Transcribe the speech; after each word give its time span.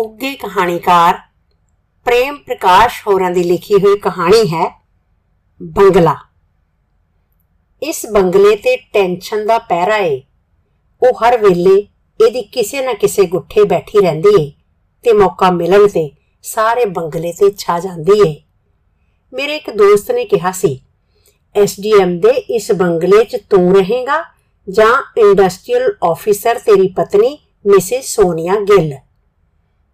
ਉੱਗੇ 0.00 0.34
ਕਹਾਣੀਕਾਰ, 0.34 1.18
ਪ੍ਰੇਮ 2.06 2.36
ਪ੍ਰਕਾਸ਼ 2.36 3.02
ਹੋਰਾਂ 3.06 3.30
ਦੀ 3.30 3.42
ਲਿਖੀ 3.42 3.74
ਹੋਈ 3.74 3.98
ਕਹਾਣੀ 3.98 4.46
ਹੈ 4.48 4.68
ਬੰਗਲਾ। 5.62 6.14
ਇਸ 7.82 8.06
ਬੰਗਲੇ 8.06 8.54
ਤੇ 8.56 8.76
ਟੈਨਸ਼ਨ 8.76 9.46
ਦਾ 9.46 9.58
ਪਹਿਰਾ 9.58 9.96
ਏ। 9.96 10.22
ਉਹ 11.02 11.18
ਹਰ 11.18 11.36
ਵੇਲੇ 11.38 11.76
ਇਹਦੀ 12.20 12.42
ਕਿਸੇ 12.42 12.80
ਨਾ 12.80 12.92
ਕਿਸੇ 12.92 13.24
ਗੁੱਠੇ 13.26 13.64
ਬੈਠੀ 13.64 14.00
ਰਹਿੰਦੀ 14.00 14.42
ਏ 14.42 14.50
ਤੇ 15.04 15.12
ਮੌਕਾ 15.12 15.50
ਮਿਲਣ 15.50 15.86
ਤੇ 15.88 16.10
ਸਾਰੇ 16.44 16.84
ਬੰਗਲੇ 16.84 17.32
ਤੇ 17.32 17.50
ਛਾ 17.58 17.78
ਜਾਂਦੀ 17.80 18.18
ਏ। 18.28 18.34
ਮੇਰੇ 19.32 19.56
ਇੱਕ 19.56 19.70
ਦੋਸਤ 19.70 20.10
ਨੇ 20.10 20.24
ਕਿਹਾ 20.24 20.52
ਸੀ 20.52 20.80
ਐਸਡੀਐਮ 21.54 22.18
ਦੇ 22.20 22.30
ਇਸ 22.30 22.72
ਬੰਗਲੇ 22.72 23.24
'ਚ 23.24 23.36
ਤੂੰ 23.50 23.76
ਰਹੇਗਾ 23.76 24.22
ਜਾਂ 24.68 24.92
ਇੰਡਸਟਰੀਅਲ 25.18 25.92
ਆਫੀਸਰ 26.04 26.58
ਤੇਰੀ 26.58 26.88
ਪਤਨੀ 26.88 27.38
ਮਿਸਿਸ 27.66 28.14
ਸੋਨੀਆ 28.14 28.54
ਗਿੱਲ? 28.54 28.92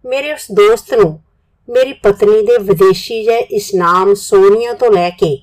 ਮੇਰੇ 0.07 0.31
ਉਸ 0.33 0.45
ਦੋਸਤ 0.51 0.93
ਨੂੰ, 0.93 1.19
ਮੇਰੀ 1.67 1.93
ਪਤਨੀ 1.93 2.41
ਦੇ 2.41 2.57
ਵਿਦੇਸ਼ੀ 2.57 3.23
ਜੇ 3.23 3.37
ਇਸ 3.37 3.73
ਨਾਮ 3.75 4.13
ਸੋਨੀਆ 4.13 4.73
ਤੋਂ 4.73 4.91
ਲੈ 4.91 5.09
ਕੇ, 5.09 5.37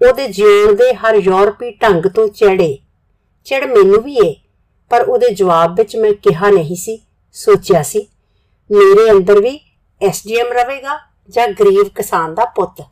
ਉਹਦੇ 0.00 0.26
ਜੀਣ 0.28 0.72
ਦੇ 0.72 0.92
ਹਰ 0.94 1.14
ਯੂਰਪੀ 1.14 1.70
ਢੰਗ 1.72 2.06
ਤੋਂ 2.06 2.26
ਚੜੇ 2.28 2.76
ਚੜ 3.46 3.64
ਮੈਨੂੰ 3.64 4.00
ਵੀ 4.02 4.16
ਏ, 4.24 4.34
ਪਰ 4.90 5.04
ਉਹਦੇ 5.08 5.28
ਜਵਾਬ 5.30 5.76
ਵਿੱਚ 5.76 5.96
ਮੈਂ 5.96 6.12
ਕਿਹਾ 6.12 6.50
ਨਹੀਂ 6.50 6.76
ਸੀ, 6.76 6.98
ਸੋਚਿਆ 7.34 7.82
ਸੀ, 7.82 8.06
ਮੇਰੇ 8.70 9.10
ਅੰਦਰ 9.10 9.40
ਵੀ 9.40 9.58
ਐਸਡੀਐਮ 10.00 10.52
ਰਵੇਗਾ 10.52 10.98
ਜਾਂ 11.28 11.46
ਗਰੀਬ 11.48 11.88
ਕਿਸਾਨ 11.88 12.34
ਦਾ 12.34 12.44
ਪੁੱਤ। 12.56 12.82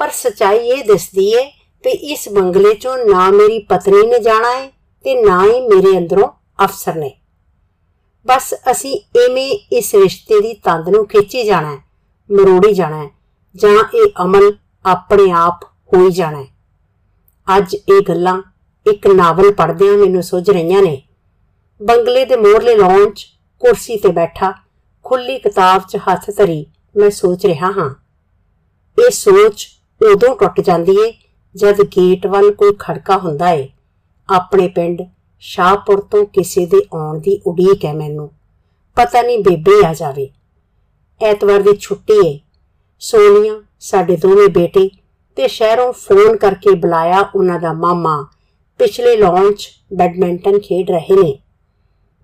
ਪਰ 0.00 0.10
ਸਚਾਈ 0.12 0.68
ਇਹ 0.68 0.84
ਦਿਸਦੀ 0.84 1.28
ਏ 1.32 1.44
ਕਿ 1.84 1.90
ਇਸ 2.12 2.28
ਬੰਗਲੇ 2.28 2.74
ਚੋਂ 2.74 2.96
ਨਾ 2.98 3.30
ਮੇਰੀ 3.30 3.58
ਪਤਨੀ 3.58 4.06
ਨੇ 4.06 4.18
ਜਾਣਾ 4.18 4.52
ਏ 4.54 4.66
ਤੇ 5.04 5.22
ਨਾ 5.22 5.42
ਹੀ 5.44 5.60
ਮੇਰੇ 5.68 5.96
ਅੰਦਰੋਂ 5.98 6.28
ਅਫਸਰ 6.64 6.94
ਨੇ। 6.94 7.12
ਬਸ 8.26 8.54
ਅਸੀਂ 8.70 8.94
ਐਵੇਂ 9.20 9.48
ਇਸ 9.72 9.94
ਰਿਸ਼ਤੇ 9.94 10.40
ਦੀ 10.40 10.52
ਤੰਦ 10.54 10.88
ਨੂੰ 10.88 11.06
ਖਿੱਚੀ 11.06 11.42
ਜਾਣਾ 11.44 11.70
ਹੈ, 11.70 11.78
ਮਰੋੜੀ 12.30 12.72
ਜਾਣਾ 12.74 13.02
ਹੈ, 13.02 13.10
ਜਾਂ 13.54 13.84
ਇਹ 13.94 14.22
ਅਮਲ 14.24 14.52
ਆਪਣੇ 14.84 15.30
ਆਪ 15.32 15.64
ਹੋਈ 15.92 16.10
ਜਾਣਾ 16.10 16.42
ਹੈ। 16.42 16.46
ਅੱਜ 17.48 17.74
ਇਹ 17.74 18.00
ਗੱਲਾਂ 18.08 18.40
ਇੱਕ 18.86 19.06
ਨਾਵਲ 19.06 19.52
ਪੜ੍ਹਦਿਆਂ 19.52 19.96
ਮੈਨੂੰ 19.98 20.22
ਸੁਝ 20.22 20.48
ਰਹੀਆਂ 20.50 20.82
ਨੇ। 20.82 21.02
ਬੰਗਲੇ 21.80 22.24
ਦੇ 22.24 22.36
ਮੋਰਲੇ 22.36 22.74
ਲਾਉਣ 22.76 23.10
'ਚ 23.10 23.26
ਕੁਰਸੀ 23.62 23.96
ਤੇ 23.96 24.08
ਬੈਠਾ 24.08 24.52
ਖੁੱਲੀ 25.04 25.38
ਕਿਤਾਬ 25.38 25.82
'ਚ 25.82 25.96
ਹੱਥ 25.96 26.30
ਧਰੀ 26.30 26.64
ਮੈਂ 26.96 27.10
ਸੋਚ 27.10 27.46
ਰਿਹਾ 27.46 27.70
ਹਾਂ। 27.70 27.90
ਇਹ 28.98 29.10
ਸੋਚ 29.10 29.66
ਉਦੋਂ 30.00 30.36
ਟੁੱਟ 30.36 30.60
ਜਾਂਦੀ 30.60 30.96
ਏ 31.00 31.12
ਜਦ 31.54 31.80
ਗੇਟ 31.88 32.26
ਵੱਲ 32.26 32.50
ਕੋਈ 32.50 32.72
ਖੜਕਾ 32.78 33.16
ਹੁੰਦਾ 33.16 33.50
ਏ। 33.50 33.68
ਆਪਣੇ 34.28 34.68
ਪਿੰਡ 34.68 35.02
ਸ਼ਾਹਪੁਰ 35.40 36.00
ਤੋਂ 36.00 36.26
ਕਿਸੇ 36.26 36.66
ਦੇ 36.66 36.80
ਆਉਣ 36.94 37.18
ਦੀ 37.18 37.40
ਉਡੀਕ 37.46 37.84
ਹੈ 37.84 37.94
ਮੈਨੂੰ। 37.94 38.30
ਪਤਾ 38.96 39.22
ਨਹੀਂ 39.22 39.38
ਬੇਬੇ 39.38 39.86
ਆ 39.86 39.94
ਜਾਵੇ। 39.94 40.30
ਐਤਵਾਰ 41.22 41.60
ਦੀ 41.60 41.76
ਛੁੱਟੀ 41.76 42.28
ਏ। 42.28 42.40
ਸੋਨੀਆ, 42.98 43.62
ਸਾਡੇ 43.80 44.16
ਦੋਵੇਂ 44.16 44.48
ਬੇਟੇ 44.48 44.90
ਤੇ 45.36 45.48
ਸ਼ਹਿਰੋਂ 45.48 45.92
ਫੋਨ 45.92 46.36
ਕਰਕੇ 46.36 46.74
ਬੁਲਾਇਆ 46.74 47.30
ਉਹਨਾਂ 47.34 47.60
ਦਾ 47.60 47.72
ਮਾਮਾ। 47.72 48.28
ਪਿਛਲੇ 48.78 49.16
ਲਾਂਚ 49.16 49.68
ਬੈਡਮਿੰਟਨ 49.92 50.58
ਖੇਡ 50.58 50.90
ਰਹੇ 50.90 51.22
ਨੇ। 51.22 51.38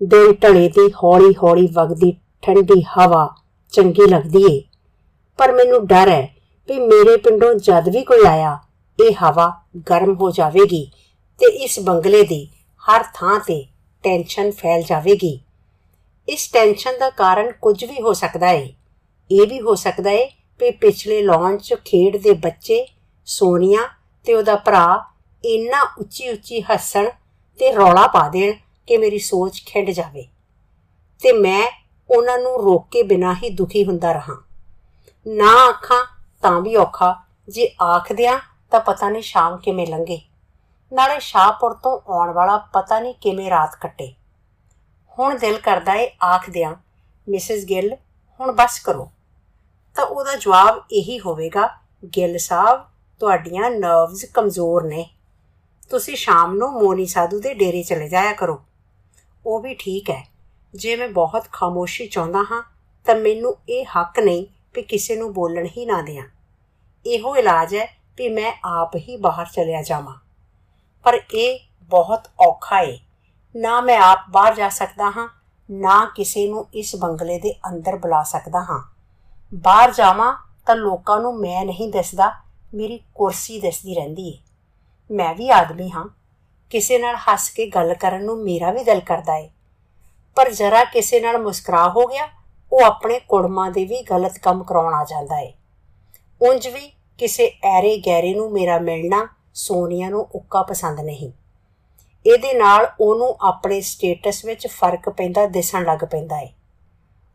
ਦਿਨ 0.03 0.33
ਢਲੇ 0.33 0.69
ਦੀ 0.69 0.91
ਹੌਲੀ-ਹੌਲੀ 1.03 1.69
ਵਗਦੀ 1.73 2.11
ਠੰਡੀ 2.41 2.81
ਹਵਾ 2.81 3.35
ਚੰਗੀ 3.71 4.07
ਲੱਗਦੀ 4.07 4.43
ਏ। 4.51 4.63
ਪਰ 5.37 5.51
ਮੈਨੂੰ 5.51 5.87
ਡਰ 5.87 6.09
ਹੈ 6.09 6.35
ਕਿ 6.67 6.79
ਮੇਰੇ 6.79 7.17
ਪਿੰਡੋਂ 7.17 7.53
ਜਦ 7.53 7.89
ਵੀ 7.89 8.03
ਕੋਈ 8.03 8.25
ਆਇਆ, 8.27 8.59
ਇਹ 9.03 9.13
ਹਵਾ 9.23 9.61
ਗਰਮ 9.89 10.13
ਹੋ 10.13 10.31
ਜਾਵੇਗੀ 10.31 10.91
ਤੇ 11.39 11.45
ਇਸ 11.47 11.79
ਬੰਗਲੇ 11.79 12.23
ਦੀ 12.23 12.47
ਹਰ 12.83 13.03
ਥਾਂ 13.13 13.39
ਤੇ 13.39 13.65
ਟੈਨਸ਼ਨ 14.03 14.51
ਫੈਲ 14.51 14.81
ਜਾਵੇਗੀ। 14.83 15.39
ਇਸ 16.27 16.47
ਟੈਨਸ਼ਨ 16.53 16.97
ਦਾ 16.99 17.09
ਕਾਰਨ 17.09 17.51
ਕੁਝ 17.51 17.83
ਵੀ 17.85 18.01
ਹੋ 18.01 18.13
ਸਕਦਾ 18.13 18.47
ਹੈ 18.47 18.67
ਇਹ 19.31 19.47
ਵੀ 19.47 19.59
ਹੋ 19.61 19.75
ਸਕਦਾ 19.75 20.09
ਹੈ 20.09 20.25
ਕਿ 20.59 20.71
ਪਿਛਲੇ 20.71 21.21
ਲਾਂਚ 21.21 21.73
ਖੇਡ 21.85 22.17
ਦੇ 22.17 22.33
ਬੱਚੇ 22.33 22.85
ਸੋਨੀਆ 23.25 23.87
ਤੇ 24.25 24.33
ਉਹਦਾ 24.33 24.55
ਭਰਾ 24.55 25.05
ਇੰਨਾ 25.43 25.81
ਉੱਚੀ 25.97 26.29
ਉੱਚੀ 26.29 26.61
ਹੱਸਣ 26.61 27.09
ਤੇ 27.59 27.73
ਰੌਲਾ 27.73 28.07
ਪਾ 28.07 28.27
ਦੇਣ 28.29 28.53
ਕਿ 28.87 28.97
ਮੇਰੀ 28.97 29.19
ਸੋਚ 29.19 29.63
ਖਿੰਡ 29.65 29.89
ਜਾਵੇ 29.89 30.27
ਤੇ 31.21 31.31
ਮੈਂ 31.31 31.67
ਉਹਨਾਂ 32.09 32.37
ਨੂੰ 32.37 32.63
ਰੋਕ 32.63 32.87
ਕੇ 32.91 33.03
ਬਿਨਾਂ 33.03 33.35
ਹੀ 33.35 33.49
ਦੁਖੀ 33.49 33.85
ਹੁੰਦਾ 33.85 34.11
ਰਹਾ। 34.11 34.37
ਨਾ 35.27 35.51
ਆਖਾਂ 35.69 36.05
ਤਾਂ 36.41 36.59
ਵੀ 36.61 36.75
ਔਖਾ, 36.75 37.15
ਜੇ 37.49 37.69
ਆਖ 37.81 38.13
ਦਿਆਂ 38.13 38.39
ਤਾਂ 38.71 38.79
ਪਤਾ 38.79 39.09
ਨਹੀਂ 39.09 39.23
ਸ਼ਾਮ 39.23 39.57
ਕਿਵੇਂ 39.57 39.87
ਲੰਘੇ। 39.87 40.21
ਨਾਲੇ 40.93 41.19
ਸ਼ਾਹਪੁਰ 41.19 41.73
ਤੋਂ 41.73 42.01
ਆਉਣ 42.11 42.31
ਵਾਲਾ 42.31 42.57
ਪਤਾ 42.57 42.99
ਨਹੀਂ 42.99 43.13
ਕਿਵੇਂ 43.13 43.49
ਰਾਤ 43.49 43.75
ਕੱਟੇ। 43.81 44.13
ਹੁਣ 45.19 45.37
ਦਿਲ 45.37 45.57
ਕਰਦਾ 45.57 45.93
ਏ 45.93 46.11
ਆਖ 46.23 46.49
ਦਿਆਂ 46.49 46.75
ਮਿਸਿਸ 47.29 47.65
ਗਿੱਲ, 47.65 47.95
ਹੁਣ 48.39 48.51
ਬਸ 48.51 48.79
ਕਰੋ। 48.79 49.11
ਤਾਂ 49.95 50.05
ਉਹਦਾ 50.05 50.35
ਜਵਾਬ 50.35 50.83
ਇਹੀ 50.91 51.19
ਹੋਵੇਗਾ, 51.19 51.69
ਗਿੱਲ 52.17 52.37
ਸਾਹਿਬ, 52.37 52.85
ਤੁਹਾਡੀਆਂ 53.19 53.71
ਨਰਵਸ 53.71 54.25
ਕਮਜ਼ੋਰ 54.33 54.83
ਨੇ। 54.83 55.09
ਤੁਸੀਂ 55.89 56.15
ਸ਼ਾਮ 56.15 56.55
ਨੂੰ 56.55 56.71
ਮੋਨੀ 56.71 57.05
ਸਾਧੂ 57.05 57.39
ਦੇ 57.39 57.53
ਡੇਰੇ 57.53 57.83
ਚਲੇ 57.83 58.09
ਜਾਇਆ 58.09 58.33
ਕਰੋ। 58.33 58.63
ਉਹ 59.45 59.59
ਵੀ 59.59 59.75
ਠੀਕ 59.75 60.09
ਹੈ। 60.09 60.29
ਜੇ 60.75 60.95
ਮੈਂ 60.95 61.09
ਬਹੁਤ 61.09 61.45
ਖਾਮੋਸ਼ੀ 61.51 62.07
ਚਾਹੁੰਦਾ 62.07 62.39
ਹਾਂ, 62.39 62.63
ਤਾਂ 63.05 63.15
ਮੈਨੂੰ 63.15 63.57
ਇਹ 63.69 63.85
ਹੱਕ 63.85 64.19
ਨਹੀਂ 64.19 64.45
ਕਿ 64.73 64.81
ਕਿਸੇ 64.81 65.15
ਨੂੰ 65.15 65.33
ਬੋਲਣ 65.33 65.65
ਹੀ 65.65 65.85
ਨਾ 65.85 66.01
ਦਿਆਂ। 66.01 66.27
ਇਹੋ 67.05 67.35
ਇਲਾਜ 67.35 67.75
ਹੈ 67.75 67.85
ਕਿ 68.17 68.29
ਮੈਂ 68.29 68.53
ਆਪ 68.65 68.95
ਹੀ 68.95 69.17
ਬਾਹਰ 69.17 69.45
ਚਲਿਆ 69.45 69.81
ਜਾਵਾਂ। 69.81 70.22
ਪਰ 71.03 71.21
ਇਹ 71.33 71.59
ਬਹੁਤ 71.81 72.27
ਔਖਾ 72.39 72.79
ਏ। 72.79 72.99
ਨਾ 73.55 73.81
ਮੈਂ 73.81 73.97
ਆਪ 73.97 74.19
ਬਾਹਰ 74.29 74.55
ਜਾ 74.55 74.69
ਸਕਦਾ 74.69 75.09
ਹਾਂ, 75.09 75.29
ਨਾ 75.71 76.11
ਕਿਸੇ 76.15 76.47
ਨੂੰ 76.47 76.67
ਇਸ 76.73 76.95
ਬੰਗਲੇ 76.95 77.39
ਦੇ 77.39 77.55
ਅੰਦਰ 77.69 77.95
ਬੁਲਾ 77.95 78.23
ਸਕਦਾ 78.23 78.59
ਹਾਂ। 78.59 78.91
ਬਾਹਰ 79.53 79.93
ਜਾਵਾਂ 79.93 80.37
ਤਾਂ 80.65 80.75
ਲੋਕਾਂ 80.75 81.19
ਨੂੰ 81.19 81.39
ਮੈਂ 81.39 81.65
ਨਹੀਂ 81.65 81.91
ਦਿਸਦਾ, 81.91 82.33
ਮੇਰੀ 82.73 82.99
ਕੁਰਸੀ 83.15 83.59
ਦਿਸਦੀ 83.59 83.95
ਰਹਿੰਦੀ 83.95 84.29
ਏ। 84.29 84.37
ਮੈਂ 85.11 85.35
ਵੀ 85.35 85.49
ਆਦਮੀ 85.49 85.91
ਹਾਂ। 85.91 86.05
ਕਿਸੇ 86.69 86.99
ਨਾਲ 86.99 87.15
ਹੱਸ 87.15 87.49
ਕੇ 87.49 87.67
ਗੱਲ 87.67 87.93
ਕਰਨ 87.93 88.25
ਨੂੰ 88.25 88.43
ਮੇਰਾ 88.43 88.71
ਵੀ 88.71 88.83
ਦਿਲ 88.83 88.99
ਕਰਦਾ 88.99 89.35
ਏ। 89.35 89.49
ਪਰ 90.35 90.51
ਜਰਾ 90.51 90.83
ਕਿਸੇ 90.83 91.19
ਨਾਲ 91.19 91.37
ਮੁਸਕਰਾ 91.37 91.89
ਹੋ 91.89 92.07
ਗਿਆ, 92.07 92.29
ਉਹ 92.73 92.81
ਆਪਣੇ 92.85 93.19
ਕੁੜਮਾਂ 93.19 93.71
ਦੇ 93.71 93.85
ਵੀ 93.85 94.01
ਗਲਤ 94.01 94.37
ਕੰਮ 94.37 94.63
ਕਰਾਉਣ 94.63 94.93
ਆ 94.93 95.03
ਜਾਂਦਾ 95.03 95.39
ਏ। 95.39 95.53
ਉਂਝ 96.41 96.67
ਵੀ 96.67 96.93
ਕਿਸੇ 97.17 97.59
ਐਰੇ 97.63 98.01
ਗੈਰੇ 98.07 98.33
ਨੂੰ 98.33 98.51
ਮੇਰਾ 98.51 98.79
ਮਿਲਣਾ 98.79 99.27
ਸੋਨੀਆ 99.53 100.09
ਨੂੰ 100.09 100.27
ਉੱਕਾ 100.35 100.63
ਪਸੰਦ 100.63 100.99
ਨਹੀਂ। 100.99 101.31
ਇਹਦੇ 102.25 102.53
ਨਾਲ 102.53 102.87
ਉਹਨੂੰ 102.99 103.37
ਆਪਣੇ 103.41 103.81
ਸਟੇਟਸ 103.81 104.45
ਵਿੱਚ 104.45 104.67
ਫ਼ਰਕ 104.67 105.09
ਪੈਂਦਾ, 105.09 105.45
ਦਿਸਣ 105.45 105.83
ਲੱਗ 105.83 105.99
ਪੈਂਦਾ 105.99 106.39
ਏ। 106.39 106.49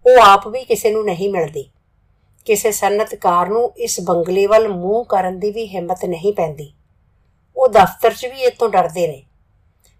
ਉਹ 0.06 0.22
ਆਪ 0.24 0.48
ਵੀ 0.48 0.64
ਕਿਸੇ 0.64 0.90
ਨੂੰ 0.90 1.04
ਨਹੀਂ 1.04 1.32
ਮਿਲਦੀ। 1.32 1.70
ਕਿਸੇ 2.44 2.72
ਸਨਤਕਾਰ 2.72 3.48
ਨੂੰ 3.48 3.72
ਇਸ 3.76 4.00
ਬੰਗਲੇ 4.00 4.46
ਵੱਲ 4.46 4.68
ਮੂੰਹ 4.68 5.04
ਕਰਨ 5.04 5.38
ਦੀ 5.38 5.50
ਵੀ 5.50 5.66
ਹਿੰਮਤ 5.66 6.04
ਨਹੀਂ 6.04 6.32
ਪੈਂਦੀ। 6.32 6.72
ਉਹ 7.56 7.68
ਦਫ਼ਤਰ 7.68 8.14
'ਚ 8.14 8.26
ਵੀ 8.26 8.40
ਇਹ 8.40 8.50
ਤੋਂ 8.50 8.68
ਡਰਦੇ 8.68 9.08
ਨੇ। 9.08 9.24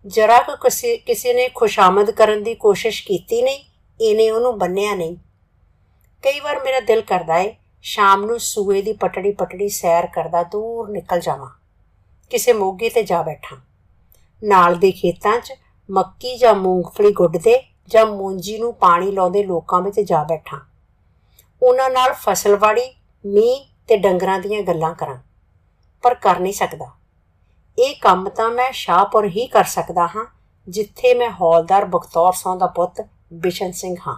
ਜਰਾ 0.07 0.39
ਕੋ 0.39 0.57
ਕਿਸੇ 0.57 0.97
ਕਿਸੇ 0.97 1.35
ਨੇ 1.35 1.49
ਖੁਸ਼ਾਮਦ 1.55 2.11
ਕਰਨ 2.11 2.43
ਦੀ 2.43 2.55
ਕੋਸ਼ਿਸ਼ 2.55 3.07
ਕੀਤੀ 3.07 3.43
ਨਹੀਂ, 3.43 3.59
ਇਹਨੇ 4.01 4.31
ਉਹਨੂੰ 4.31 4.59
ਬੰਨਿਆ 4.59 4.95
ਨਹੀਂ। 4.95 5.17
ਕਈ 6.23 6.41
ਵਾਰ 6.41 6.63
ਮੇਰਾ 6.65 6.81
ਦਿਲ 6.81 7.01
ਕਰਦਾ 7.01 7.39
ਏ, 7.39 7.55
ਸ਼ਾਮ 7.83 8.25
ਨੂੰ 8.25 8.41
ਸੂਏ 8.41 8.83
ਦੀ 8.83 8.93
ਪਟੜੀ 8.93 9.33
ਪਟੜੀ 9.33 9.69
ਸੈਰ 9.69 10.07
ਕਰਦਾ 10.07 10.43
ਦੂਰ 10.43 10.89
ਨਿਕਲ 10.89 11.21
ਜਾਵਾਂ। 11.21 11.58
ਕਿਸੇ 12.31 12.53
ਮੋਗੇ 12.53 12.91
ਤੇ 12.91 13.03
ਜਾ 13.03 13.23
ਬੈਠਾਂ। 13.23 13.59
ਨਾਲ 14.45 14.75
ਦੇ 14.75 14.93
ਖੇਤਾਂ 14.93 15.41
'ਚ 15.41 15.53
ਮੱਕੀ 15.91 16.37
ਜਾਂ 16.37 16.55
ਮੂੰਗਫਲੀ 16.55 17.13
ਗੁੱਡਦੇ 17.13 17.63
ਜਾਂ 17.87 18.07
ਮੂੰਜੀ 18.07 18.59
ਨੂੰ 18.59 18.75
ਪਾਣੀ 18.75 19.11
ਲਾਉਂਦੇ 19.11 19.43
ਲੋਕਾਂ 19.43 19.81
ਵਿੱਚ 19.81 20.01
ਜਾ 20.01 20.25
ਬੈਠਾਂ। 20.25 20.61
ਉਹਨਾਂ 21.63 21.91
ਨਾਲ 21.91 22.13
ਫਸਲਵਾੜੀ, 22.13 22.95
ਮੀਂਹ 23.27 23.65
ਤੇ 23.89 23.97
ਡੰਗਰਾਂ 23.97 24.39
ਦੀਆਂ 24.39 24.63
ਗੱਲਾਂ 24.63 24.95
ਕਰਾਂ, 24.95 25.19
ਪਰ 26.03 26.15
ਕਰ 26.15 26.39
ਨਹੀਂ 26.39 26.53
ਸਕਦਾ। 26.53 26.87
ਇਹ 27.79 27.95
ਕੰਮ 28.01 28.29
ਤਾਂ 28.29 28.51
ਮੈਂ 28.51 28.73
ਸ਼ਾਹਪੁਰ 28.73 29.27
ਹੀ 29.27 29.47
ਕਰ 29.47 29.65
ਸਕਦਾ 29.65 30.07
ਹਾਂ, 30.07 30.27
ਜਿੱਥੇ 30.69 31.15
ਮੈਂ 31.15 31.31
ਹੌਲਦਾਰ 31.31 31.85
ਬਖਤੌਰ 31.85 32.33
ਸਿੰਘ 32.33 32.59
ਦਾ 32.59 32.67
ਪੁੱਤ 32.67 33.09
ਬਿਸ਼ਨ 33.33 33.73
ਸਿੰਘ 33.73 33.97
ਹਾਂ। 34.07 34.17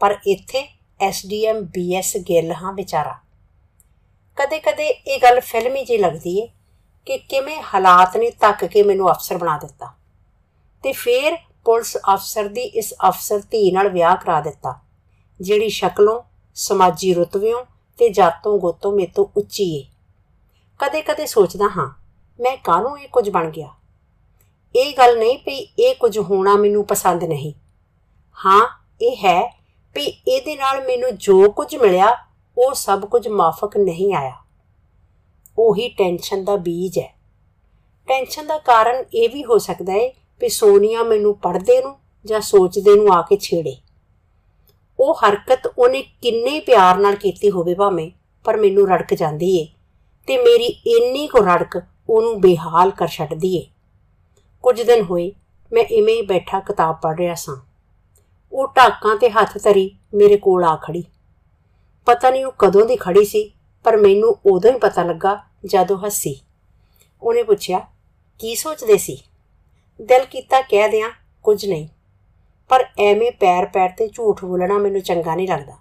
ਪਰ 0.00 0.18
ਇੱਥੇ 0.26 0.68
ਐਸਡੀਐਮ 1.00 1.60
ਬੀਐਸ 1.60 2.16
ਗਿੱਲ 2.16 2.52
ਹਾਂ 2.52 2.72
ਵਿਚਾਰਾ। 2.72 3.18
ਕਦੇ-ਕਦੇ 4.36 4.86
ਇਹ 4.86 5.20
ਗੱਲ 5.20 5.40
ਫਿਲਮੀ 5.40 5.84
ਜੀ 5.84 5.98
ਲੱਗਦੀ 5.98 6.38
ਏ 6.38 6.48
ਕਿ 7.06 7.18
ਕਿਵੇਂ 7.18 7.62
ਹਾਲਾਤ 7.62 8.16
ਨੇ 8.16 8.30
ਤੱਕ 8.30 8.64
ਕੇ 8.64 8.82
ਮੈਨੂੰ 8.82 9.10
ਅਫਸਰ 9.10 9.38
ਬਣਾ 9.38 9.58
ਦਿੱਤਾ। 9.58 9.94
ਤੇ 10.82 10.92
ਫਿਰ 10.92 11.36
ਪੁਲਿਸ 11.64 11.96
ਅਫਸਰ 11.96 12.48
ਦੀ 12.48 12.60
ਇਸ 12.60 12.94
ਅਫਸਰ 13.08 13.38
ਧੀ 13.38 13.72
ਨਾਲ 13.72 13.88
ਵਿਆਹ 13.88 14.16
ਕਰਾ 14.16 14.40
ਦਿੱਤਾ, 14.40 14.80
ਜਿਹੜੀ 15.40 15.68
ਸ਼ਕਲੋਂ 15.68 16.22
ਸਮਾਜੀ 16.54 17.14
ਰੁਤਬਿਓਂ 17.14 17.64
ਤੇ 17.98 18.08
ਜਾਤੋਂ 18.08 18.58
ਗੋਤੋਂ 18.58 18.92
ਮੇਤੋਂ 18.92 19.26
ਉੱਚੀ 19.36 19.76
ਏ। 19.76 19.84
ਕਦੇ-ਕਦੇ 20.78 21.26
ਸੋਚਦਾ 21.26 21.64
ਹਾਂ, 21.76 22.02
ਮੈਂ 22.40 22.56
ਕਾਹਨੂੰ 22.56 23.00
ਇਹ 23.00 23.08
ਕੁਝ 23.08 23.30
ਬਣ 23.30 23.50
ਗਿਆ? 23.50 23.68
ਇਹ 24.76 24.96
ਗੱਲ 24.98 25.18
ਨਹੀਂ 25.18 25.38
ਵੀ 25.46 25.56
ਇਹ 25.58 25.94
ਕੁਝ 25.94 26.18
ਹੋਣਾ 26.18 26.56
ਮੈਨੂੰ 26.56 26.86
ਪਸੰਦ 26.86 27.24
ਨਹੀਂ। 27.24 27.54
ਹਾਂ, 28.46 28.68
ਇਹ 29.02 29.16
ਹੈ 29.16 29.60
ਵੀ 29.94 30.04
ਇਹਦੇ 30.28 30.56
ਨਾਲ 30.56 30.86
ਮੈਨੂੰ 30.86 31.16
ਜੋ 31.16 31.50
ਕੁਝ 31.50 31.76
ਮਿਲਿਆ, 31.76 32.08
ਉਹ 32.58 32.74
ਸਭ 32.74 33.04
ਕੁਝ 33.04 33.28
ਮਾਫਕ 33.28 33.76
ਨਹੀਂ 33.76 34.14
ਆਇਆ। 34.14 34.36
ਉਹੀ 35.60 35.88
ਟੈਨਸ਼ਨ 35.88 36.44
ਦਾ 36.44 36.56
ਬੀਜ 36.56 36.98
ਹੈ। 36.98 37.14
ਟੈਨਸ਼ਨ 38.08 38.46
ਦਾ 38.46 38.58
ਕਾਰਨ 38.58 39.04
ਇਹ 39.14 39.28
ਵੀ 39.28 39.44
ਹੋ 39.44 39.58
ਸਕਦਾ 39.58 39.92
ਹੈ 39.92 40.08
ਕਿ 40.08 40.48
ਸੋਨੀਆ 40.48 41.02
ਮੈਨੂੰ 41.02 41.34
ਪੜਦੇ 41.34 41.82
ਨੂੰ 41.82 41.96
ਜਾਂ 42.24 42.40
ਸੋਚਦੇ 42.40 42.94
ਨੂੰ 42.96 43.12
ਆ 43.12 43.22
ਕੇ 43.22 43.36
ਛੇੜੇ। 43.36 43.76
ਉਹ 45.00 45.14
ਹਰਕਤ 45.14 45.72
ਉਹਨੇ 45.78 46.02
ਕਿੰਨੇ 46.02 46.60
ਪਿਆਰ 46.60 46.98
ਨਾਲ 46.98 47.14
ਕੀਤੀ 47.14 47.50
ਹੋਵੇ 47.50 47.74
ਭਾਵੇਂ, 47.74 48.10
ਪਰ 48.44 48.56
ਮੈਨੂੰ 48.56 48.88
ਰੜਕ 48.88 49.14
ਜਾਂਦੀ 49.14 49.56
ਏ 49.58 49.66
ਤੇ 50.26 50.36
ਮੇਰੀ 50.36 50.66
ਇੰਨੀ 50.66 51.26
ਕੋ 51.26 51.38
ਰੜਕ 51.38 51.82
ਉਹਨੂੰ 52.08 52.40
ਬੇਹਾਲ 52.40 52.90
ਕਰ 52.90 53.06
ਛੱਡਦੀ 53.06 53.56
ਏ। 53.56 53.66
ਕੁਝ 54.62 54.82
ਦਿਨ 54.82 55.02
ਹੋਏ, 55.02 55.32
ਮੈਂ 55.72 55.82
ਇਵੇਂ 55.82 56.14
ਹੀ 56.14 56.22
ਬੈਠਾ 56.22 56.60
ਕਿਤਾਬ 56.60 57.00
ਪੜ੍ਹ 57.02 57.18
ਰਿਹਾ 57.18 57.34
ਸਾਂ। 57.34 57.56
ਉਹ 58.52 58.66
ਢਾਕਾਂ 58.76 59.16
ਤੇ 59.16 59.30
ਹੱਥ 59.30 59.58
ਧਰੀ 59.64 59.90
ਮੇਰੇ 60.14 60.36
ਕੋਲ 60.36 60.64
ਆ 60.64 60.76
ਖੜੀ। 60.76 61.04
ਪਤਾ 62.06 62.30
ਨਹੀਂ 62.30 62.44
ਉਹ 62.44 62.52
ਕਦੋਂ 62.58 62.86
ਦੀ 62.86 62.96
ਖੜੀ 62.96 63.24
ਸੀ, 63.24 63.50
ਪਰ 63.84 63.96
ਮੈਨੂੰ 63.96 64.36
ਉਦੋਂ 64.46 64.72
ਹੀ 64.72 64.78
ਪਤਾ 64.78 65.02
ਲੱਗਾ 65.02 65.49
ਜਦੋਂ 65.66 65.98
ਹੱਸੀ। 65.98 66.40
ਉਹਨੇ 67.22 67.42
ਪੁੱਛਿਆ, 67.42 67.78
ਕੀ 68.38 68.54
ਸੋਚਦੇ 68.54 68.98
ਸੀ? 68.98 69.22
ਦਿਲ 70.02 70.24
ਕੀਤਾ 70.24 70.60
ਕਹਿ 70.60 70.88
ਦਿਆਂ, 70.88 71.10
ਕੁਝ 71.42 71.66
ਨਹੀਂ। 71.66 71.88
ਪਰ 72.68 72.84
ਐਵੇਂ 72.98 73.32
ਪੈਰ 73.32 73.66
ਪੈਰ 73.66 73.90
ਤੇ 73.90 74.08
ਝੂਠ 74.08 74.44
ਬੋਲਣਾ 74.44 74.78
ਮੈਨੂੰ 74.78 75.00
ਚੰਗਾ 75.00 75.34
ਨਹੀਂ 75.34 75.48
ਲੱਗਦਾ। 75.48 75.78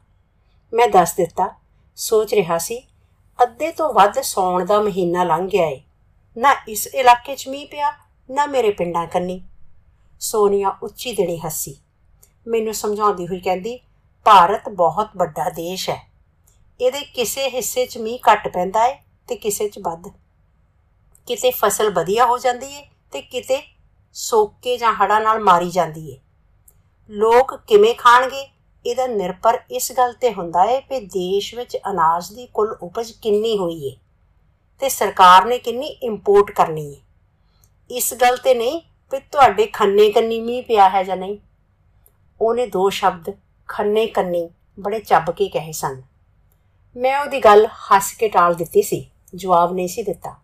ਮੈਂ 0.74 0.88
ਦੱਸ 0.88 1.14
ਦਿੱਤਾ, 1.14 1.56
ਸੋਚ 1.96 2.34
ਰਿਹਾ 2.34 2.58
ਸੀ, 2.58 2.88
ਅੱਧੇ 3.44 3.72
ਤੋਂ 3.72 3.94
ਵੱਧ 3.94 4.22
ਸੌਣ 4.22 4.66
ਦਾ 4.66 4.82
ਮਹੀਨਾ 4.82 5.24
ਲੰਘ 5.24 5.50
ਗਿਆ 5.50 5.66
ਏ। 5.66 5.82
ਨਾ 6.38 6.56
ਇਸ 6.68 6.88
ਇਲਾਕੇ 6.88 7.36
'ਚ 7.36 7.48
ਮੀਂਹ 7.48 7.68
ਪਿਆ, 7.68 7.94
ਨਾ 8.32 8.46
ਮੇਰੇ 8.46 8.72
ਪਿੰਡਾਂ 8.72 9.08
ਕੰਨੀ। 9.08 9.44
ਸੋਨੀਆ 10.20 10.78
ਉੱਚੀ 10.84 11.14
ਦੇਣੀ 11.14 11.40
ਹੱਸੀ। 11.40 11.78
ਮੈਨੂੰ 12.48 12.74
ਸਮਝਾਉਂਦੀ 12.74 13.28
ਹੋਈ 13.28 13.40
ਕਹਿੰਦੀ, 13.40 13.80
ਭਾਰਤ 14.24 14.70
ਬਹੁਤ 14.70 15.10
ਵੱਡਾ 15.18 15.50
ਦੇਸ਼ 15.50 15.90
ਹੈ। 15.90 16.10
ਇਹਦੇ 16.82 17.02
ਕਿਸੇ 17.02 17.50
ਹਿੱਸੇ 17.50 17.86
'ਚ 17.86 17.98
ਮੀਂਹ 17.98 18.20
ਘੱਟ 18.32 18.48
ਪੈਂਦਾ 18.48 18.86
ਏ। 18.86 18.98
ਤੇ 19.30 19.36
ਕਿਸੇ 19.36 19.68
'ਚ 19.70 19.80
ਵੱਧ। 19.80 20.08
ਕਿਤੇ 21.28 21.52
ਫਸਲ 21.52 21.90
ਵਧੀਆ 21.90 22.26
ਹੋ 22.26 22.38
ਜਾਂਦੀ 22.38 22.74
ਏ 22.76 22.86
ਤੇ 23.12 23.22
ਕਿਤੇ 23.22 23.62
ਸੋਕੇ 24.16 24.78
ਜਾਂ 24.78 24.94
ਹੜਾਂ 24.94 25.22
ਨਾਲ 25.22 25.40
ਮਾਰੀ 25.40 25.70
ਜਾਂਦੀ 25.70 26.10
ਏ। 26.12 26.18
ਲੋਕ 27.10 27.56
ਕਿਵੇਂ 27.68 27.94
ਖਾਣਗੇ? 27.96 28.48
ਇਹਦਾ 28.86 29.08
ਨਿਰਭਰ 29.08 29.60
ਇਸ 29.72 29.92
ਗੱਲ 29.92 30.14
ਤੇ 30.14 30.34
ਹੁੰਦਾ 30.34 30.64
ਏ 30.64 30.82
ਕਿ 30.82 31.00
ਦੇਸ਼ 31.00 31.56
ਵਿੱਚ 31.56 31.78
ਅਨਾਜ 31.90 32.32
ਦੀ 32.34 32.46
ਕੁੱਲ 32.54 32.72
ਉਪਜ 32.82 33.12
ਕਿੰਨੀ 33.12 33.58
ਹੋਈ 33.58 33.88
ਏ 33.88 33.96
ਤੇ 34.82 34.90
ਸਰਕਾਰ 34.90 35.46
ਨੇ 35.46 35.58
ਕਿੰਨੀ 35.58 35.88
ਇੰਪੋਰਟ 35.88 36.52
ਕਰਨੀ 36.52 36.86
ਏ। 36.94 37.02
ਇਸ 37.90 38.14
ਗੱਲ 38.14 38.38
ਤੇ 38.38 38.54
ਨਹੀਂ 38.54 38.82
ਕਿ 39.12 39.20
ਤੁਹਾਡੇ 39.20 39.66
ਖੰਨੇ 39.68 40.12
ਕੰਨੀ 40.12 40.40
ਮੀਂਹ 40.42 40.64
ਪਿਆ 40.64 40.90
ਹੈ 40.90 41.04
ਜਾਂ 41.04 41.18
ਨਹੀਂ। 41.18 41.38
ਉਹਨੇ 42.42 42.66
ਦੋ 42.68 42.90
ਸ਼ਬਦ 42.90 43.32
ਖੰਨੇ 43.68 44.08
ਕੰਨੀ 44.08 44.50
ਬੜੇ 44.80 45.00
ਚੱਬ 45.00 45.32
ਕੇ 45.32 45.48
ਕਹੇ 45.50 45.72
ਸਨ। 45.72 46.02
ਮੈਂ 46.96 47.20
ਉਹਦੀ 47.20 47.40
ਗੱਲ 47.40 47.66
ਹੱਸ 47.66 48.12
ਕੇ 48.12 48.30
ਟਾਲ 48.30 48.56
ਦਿੱਤੀ 48.56 48.82
ਸੀ। 48.82 49.06
ਜਵਾਬ 49.36 49.74
ਨਹੀਂ 49.74 49.88
ਸੀ 49.88 50.04
ਦਿੱਤਾ। 50.04 50.36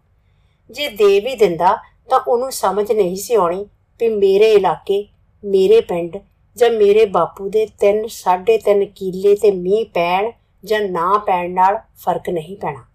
ਜੇ 0.71 0.89
ਦੇ 0.89 1.19
ਵੀ 1.19 1.35
ਦਿੰਦਾ 1.35 1.77
ਤਾਂ 2.09 2.19
ਉਹਨੂੰ 2.27 2.51
ਸਮਝ 2.51 2.91
ਨਹੀਂ 2.91 3.15
ਸੀ 3.15 3.33
ਆਉਣੀ 3.33 3.65
ਕਿ 3.99 4.09
ਮੇਰੇ 4.09 4.53
ਇਲਾਕੇ, 4.53 5.07
ਮੇਰੇ 5.45 5.81
ਪਿੰਡ 5.81 6.17
ਜਾਂ 6.55 6.69
ਮੇਰੇ 6.69 7.05
ਬਾਪੂ 7.05 7.49
ਦੇ 7.49 7.67
3 7.79 8.07
3.5 8.07 8.85
ਕਿੱਲੇ 8.85 9.35
ਤੇ 9.35 9.51
ਮੀਂਹ 9.51 9.85
ਪੈਣ 9.85 10.31
ਜਾਂ 10.63 10.81
ਨਾ 10.81 11.17
ਪੈਣ 11.17 11.51
ਨਾਲ 11.51 11.77
ਫ਼ਰਕ 11.95 12.29
ਨਹੀਂ 12.29 12.57
ਪੈਣਾ। 12.57 12.85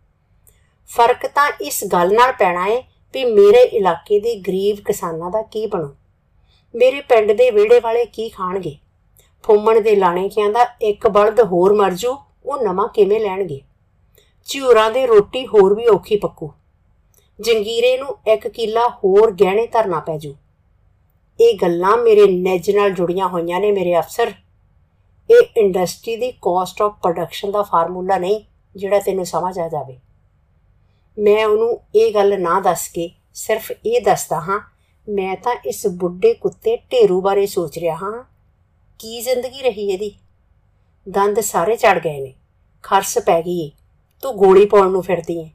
ਫ਼ਰਕ 0.86 1.26
ਤਾਂ 1.26 1.52
ਇਸ 1.60 1.84
ਗੱਲ 1.84 2.14
ਨਾਲ 2.14 2.32
ਪੈਣਾ 2.32 2.68
ਹੈ 2.68 2.80
ਕਿ 3.12 3.24
ਮੇਰੇ 3.24 3.60
ਇਲਾਕੇ 3.60 4.20
ਦੇ 4.20 4.34
ਗਰੀਬ 4.34 4.76
ਕਿਸਾਨਾਂ 4.76 5.30
ਦਾ 5.30 5.42
ਕੀ 5.42 5.66
ਬਣੂ? 5.66 5.94
ਮੇਰੇ 6.74 7.00
ਪਿੰਡ 7.00 7.32
ਦੇ 7.32 7.50
ਵਿਹੜੇ 7.50 7.80
ਵਾਲੇ 7.80 8.04
ਕੀ 8.04 8.28
ਖਾਣਗੇ? 8.28 8.76
ਫੁੰਮਣ 9.42 9.80
ਦੇ 9.80 9.96
ਲਾਣੇ 9.96 10.28
ਕਿਆਂ 10.28 10.50
ਦਾ 10.50 10.66
ਇੱਕ 10.82 11.08
ਬਲਦ 11.08 11.40
ਹੋਰ 11.40 11.74
ਮਰ 11.74 11.90
ਜੂ 11.90 12.16
ਉਹ 12.44 12.64
ਨਵਾਂ 12.64 12.88
ਕਿਵੇਂ 12.88 13.20
ਲੈਣਗੇ? 13.20 13.60
ਝੂਰਾਂ 14.48 14.90
ਦੇ 14.90 15.06
ਰੋਟੀ 15.06 15.46
ਹੋਰ 15.46 15.74
ਵੀ 15.74 15.86
ਔਖੀ 15.86 16.16
ਪੱਕੂ। 16.16 16.50
ਜੰਗੀਰੇ 17.38 17.96
ਨੂੰ 17.98 18.16
ਇੱਕ 18.26 18.46
ਕਿੱਲਾ 18.48 18.88
ਹੋਰ 18.96 19.30
ਗਹਿਣੇ 19.32 19.66
ਧਰਨਾ 19.66 20.00
ਪੈ 20.00 20.16
ਜੂ। 20.18 20.34
ਇਹ 21.40 21.56
ਗੱਲਾਂ 21.62 21.96
ਮੇਰੇ 21.96 22.26
ਨੈਜ 22.28 22.70
ਨਾਲ 22.70 22.90
ਜੁੜੀਆਂ 22.90 23.28
ਹੋਈਆਂ 23.28 23.60
ਨੇ 23.60 23.70
ਮੇਰੇ 23.72 23.98
ਅਫਸਰ। 23.98 24.32
ਇਹ 25.30 25.60
ਇੰਡਸਟਰੀ 25.60 26.16
ਦੀ 26.16 26.30
ਕਾਸਟ 26.42 26.82
ਆਫ 26.82 26.98
ਪ੍ਰੋਡਕਸ਼ਨ 27.02 27.50
ਦਾ 27.50 27.62
ਫਾਰਮੂਲਾ 27.62 28.18
ਨਹੀਂ, 28.18 28.40
ਜਿਹੜਾ 28.76 28.98
ਤੈਨੂੰ 29.00 29.26
ਸਮਝ 29.26 29.58
ਆ 29.58 29.68
ਜਾਵੇ। 29.68 29.98
ਮੈਂ 31.18 31.46
ਉਹਨੂੰ 31.46 31.80
ਇਹ 31.94 32.12
ਗੱਲ 32.14 32.40
ਨਾ 32.40 32.60
ਦੱਸ 32.60 32.88
ਕੇ 32.88 33.10
ਸਿਰਫ 33.34 33.70
ਇਹ 33.70 34.00
ਦੱਸਦਾ 34.00 34.40
ਹਾਂ, 34.40 34.60
ਮੈਂ 35.06 35.36
ਤਾਂ 35.36 35.54
ਇਸ 35.66 35.86
ਬੁੱਢੇ 35.86 36.32
ਕੁੱਤੇ 36.34 36.76
ਢੇਰੂ 36.92 37.20
ਬਾਰੇ 37.20 37.46
ਸੋਚ 37.46 37.78
ਰਿਹਾ 37.78 37.96
ਹਾਂ। 37.96 38.22
ਕੀ 39.00 39.20
ਜ਼ਿੰਦਗੀ 39.20 39.62
ਰਹੀ 39.62 39.90
ਇਹਦੀ? 39.90 40.14
ਦੰਦ 41.06 41.40
ਸਾਰੇ 41.40 41.76
ਚੜ 41.76 41.98
ਗਏ 41.98 42.20
ਨੇ, 42.20 42.34
ਖਰਸ 42.84 43.18
ਪੈ 43.18 43.40
ਗਈ 43.42 43.60
ਏ। 43.60 43.70
ਤੂੰ 44.22 44.36
ਗੋਲੀ 44.36 44.66
ਪਾਉਣ 44.66 44.90
ਨੂੰ 44.90 45.02
ਫਿਰਦੀ 45.02 45.40
ਏ 45.40 45.50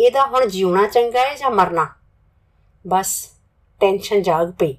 ਇਹਦਾ 0.00 0.26
ਹੁਣ 0.26 0.46
ਜਿਉਣਾ 0.46 0.86
ਚੰਗਾ 0.86 1.24
ਏ 1.24 1.36
ਜਾਂ 1.36 1.50
ਮਰਨਾ? 1.50 1.88
ਬਸ 2.86 3.30
ਟੈਨਸ਼ਨ 3.80 4.22
ਜਾਗ 4.22 4.52
ਪਈ। 4.52 4.76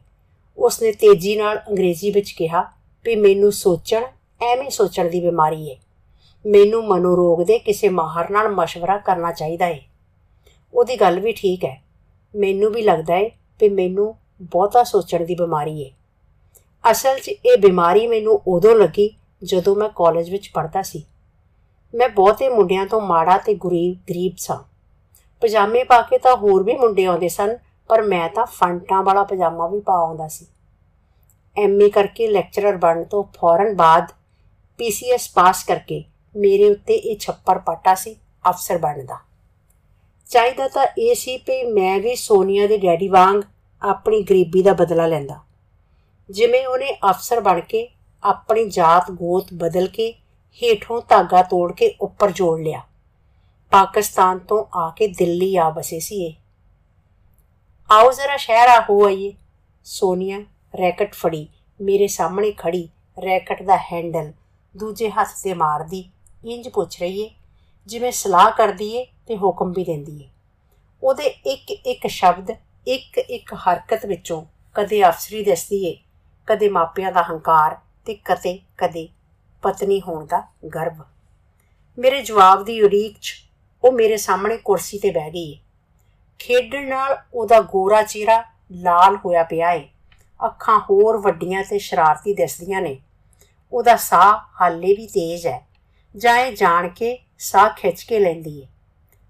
ਉਸਨੇ 0.57 0.91
ਤੇਜ਼ੀ 0.91 1.35
ਨਾਲ 1.35 1.59
ਅੰਗਰੇਜ਼ੀ 1.69 2.11
ਵਿੱਚ 2.11 2.31
ਕਿਹਾ 2.31 2.65
ਵੀ 3.03 3.15
ਮੈਨੂੰ 3.15 3.51
ਸੋਚਣ, 3.51 4.03
ਐਵੇਂ 4.41 4.69
ਸੋਚਣ 4.69 5.09
ਦੀ 5.09 5.19
ਬਿਮਾਰੀ 5.19 5.67
ਏ। 5.67 5.77
ਮੈਨੂੰ 6.45 6.87
ਮਨੋਰੋਗ 6.87 7.43
ਦੇ 7.43 7.59
ਕਿਸੇ 7.59 7.89
ਮਾਹਰ 7.89 8.29
ਨਾਲ 8.29 8.47
مشਵਰਾ 8.47 8.97
ਕਰਨਾ 8.97 9.31
ਚਾਹੀਦਾ 9.31 9.67
ਏ। 9.67 9.81
ਉਹਦੀ 10.73 10.95
ਗੱਲ 10.95 11.19
ਵੀ 11.19 11.31
ਠੀਕ 11.31 11.65
ਹੈ। 11.65 11.83
ਮੈਨੂੰ 12.35 12.71
ਵੀ 12.71 12.81
ਲੱਗਦਾ 12.81 13.17
ਏ 13.17 13.31
ਵੀ 13.61 13.69
ਮੈਨੂੰ 13.69 14.15
ਬਹੁਤਾ 14.41 14.83
ਸੋਚਣ 14.83 15.25
ਦੀ 15.25 15.35
ਬਿਮਾਰੀ 15.35 15.81
ਏ। 15.81 15.91
ਅਸਲ 16.91 17.19
'ਚ 17.19 17.27
ਇਹ 17.27 17.57
ਬਿਮਾਰੀ 17.57 18.07
ਮੈਨੂੰ 18.07 18.41
ਉਦੋਂ 18.47 18.75
ਲੱਗੀ 18.75 19.17
ਜਦੋਂ 19.43 19.75
ਮੈਂ 19.75 19.89
ਕਾਲਜ 19.89 20.29
ਵਿੱਚ 20.29 20.51
ਪੜ੍ਹਦਾ 20.53 20.81
ਸੀ। 20.81 21.03
ਮੈਂ 21.93 22.09
ਬਹੁਤੇ 22.09 22.49
ਮੁੰਡਿਆਂ 22.49 22.85
ਤੋਂ 22.85 23.01
ਮਾੜਾ 23.01 23.37
ਤੇ 23.37 23.53
ਗਰੀਬ 23.53 23.97
ਗਰੀਬ 24.09 24.33
ਸਾਂ। 24.37 24.57
ਪਜਾਮੇ 25.41 25.83
ਪਾ 25.83 26.01
ਕੇ 26.01 26.17
ਤਾਂ 26.17 26.35
ਹੋਰ 26.35 26.63
ਵੀ 26.63 26.75
ਮੁੰਡੇ 26.75 27.05
ਆਉਂਦੇ 27.05 27.29
ਸਨ, 27.29 27.57
ਪਰ 27.89 28.01
ਮੈਂ 28.01 28.29
ਤਾਂ 28.29 28.45
ਫੰਟਾਂ 28.45 29.03
ਵਾਲਾ 29.03 29.23
ਪਜਾਮਾ 29.23 29.67
ਵੀ 29.67 29.79
ਪਾ 29.79 29.93
ਆਉਂਦਾ 29.93 30.27
ਸੀ। 30.27 30.45
ਐਮਏ 31.57 31.89
ਕਰਕੇ 31.89 32.27
ਲੈਕਚਰਰ 32.27 32.77
ਬਣਨ 32.77 33.03
ਤੋਂ 33.03 33.23
ਫੌਰਨ 33.23 33.75
ਬਾਅਦ 33.75 34.11
ਪੀਸੀਐਸ 34.77 35.29
ਪਾਸ 35.33 35.63
ਕਰਕੇ 35.63 36.03
ਮੇਰੇ 36.35 36.69
ਉੱਤੇ 36.69 36.95
ਇਹ 36.95 37.17
ਛੱਪਰ 37.19 37.59
ਪਾਟਾ 37.59 37.95
ਸੀ, 37.95 38.15
ਅਫਸਰ 38.49 38.77
ਬਣਨ 38.77 39.05
ਦਾ 39.05 39.17
ਚਾਹੀਦਾ 40.29 40.67
ਤਾਂ 40.67 40.85
ਇਹ 40.97 41.15
ਸੀ 41.15 41.37
ਕਿ 41.37 41.63
ਮੈਂ 41.63 41.99
ਵੀ 41.99 42.15
ਸੋਨੀਆ 42.15 42.67
ਦੇ 42.67 42.77
ਡੈਡੀ 42.77 43.07
ਵਾਂਗ 43.07 43.41
ਆਪਣੀ 43.81 44.21
ਗਰੀਬੀ 44.21 44.61
ਦਾ 44.61 44.73
ਬਦਲਾ 44.73 45.07
ਲੈਂਦਾ। 45.07 45.39
ਜਿਵੇਂ 46.29 46.67
ਉਹਨੇ 46.67 46.93
ਅਫਸਰ 47.09 47.39
ਬਣ 47.39 47.59
ਕੇ 47.59 47.87
ਆਪਣੀ 48.23 48.69
ਜਾਤ 48.69 49.11
ਗੋਤ 49.11 49.47
ਬਦਲ 49.53 49.87
ਕੇ 49.87 50.13
ਹੇਠੋਂ 50.63 51.01
ਧਾਗਾ 51.09 51.41
ਤੋੜ 51.41 51.71
ਕੇ 51.73 51.95
ਉੱਪਰ 52.01 52.31
ਜੋੜ 52.31 52.59
ਲਿਆ। 52.59 52.81
ਪਾਕਿਸਤਾਨ 53.71 54.39
ਤੋਂ 54.39 54.65
ਆ 54.73 54.93
ਕੇ 54.95 55.07
ਦਿੱਲੀ 55.07 55.55
ਆ 55.55 55.69
ਬਸੇ 55.69 55.99
ਸੀ 55.99 56.25
ਇਹ। 56.25 56.33
ਆਓ 57.91 58.11
ਜ਼ਰਾ 58.11 58.37
ਸ਼ਹਿਰ 58.37 58.69
ਆ 58.69 58.81
ਹੋ 58.89 59.05
ਆਈਏ। 59.05 59.33
ਸੋਨੀਆ, 59.83 60.39
ਰੈਕਟ 60.77 61.13
ਫੜੀ। 61.13 61.47
ਮੇਰੇ 61.81 62.07
ਸਾਹਮਣੇ 62.07 62.51
ਖੜੀ। 62.51 62.89
ਰੈਕਟ 63.25 63.63
ਦਾ 63.63 63.77
ਹੈਂਡਲ 63.77 64.33
ਦੂਜੇ 64.77 65.09
ਹੱਥ 65.09 65.27
ਤੇ 65.43 65.53
ਮਾਰਦੀ। 65.53 66.09
ਇੰਜ 66.45 66.69
ਪੁੱਛ 66.69 66.99
ਰਹੀ 66.99 67.21
ਏ, 67.21 67.29
ਜਿਵੇਂ 67.87 68.11
ਸਲਾਹ 68.11 68.51
ਕਰਦੀ 68.51 68.95
ਏ 68.95 69.05
ਤੇ 69.27 69.37
ਹੁਕਮ 69.37 69.71
ਵੀ 69.71 69.83
ਦਿੰਦੀ 69.83 70.23
ਏ। 70.23 70.29
ਉਹਦੇ 71.03 71.23
ਇੱਕ 71.23 71.71
ਇੱਕ 71.71 72.07
ਸ਼ਬਦ, 72.07 72.51
ਇੱਕ 72.87 73.17
ਇੱਕ 73.17 73.53
ਹਰਕਤ 73.53 74.05
ਵਿੱਚੋਂ 74.05 74.45
ਕਦੇ 74.73 75.07
ਅਫਸਰੀ 75.07 75.43
ਦਿਸਦੀ 75.43 75.85
ਏ, 75.85 75.97
ਕਦੇ 76.47 76.69
ਮਾਪਿਆਂ 76.69 77.11
ਦਾ 77.11 77.21
ਹੰਕਾਰ 77.21 77.77
ਤੇ 78.05 78.13
ਕਦੇ 78.15 78.59
ਕਦੇ 78.77 79.07
ਪਤਨੀ 79.61 80.01
ਹੋਣ 80.01 80.25
ਦਾ 80.25 80.47
ਗਰਵ। 80.75 81.03
ਮੇਰੇ 81.99 82.21
ਜਵਾਬ 82.21 82.63
ਦੀ 82.63 82.81
ਉਡੀਕ 82.81 83.17
'ਚ 83.21 83.33
ਉਹ 83.83 83.91
ਮੇਰੇ 83.91 84.17
ਸਾਹਮਣੇ 84.17 84.57
ਕੁਰਸੀ 84.57 84.99
ਤੇ 84.99 85.11
ਬਹਿ 85.11 85.31
ਗਈ 85.31 85.51
ਏ। 85.51 85.59
ਖੇਡਣ 86.39 86.87
ਨਾਲ 86.87 87.17
ਉਹਦਾ 87.33 87.61
ਗੋਰਾ 87.61 88.03
ਚਿਹਰਾ 88.03 88.43
ਲਾਲ 88.71 89.15
ਹੋਇਆ 89.15 89.43
ਪਿਆ 89.43 89.71
ਏ। 89.71 89.89
ਅੱਖਾਂ 90.45 90.79
ਹੋਰ 90.79 91.17
ਵੱਡੀਆਂ 91.17 91.63
ਤੇ 91.63 91.79
ਸ਼ਰਾਰਤੀ 91.79 92.33
ਦਿਸਦੀਆਂ 92.33 92.81
ਨੇ। 92.81 92.99
ਉਹਦਾ 93.73 93.95
ਸਾਹ 93.95 94.39
ਹਾਲੇ 94.61 94.93
ਵੀ 94.93 95.07
ਤੇਜ਼ 95.07 95.47
ਹੈ। 95.47 95.67
ਜਾਏ 96.17 96.51
ਜਾਣ 96.55 96.89
ਕੇ 96.89 97.19
ਸਾਹ 97.37 97.69
ਖਿੱਚ 97.69 98.03
ਕੇ 98.03 98.19
ਲੈਂਦੀ 98.19 98.59
ਏ। 98.59 98.67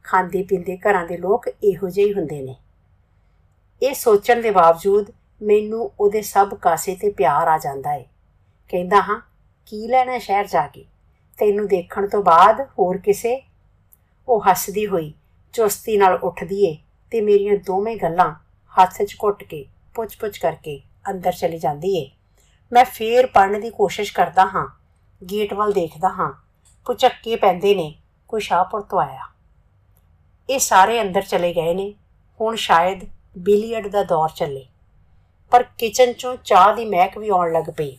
ਖਾਂਦੇ 0.03 0.43
ਪੀਂਦੇ 0.43 0.77
ਘਰਾਂ 0.77 1.05
ਦੇ 1.07 1.17
ਲੋਕ 1.17 1.47
ਇਹੋ 1.63 1.89
ਜਿਹੇ 1.89 2.07
ਹੀ 2.07 2.13
ਹੁੰਦੇ 2.13 2.41
ਨੇ। 2.41 2.55
ਇਹ 3.83 3.93
ਸੋਚਣ 3.93 4.41
ਦੇ 4.41 4.51
ਬਾਵਜੂਦ 4.51 5.11
ਮੈਨੂੰ 5.41 5.91
ਉਹਦੇ 5.99 6.21
ਸਭ 6.21 6.53
ਕਾਸੇ 6.55 6.95
ਤੇ 6.95 7.11
ਪਿਆਰ 7.11 7.47
ਆ 7.47 7.57
ਜਾਂਦਾ 7.57 7.93
ਏ। 7.93 8.05
ਕਹਿੰਦਾ 8.69 9.01
ਹਾਂ 9.01 9.21
ਕੀ 9.67 9.87
ਲੈਣਾ 9.87 10.17
ਸ਼ਹਿਰ 10.17 10.47
ਜਾ 10.47 10.67
ਕੇ? 10.67 10.85
ਤੈਨੂੰ 11.37 11.67
ਦੇਖਣ 11.67 12.07
ਤੋਂ 12.07 12.23
ਬਾਅਦ 12.23 12.61
ਹੋਰ 12.79 12.97
ਕਿਸੇ? 12.97 13.43
ਉਹ 14.27 14.43
ਹੱਸਦੀ 14.49 14.87
ਹੋਈ 14.87 15.13
ਚੁਸਤੀ 15.53 15.97
ਨਾਲ 15.97 16.13
ਉੱਠਦੀ 16.13 16.65
ਏ 16.65 16.77
ਤੇ 17.11 17.21
ਮੇਰੀਆਂ 17.21 17.55
ਦੋਵੇਂ 17.55 17.97
ਗੱਲਾਂ 17.97 18.35
ਹੱਥ 18.81 19.01
'ਚ 19.01 19.15
ਘੁੱਟ 19.23 19.43
ਕੇ, 19.43 19.65
ਪੁੱਛ-ਪੁੱਛ 19.93 20.37
ਕਰਕੇ 20.37 20.81
ਅੰਦਰ 21.09 21.31
ਚਲੀ 21.31 21.57
ਜਾਂਦੀ 21.57 21.95
ਏ। 21.97 22.11
ਮੈਂ 22.73 22.85
ਫੇਰ 22.85 23.25
ਪੜਨ 23.25 23.61
ਦੀ 23.61 23.69
ਕੋਸ਼ਿਸ਼ 23.69 24.13
ਕਰਦਾ 24.13 24.45
ਹਾਂ, 24.45 24.67
ਗੇਟ 25.25 25.53
ਵੱਲ 25.53 25.71
ਦੇਖਦਾ 25.71 26.09
ਹਾਂ। 26.09 26.33
ਪੁਚੱਕੇ 26.85 27.35
ਪੈਂਦੇ 27.35 27.75
ਨੇ, 27.75 27.95
ਕੋਈ 28.27 28.41
ਸ਼ਾਹਪੁਰ 28.41 28.81
ਤੋਂ 28.81 28.99
ਆਇਆ। 28.99 29.27
ਇਹ 30.49 30.59
ਸਾਰੇ 30.59 31.01
ਅੰਦਰ 31.01 31.21
ਚਲੇ 31.21 31.53
ਗਏ 31.53 31.73
ਨੇ, 31.73 31.93
ਹੁਣ 32.41 32.55
ਸ਼ਾਇਦ 32.55 33.01
ਬਿਲੀਅਰਡ 33.37 33.87
ਦਾ 33.87 34.03
ਦੌਰ 34.03 34.29
ਚੱਲੇ। 34.35 34.65
ਪਰ 35.51 35.63
ਕਿਚਨ 35.63 36.13
ਚੋਂ 36.13 36.37
ਚਾਹ 36.45 36.75
ਦੀ 36.75 36.85
ਮਹਿਕ 36.85 37.17
ਵੀ 37.17 37.29
ਆਉਣ 37.29 37.51
ਲੱਗ 37.51 37.63
ਪਈ। 37.77 37.97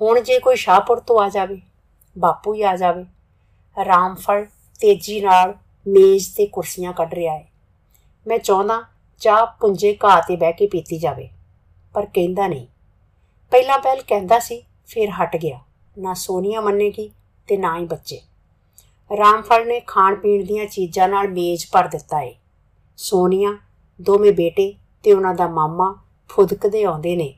ਹੁਣ 0.00 0.20
ਜੇ 0.20 0.38
ਕੋਈ 0.38 0.56
ਸ਼ਾਹਪੁਰ 0.56 1.00
ਤੋਂ 1.00 1.18
ਆ 1.20 1.28
ਜਾਵੇ, 1.28 1.60
ਬਾਪੂ 2.16 2.54
ਹੀ 2.54 2.62
ਆ 2.62 2.74
ਜਾਵੇ, 2.76 3.04
ਰਾਮਫਲ 3.76 4.44
ਤੇਜ਼ੀ 4.80 5.20
ਨਾਲ 5.20 5.54
ਮੇਜ਼ 5.86 6.28
ਤੇ 6.36 6.46
ਕੁਰਸੀਆਂ 6.46 6.92
ਕੱਢ 6.92 7.14
ਰਿਹਾ 7.14 7.34
ਹੈ। 7.34 7.46
ਮੈਂ 8.26 8.38
ਚਾਹੁੰਦਾ 8.38 8.82
ਚਾਹ 9.22 9.46
ਪੁੰਜੇ 9.60 9.96
ਘਾਹ 10.04 10.20
ਤੇ 10.20 10.36
ਬਹਿ 10.36 10.52
ਕੇ 10.52 10.66
ਪੀਤੀ 10.66 10.98
ਜਾਵੇ, 10.98 11.28
ਪਰ 11.94 12.06
ਕਹਿੰਦਾ 12.06 12.46
ਨਹੀਂ। 12.48 12.66
ਪਹਿਲਾਂ 13.52 13.78
ਪਹਿਲ 13.78 14.02
ਕਹਿੰਦਾ 14.02 14.38
ਸੀ, 14.38 14.62
ਫਿਰ 14.86 15.10
ਹਟ 15.12 15.36
ਗਿਆ। 15.36 15.60
ਨਾ 15.96 16.14
ਸੋਨੀਆ 16.14 16.60
ਮੰਨੇਗੀ 16.60 17.10
ਤੇ 17.48 17.56
ਨਾ 17.56 17.76
ਹੀ 17.78 17.84
ਬੱਚੇ। 17.84 18.20
ਰਾਮਫਲ 19.10 19.66
ਨੇ 19.66 19.80
ਖਾਣ 19.80 20.14
ਪੀਣ 20.14 20.44
ਦੀਆਂ 20.44 20.66
ਚੀਜ਼ਾਂ 20.66 21.08
ਨਾਲ 21.08 21.28
ਮੇਜ਼ 21.28 21.66
ਭਰ 21.72 21.88
ਦਿੱਤਾ 21.88 22.20
ਏ। 22.20 22.34
ਸੋਨੀਆ, 22.98 23.56
ਦੋਵੇਂ 24.00 24.32
ਬੇਟੇ 24.32 24.72
ਤੇ 25.04 25.12
ਉਹਨਾਂ 25.12 25.34
ਦਾ 25.34 25.48
ਮਾਮਾ 25.48 25.94
ਫੁਦਕਦੇ 26.30 26.82
ਆਉਂਦੇ 26.84 27.16
ਨੇ। 27.16 27.32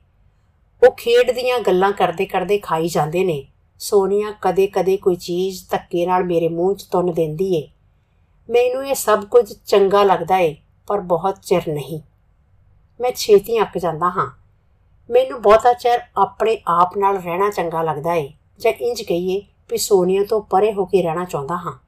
ਉਹ 0.82 0.92
ਖੇਡ 0.92 1.30
ਦੀਆਂ 1.30 1.60
ਗੱਲਾਂ 1.60 1.92
ਕਰਦੇ 1.92 2.26
ਕਰਦੇ 2.26 2.58
ਖਾਈ 2.58 2.88
ਜਾਂਦੇ 2.88 3.24
ਨੇ। 3.24 3.46
ਸੋਨੀਆ 3.78 4.32
ਕਦੇ-ਕਦੇ 4.42 4.96
ਕੋਈ 4.96 5.16
ਚੀਜ਼ 5.16 5.64
ਧੱਕੇ 5.70 6.06
ਨਾਲ 6.06 6.24
ਮੇਰੇ 6.24 6.48
ਮੂੰਹ 6.48 6.74
'ਚ 6.74 6.82
ਤੁੰਨ 6.82 7.12
ਦਿੰਦੀ 7.12 7.54
ਏ। 7.54 7.68
ਮੈਨੂੰ 8.50 8.86
ਇਹ 8.86 8.94
ਸਭ 8.94 9.24
ਕੁਝ 9.24 9.52
ਚੰਗਾ 9.66 10.02
ਲੱਗਦਾ 10.02 10.38
ਏ, 10.38 10.56
ਪਰ 10.86 11.00
ਬਹੁਤ 11.00 11.36
ਚਿਰ 11.42 11.62
ਨਹੀਂ। 11.68 12.00
ਮੈਂ 13.00 13.12
ਛੇਤੀ 13.12 13.62
ਅੱਕ 13.62 13.78
ਜਾਂਦਾ 13.78 14.08
ਹਾਂ। 14.08 14.30
ਮੈਨੂੰ 15.10 15.42
ਬਹੁਤਾ 15.42 15.72
ਚਿਰ 15.72 15.98
ਆਪਣੇ 16.16 16.60
ਆਪ 16.68 16.96
ਨਾਲ 16.96 17.16
ਰਹਿਣਾ 17.16 17.50
ਚੰਗਾ 17.50 17.82
ਲੱਗਦਾ 17.82 18.14
ਏ, 18.14 18.32
ਜਾਂ 18.58 18.72
ਇੰਜ 18.72 19.02
ਕਹੀਏ 19.02 19.42
ਵੀ 19.70 19.78
ਸੋਨੀਆ 19.78 20.24
ਤੋਂ 20.24 20.42
ਪਰੇ 20.42 20.72
ਹੋ 20.72 20.84
ਕੇ 20.84 21.02
ਰਹਿਣਾ 21.02 21.24
ਚਾਹੁੰਦਾ 21.24 21.56
ਹਾਂ। 21.56 21.78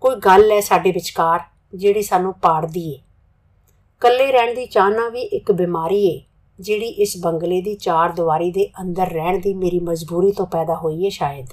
ਕੋਈ 0.00 0.16
ਗੱਲ 0.16 0.50
ਹੈ 0.50 0.60
ਸਾਡੇ 0.60 0.92
ਵਿਚਕਾਰ, 0.92 1.40
ਜਿਹੜੀ 1.74 2.02
ਸਾਨੂੰ 2.02 2.34
ਪਾੜਦੀ 2.34 2.90
ਏ। 2.90 2.94
ਇਕੱਲੇ 2.94 4.32
ਰਹਿਣ 4.32 4.54
ਦੀ 4.54 4.66
ਚਾਹਨਾ 4.66 5.08
ਵੀ 5.08 5.20
ਇੱਕ 5.20 5.52
ਬਿਮਾਰੀ 5.52 6.06
ਏ। 6.06 6.22
ਜਿਹੜੀ 6.60 6.86
ਇਸ 6.86 7.16
ਬੰਗਲੇ 7.20 7.60
ਦੀ 7.60 7.74
ਚਾਰ 7.74 8.12
ਦੀਵਾਰੀ 8.12 8.50
ਦੇ 8.50 8.70
ਅੰਦਰ 8.80 9.10
ਰਹਿਣ 9.10 9.40
ਦੀ 9.40 9.54
ਮੇਰੀ 9.54 9.80
ਮਜਬੂਰੀ 9.80 10.32
ਤੋਂ 10.32 10.46
ਪੈਦਾ 10.46 10.74
ਹੋਈ 10.74 11.06
ਏ 11.06 11.10
ਸ਼ਾਇਦ। 11.10 11.46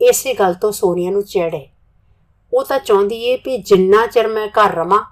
ਇਸੇ 0.00 0.34
ਗੱਲ 0.34 0.54
ਤੋਂ 0.54 0.72
ਸੋਨੀਆ 0.72 1.10
ਨੂੰ 1.10 1.22
ਚਿਹੜੇ। 1.22 1.68
ਉਹ 2.54 2.64
ਤਾਂ 2.64 2.78
ਚਾਹੁੰਦੀ 2.78 3.24
ਏ 3.24 3.36
ਕਿ 3.36 3.58
ਜਿੰਨਾ 3.58 4.06
ਚਿਰ 4.06 4.28
ਮੈਂ 4.28 4.48
ਘਰ 4.48 4.72
ਰਵਾਂ, 4.72 5.04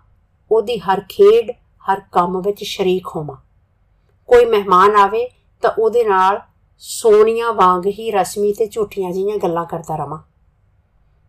ਉਹਦੀ 0.51 0.79
ਹਰ 0.79 1.01
ਖੇਡ, 1.01 1.51
ਹਰ 1.91 2.03
ਕੰਮ 2.13 2.41
ਵਿੱਚ 2.41 2.65
ਸ਼ਰੀਕ 2.65 3.07
ਹੋਵਾਂ। 3.17 3.37
ਕੋਈ 4.27 4.45
ਮਹਿਮਾਨ 4.45 4.97
ਆਵੇ 4.97 5.31
ਤਾਂ 5.63 5.71
ਉਹਦੇ 5.79 6.05
ਨਾਲ 6.05 6.41
ਸੋਨੀਆ 6.79 7.53
ਵਾਂਗ 7.53 7.87
ਹੀ 7.87 8.11
ਰਸਮੀ 8.11 8.53
ਤੇ 8.53 8.67
ਝੂਠੀਆਂ 8.67 9.13
ਜੀਆਂ 9.13 9.37
ਗੱਲਾਂ 9.37 9.65
ਕਰਦਾ 9.65 9.97
ਰਵਾਂ। 9.97 10.19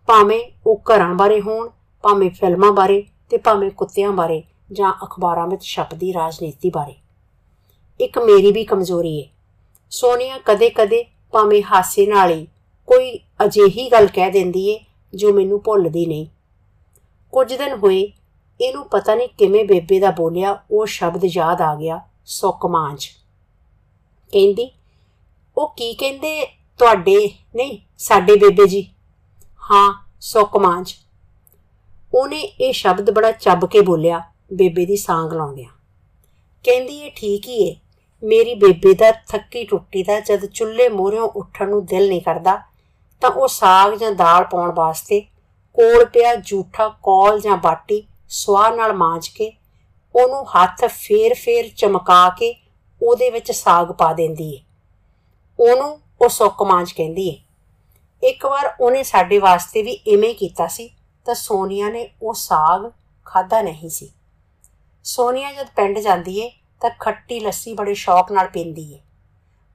ਭਾਵੇਂ 0.08 0.52
ਉਹ 0.68 0.82
ਘਰਾਂ 0.90 1.16
ਬਾਰੇ 1.16 1.42
ਹੋਣ, 1.42 1.70
ਭਾਵੇਂ 2.02 2.30
ਫਿਲਮਾਂ 2.30 2.72
ਬਾਰੇ 2.72 3.04
ਤੇ 3.30 3.38
ਭਾਵੇਂ 3.38 3.72
ਕੁੱਤਿਆਂ 3.72 4.12
ਬਾਰੇ 4.12 4.44
ਜਾਂ 4.72 4.94
ਅਖਬਾਰਾਂ 5.04 5.48
ਵਿੱਚ 5.48 5.64
ਛਪਦੀ 5.64 6.14
ਰਾਜਨੀਤੀ 6.14 6.70
ਬਾਰੇ। 6.70 6.96
ਇੱਕ 8.02 8.20
ਮੇਰੀ 8.20 8.52
ਵੀ 8.52 8.64
ਕਮਜ਼ੋਰੀ 8.64 9.20
ਏ। 9.20 9.30
ਸੋਨੀਆ 9.90 10.40
ਕਦੇ-ਕਦੇ 10.46 11.06
ਭਾਵੇਂ 11.32 11.64
ਹਾਸੇ 11.64 12.06
ਨਾਲ 12.06 12.32
ਹੀ 12.32 12.48
ਕੋਈ 12.88 13.20
ਅਜਿਹੀ 13.46 13.92
ਗੱਲ 13.92 14.08
ਕਹਿ 14.08 14.32
ਦਿੰਦੀ 14.32 14.70
ਏ 14.70 14.80
ਜੋ 15.16 15.34
ਮੈਨੂੰ 15.34 15.64
ਭੁੱਲਦੀ 15.64 16.06
ਨਹੀਂ। 16.06 16.28
ਕੁਝ 17.32 17.54
ਦਿਨ 17.54 17.72
ਹੋਏ, 17.74 18.12
ਇਹਨੂੰ 18.62 18.90
ਪਤਾ 18.90 19.16
ਨਹੀਂ 19.16 19.28
ਕਿਵੇਂ 19.28 19.66
ਬੇਬੇ 19.66 20.00
ਦਾ 20.00 20.12
ਬੋਲਿਆ 20.12 20.64
ਉਹ 20.72 20.86
ਸ਼ਬਦ 20.86 21.22
ਯਾਦ 21.25 21.62
ਆ 21.62 21.75
ਗਿਆ 21.75 22.02
ਸੁਕਮਾਂਜ 22.25 23.06
ਕਹਿੰਦੀ, 24.32 24.72
ਉਹ 25.58 25.70
ਕੀ 25.70 25.94
ਕਹਿੰਦੇ 25.94 26.46
ਤੁਹਾਡੇ? 26.78 27.32
ਨਹੀਂ, 27.56 27.80
ਸਾਡੇ 27.98 28.36
ਬੇਬੇ 28.36 28.68
ਜੀ। 28.68 28.92
ਹਾਂ 29.72 30.08
ਸੁਕਮਾਂਜ 30.20 30.96
ਉਹਨੇ 32.14 32.40
ਇਹ 32.40 32.74
ਸ਼ਬਦ 32.74 33.12
ਬੜਾ 33.12 33.32
ਚੱਬ 33.32 33.66
ਕੇ 33.66 33.82
ਬੋਲਿਆ, 33.82 34.24
ਬੇਬੇ 34.54 34.86
ਦੀ 34.86 34.98
ਸਾਂਗ 34.98 35.34
ਲਾਉਂਦਿਆਂ। 35.34 35.70
ਕਹਿੰਦੀ, 36.64 37.00
ਇਹ 37.00 37.12
ਠੀਕ 37.16 37.48
ਹੀ 37.48 37.70
ਏ। 37.70 37.75
ਮੇਰੀ 38.25 38.55
ਬੇਬੇ 38.55 38.94
ਦਾ 38.94 39.12
ਥੱਕੀ 39.12 39.63
ਟੁੱਟੀ 39.63 40.03
ਦਾ 40.03 40.20
ਜਦ 40.20 40.46
ਚੁੱਲ੍ਹੇ 40.46 40.89
ਮੋਹਰਿਓਂ 40.89 41.27
ਉੱਠਣ 41.27 41.70
ਨੂੰ 41.70 41.86
ਦਿਲ 41.86 42.10
ਨਹੀਂ 42.10 42.22
ਕਰਦਾ, 42.22 42.62
ਤਾਂ 43.22 43.29
ਉਹ 43.29 43.48
ਸਾਗ 43.48 43.94
ਜਾਂ 43.94 44.12
ਦਾਲ 44.12 44.44
ਪਾਉਣ 44.44 44.72
ਵਾਸਤੇ 44.75 45.22
ਕੋਲ 45.74 46.05
ਪਿਆ 46.05 46.36
ਝੂਠਾ 46.36 46.89
ਕੌਲ 47.03 47.39
ਜਾਂ 47.39 47.58
ਬਾਟੀ 47.58 48.03
ਸਵਾਹ 48.29 48.72
ਨਾਲ 48.72 48.94
ਮਾਂਜ 48.94 49.27
ਕੇ 49.27 49.53
ਉਹਨੂੰ 50.15 50.46
ਹੱਥ 50.46 50.86
ਫੇਰ-ਫੇਰ 50.86 51.70
ਚਮਕਾ 51.77 52.29
ਕੇ 52.29 52.55
ਉਹਦੇ 53.01 53.29
ਵਿੱਚ 53.29 53.51
ਸਾਗ 53.51 53.91
ਪਾ 53.91 54.13
ਦਿੰਦੀ 54.13 54.53
ਏ। 54.55 54.60
ਉਹਨੂੰ 55.60 56.00
ਉਹ 56.22 56.29
ਸੁੱਕ 56.29 56.63
ਮਾਂਜ 56.63 56.91
ਕਹਿੰਦੀ 56.91 57.27
ਏ। 57.29 57.39
ਇੱਕ 58.29 58.46
ਵਾਰ 58.46 58.75
ਉਹਨੇ 58.79 59.03
ਸਾਡੇ 59.03 59.39
ਵਾਸਤੇ 59.39 59.82
ਵੀ 59.84 59.91
ਇਵੇਂ 59.91 60.36
ਕੀਤਾ 60.36 60.67
ਸੀ, 60.67 60.89
ਤਾਂ 61.25 61.36
ਸੋਨੀਆ 61.36 61.89
ਨੇ 61.89 62.10
ਉਹ 62.22 62.34
ਸਾਗ 62.34 62.91
ਖਾਦਾ 63.25 63.62
ਨਹੀਂ 63.62 63.89
ਸੀ। 63.89 64.12
ਸੋਨੀਆ 65.03 65.53
ਜਦ 65.53 65.67
ਪਿੰਡ 65.75 66.00
ਜਾਂਦੀ 66.00 66.39
ਏ 66.39 66.51
ਤਾਂ 66.82 66.89
ਖੱਟੀ 67.00 67.39
ਲੱਸੀ 67.39 67.74
ਬੜੇ 67.74 67.94
ਸ਼ੌਕ 67.94 68.32
ਨਾਲ 68.32 68.48
ਪੀਂਦੀ 68.48 68.94
ਏ। 68.94 69.00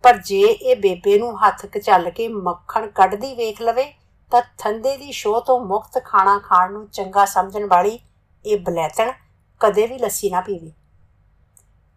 ਪਰ 0.03 0.19
ਜੇ 0.19 0.41
ਇਹ 0.41 0.77
ਬੇਬੇ 0.77 1.19
ਨੂੰ 1.19 1.47
ਹੱਥ 1.47 1.67
ਕਚਲ 1.67 2.11
ਕੇ 2.11 2.29
ਮੱਖਣ 2.29 2.87
ਕੱਢਦੀ 2.87 3.35
ਵੇਖ 3.35 3.63
ਲਵੇ, 3.63 3.93
ਤਾਂ 4.31 4.43
ਥੰਦੇ 4.59 4.97
ਦੀ 4.97 5.13
ਸ਼ੋਅ 5.13 5.41
ਤੋਂ 5.41 5.61
ਮੁਕਤ 5.61 6.05
ਖਾਣਾ 6.05 6.39
ਖਾਣ 6.39 6.73
ਨੂੰ 6.73 6.89
ਚੰਗਾ 6.89 7.25
ਸਮਝਣ 7.25 7.67
ਵਾਲੀ 7.67 7.99
ਇਹ 8.47 8.59
ਬਲੈਤਣ 8.59 9.13
ਕਦੇ 9.61 9.87
ਵੀ 9.87 9.99
ਲੱਸੀ 9.99 10.31
ਨਾ 10.31 10.41
ਪੀਵੇ। 10.41 10.73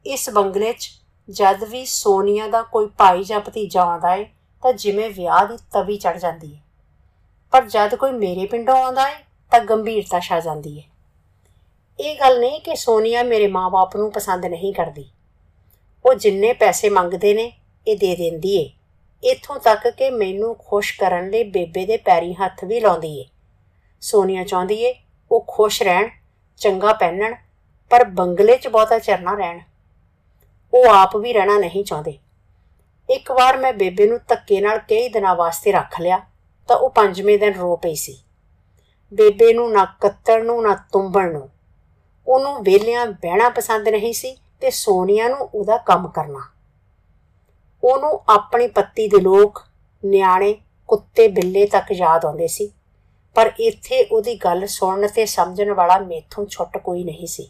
ਇਸ 0.06 0.30
ਬੰਗਲੇ 0.30 0.74
'ਚ 0.74 0.90
ਜਦ 1.30 1.64
ਵੀ 1.64 1.86
ਸੋਨੀਆ 1.86 2.48
ਦਾ 2.48 2.62
ਕੋਈ 2.62 2.88
ਭਾਈ 2.88 3.24
ਜਾਂ 3.24 3.40
ਭਤੀਜਾ 3.40 3.82
ਆਉਂਦਾ 3.82 4.16
ਏ, 4.16 4.26
ਤਾਂ 4.64 4.74
ਜਿਵੇਂ 4.74 5.10
ਵਿਆਹ 5.10 5.46
ਦੀ 5.46 5.58
ਤਵੀ 5.72 5.98
ਚੜ 5.98 6.18
ਜਾਂਦੀ 6.18 6.54
ਏ। 6.54 6.60
ਪਰ 7.52 7.66
ਜਦ 7.66 7.96
ਕੋਈ 7.96 8.12
ਮੇਰੇ 8.12 8.46
ਪਿੰਡੋਂ 8.46 8.76
ਆਉਂਦਾ 8.76 9.10
ਏ, 9.10 9.16
ਤਾਂ 9.52 9.60
ਗੰਭੀਰਤਾ 9.60 10.20
ਛਾ 10.20 10.40
ਜਾਂਦੀ 10.40 10.78
ਏ। 10.80 10.84
ਇਹ 12.00 12.20
ਗੱਲ 12.20 12.40
ਨਹੀਂ 12.40 12.62
ਕਿ 12.62 12.76
ਸੋਨੀਆ 12.76 13.24
ਮੇਰੇ 13.24 13.48
ਮਾਪੇ 13.48 14.00
ਨੂੰ 14.00 14.12
ਪਸੰਦ 14.12 14.46
ਨਹੀਂ 14.46 14.74
ਕਰਦੀ। 14.74 15.10
ਉਹ 16.06 16.14
ਜਿੰਨੇ 16.14 16.54
ਪੈਸੇ 16.54 16.90
ਮੰਗਦੇ 16.90 17.34
ਨੇ, 17.34 17.52
ਇਹ 17.88 17.98
ਦੇ 17.98 18.16
ਦਿੰਦੀ 18.16 18.56
ਏ। 18.58 18.72
ਇੱਥੋਂ 19.32 19.60
ਤੱਕ 19.60 19.88
ਕਿ 19.88 20.10
ਮੈਨੂੰ 20.10 20.56
ਖੁਸ਼ 20.56 21.00
ਕਰਨ 21.00 21.30
ਲਈ 21.30 21.44
ਬੇਬੇ 21.44 21.86
ਦੇ 21.86 21.98
ਪੈਰੀ 21.98 22.34
ਹੱਥ 22.34 22.64
ਵੀ 22.64 22.80
ਲਾਉਂਦੀ 22.80 23.20
ਏ। 23.22 23.26
ਸੋਨੀਆ 24.02 24.44
ਚਾਹੁੰਦੀ 24.44 24.84
ਏ 24.84 24.96
ਉਹ 25.32 25.46
ਖੁਸ਼ 25.48 25.84
ਰਹਿਣ, 25.84 26.10
ਚੰਗਾ 26.58 26.94
ਪਹਿਨਣ, 26.94 27.36
ਪਰ 27.90 28.04
ਬੰਗਲੇ 28.04 28.58
'ਚ 28.58 28.68
ਬਹੁਤਾ 28.68 29.00
ਚਿਰ 29.00 29.20
ਨਾ 29.20 29.34
ਰਹਿਣ। 29.34 29.60
ਉਹ 30.74 30.86
ਆਪ 30.86 31.18
ਵੀ 31.18 31.34
ਰਹਿਣਾ 31.34 31.58
ਨਹੀਂ 31.58 31.84
ਚਾਹੁੰਦੇ। 31.84 32.18
ਇੱਕ 33.10 33.32
ਵਾਰ 33.32 33.58
ਮੈਂ 33.58 33.74
ਬੇਬੇ 33.74 34.08
ਨੂੰ 34.08 34.20
ਧੱਕੇ 34.28 34.62
ਨਾਲ 34.62 34.78
ਕਈ 34.78 35.10
ਦਿਨਾਂ 35.10 35.36
ਵਾਸਤੇ 35.36 35.72
ਰੱਖ 35.72 36.02
ਲਿਆ, 36.02 36.22
ਤਾਂ 36.68 36.78
ਉਹ 36.78 36.90
ਪੰਜਵੇਂ 36.90 37.40
ਦਿਨ 37.40 37.54
ਰੋ 37.54 37.76
ਪਈ 37.76 37.96
ਸੀ। 37.96 38.18
ਬੇਬੇ 39.14 39.54
ਨੂੰ 39.54 39.72
ਨਾ 39.72 39.86
ਕੱਤਣ 40.02 40.46
ਨੂੰ, 40.46 40.64
ਨਾ 40.64 40.76
ਤੁੰਬਣ 40.92 41.32
ਨੂੰ। 41.32 41.50
ਉਹਨੂੰ 42.28 42.62
ਵੇਲਿਆਂ 42.64 43.06
ਬਹਿਣਾ 43.06 43.50
ਪਸੰਦ 43.50 43.88
ਨਹੀਂ 43.90 44.14
ਸੀ 44.14 44.36
ਤੇ 44.62 44.70
ਸੋਨੀਆ 44.72 45.28
ਨੂੰ 45.30 45.50
ਉਹਦਾ 45.54 45.78
ਕੰਮ 45.78 46.08
ਕਰਨਾ। 46.08 46.42
ਉਹਨੂੰ 47.84 48.20
ਆਪਣੀ 48.30 48.68
ਪੱਤੀ 48.68 49.08
ਦੇ 49.08 49.20
ਲੋਕ 49.20 49.62
ਨਿਆਣੇ 50.04 50.54
ਕੁੱਤੇ 50.90 51.28
ਬਿੱਲੇ 51.28 51.66
ਤੱਕ 51.66 51.92
ਯਾਦ 51.92 52.26
ਆਉਂਦੇ 52.26 52.48
ਸੀ, 52.48 52.70
ਪਰ 53.36 53.52
ਇੱਥੇ 53.60 54.04
ਉਹਦੀ 54.04 54.36
ਗੱਲ 54.36 54.66
ਸੁਣਨ 54.68 55.08
ਤੇ 55.08 55.26
ਸਮਝਣ 55.26 55.74
ਵਾਲਾ 55.74 55.98
ਮੇਥੋਂ 56.00 56.46
ਛੁੱਟ 56.46 56.78
ਕੋਈ 56.78 57.04
ਨਹੀਂ 57.04 57.28
ਸੀ। 57.28 57.50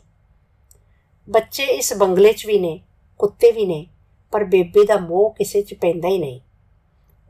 ਬੱਚੇ 1.27 1.63
ਇਸ 1.65 1.93
ਬੰਗਲੇ 1.93 2.31
'ਚ 2.33 2.45
ਵੀ 2.45 2.59
ਨੇ, 2.59 2.79
ਕੁੱਤੇ 3.19 3.51
ਵੀ 3.51 3.65
ਨੇ, 3.65 3.85
ਪਰ 4.33 4.43
ਬੇਬੇ 4.43 4.85
ਦਾ 4.85 4.97
ਮੋਹ 4.97 5.33
ਕਿਸੇ 5.33 5.61
'ਚ 5.61 5.73
ਪੈਂਦਾ 5.73 6.07
ਹੀ 6.07 6.17
ਨਹੀਂ। 6.17 6.39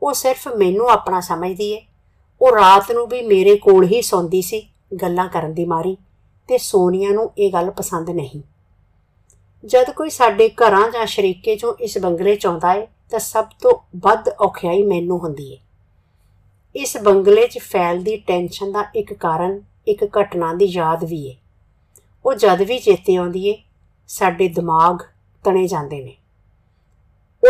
ਉਹ 0.02 0.14
ਸਿਰਫ 0.14 0.48
ਮੈਨੂੰ 0.48 0.88
ਆਪਣਾ 0.90 1.20
ਸਮਝਦੀ 1.20 1.70
ਏ। 1.72 1.80
ਉਹ 2.40 2.56
ਰਾਤ 2.56 2.90
ਨੂੰ 2.92 3.06
ਵੀ 3.08 3.22
ਮੇਰੇ 3.22 3.56
ਕੋਲ 3.56 3.84
ਹੀ 3.84 4.00
ਸੌਂਦੀ 4.02 4.42
ਸੀ, 4.42 4.60
ਗੱਲਾਂ 5.02 5.28
ਕਰਨ 5.28 5.54
ਦੀ 5.54 5.64
ਮਾਰੀ। 5.64 5.96
ਤੇ 6.48 6.58
ਸੋਨੀਆ 6.58 7.10
ਨੂੰ 7.10 7.32
ਇਹ 7.38 7.52
ਗੱਲ 7.52 7.70
ਪਸੰਦ 7.70 8.10
ਨਹੀਂ। 8.10 8.42
ਜਦ 9.64 9.90
ਕੋਈ 9.90 10.10
ਸਾਡੇ 10.10 10.48
ਘਰਾਂ 10.48 10.90
ਜਾਂ 10.90 11.06
ਸ਼ਰੀਕੇ 11.06 11.54
'ਚੋਂ 11.56 11.74
ਇਸ 11.80 11.98
ਬੰਗਲੇ 11.98 12.36
'ਚ 12.36 12.46
ਆਉਂਦਾ 12.46 12.72
ਏ, 12.74 12.86
ਤਾਂ 13.10 13.18
ਸਭ 13.18 13.44
ਤੋਂ 13.62 13.72
ਵੱਧ 13.96 14.28
ਔਖਿਆਈ 14.28 14.82
ਮੈਨੂੰ 14.82 15.18
ਹੁੰਦੀ 15.18 15.52
ਏ। 15.52 15.58
ਇਸ 16.76 16.96
ਬੰਗਲੇ 16.96 17.46
'ਚ 17.46 17.58
ਫੈਲਦੀ 17.58 18.16
ਟੈਨਸ਼ਨ 18.16 18.72
ਦਾ 18.72 18.84
ਇੱਕ 18.94 19.14
ਕਾਰਨ, 19.14 19.62
ਇੱਕ 19.88 20.04
ਘਟਨਾ 20.04 20.54
ਦੀ 20.54 20.64
ਯਾਦ 20.64 21.04
ਵੀ 21.04 21.26
ਏ। 21.26 21.36
ਉਹ 22.26 22.34
ਜਦ 22.34 22.62
ਵੀ 22.62 22.78
ਚੇਤੇ 22.78 23.16
ਆਉਂਦੀ 23.16 23.48
ਏ, 23.48 23.62
ਸਾਡੇ 24.08 24.48
ਦਿਮਾਗ 24.48 24.98
ਤਣੇ 25.44 25.66
ਜਾਂਦੇ 25.66 26.04
ਨੇ। 26.04 26.16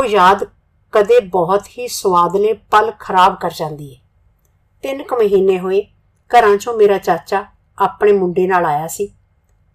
ਉਹ 0.00 0.04
ਯਾਦ 0.04 0.44
ਕਦੇ 0.92 1.20
ਬਹੁਤ 1.20 1.68
ਹੀ 1.78 1.88
ਸਵਾਦਲੇ 1.88 2.52
ਪਲ 2.52 2.92
ਖਰਾਬ 3.00 3.36
ਕਰ 3.40 3.50
ਜਾਂਦੀ 3.50 3.92
ਏ। 3.92 3.96
ਤਿੰਨ 4.82 5.02
ਕੁ 5.02 5.16
ਮਹੀਨੇ 5.16 5.58
ਹੋਏ, 5.58 5.86
ਘਰਾਂ 6.30 6.54
'ਚੋਂ 6.54 6.74
ਮੇਰਾ 6.74 6.98
ਚਾਚਾ 6.98 7.46
ਆਪਣੇ 7.78 8.12
ਮੁੰਡੇ 8.12 8.46
ਨਾਲ 8.46 8.66
ਆਇਆ 8.66 8.86
ਸੀ। 8.86 9.14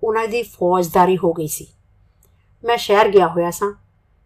ਉਹਨਾਂ 0.03 0.27
ਦੀ 0.27 0.43
ਫੌਜਦਾਰੀ 0.43 1.17
ਹੋ 1.17 1.33
ਗਈ 1.33 1.47
ਸੀ। 1.47 1.67
ਮੈਂ 2.63 2.77
ਸ਼ਹਿਰ 2.77 3.09
ਗਿਆ 3.09 3.27
ਹੋਇਆ 3.27 3.51
ਸਾਂ। 3.51 3.73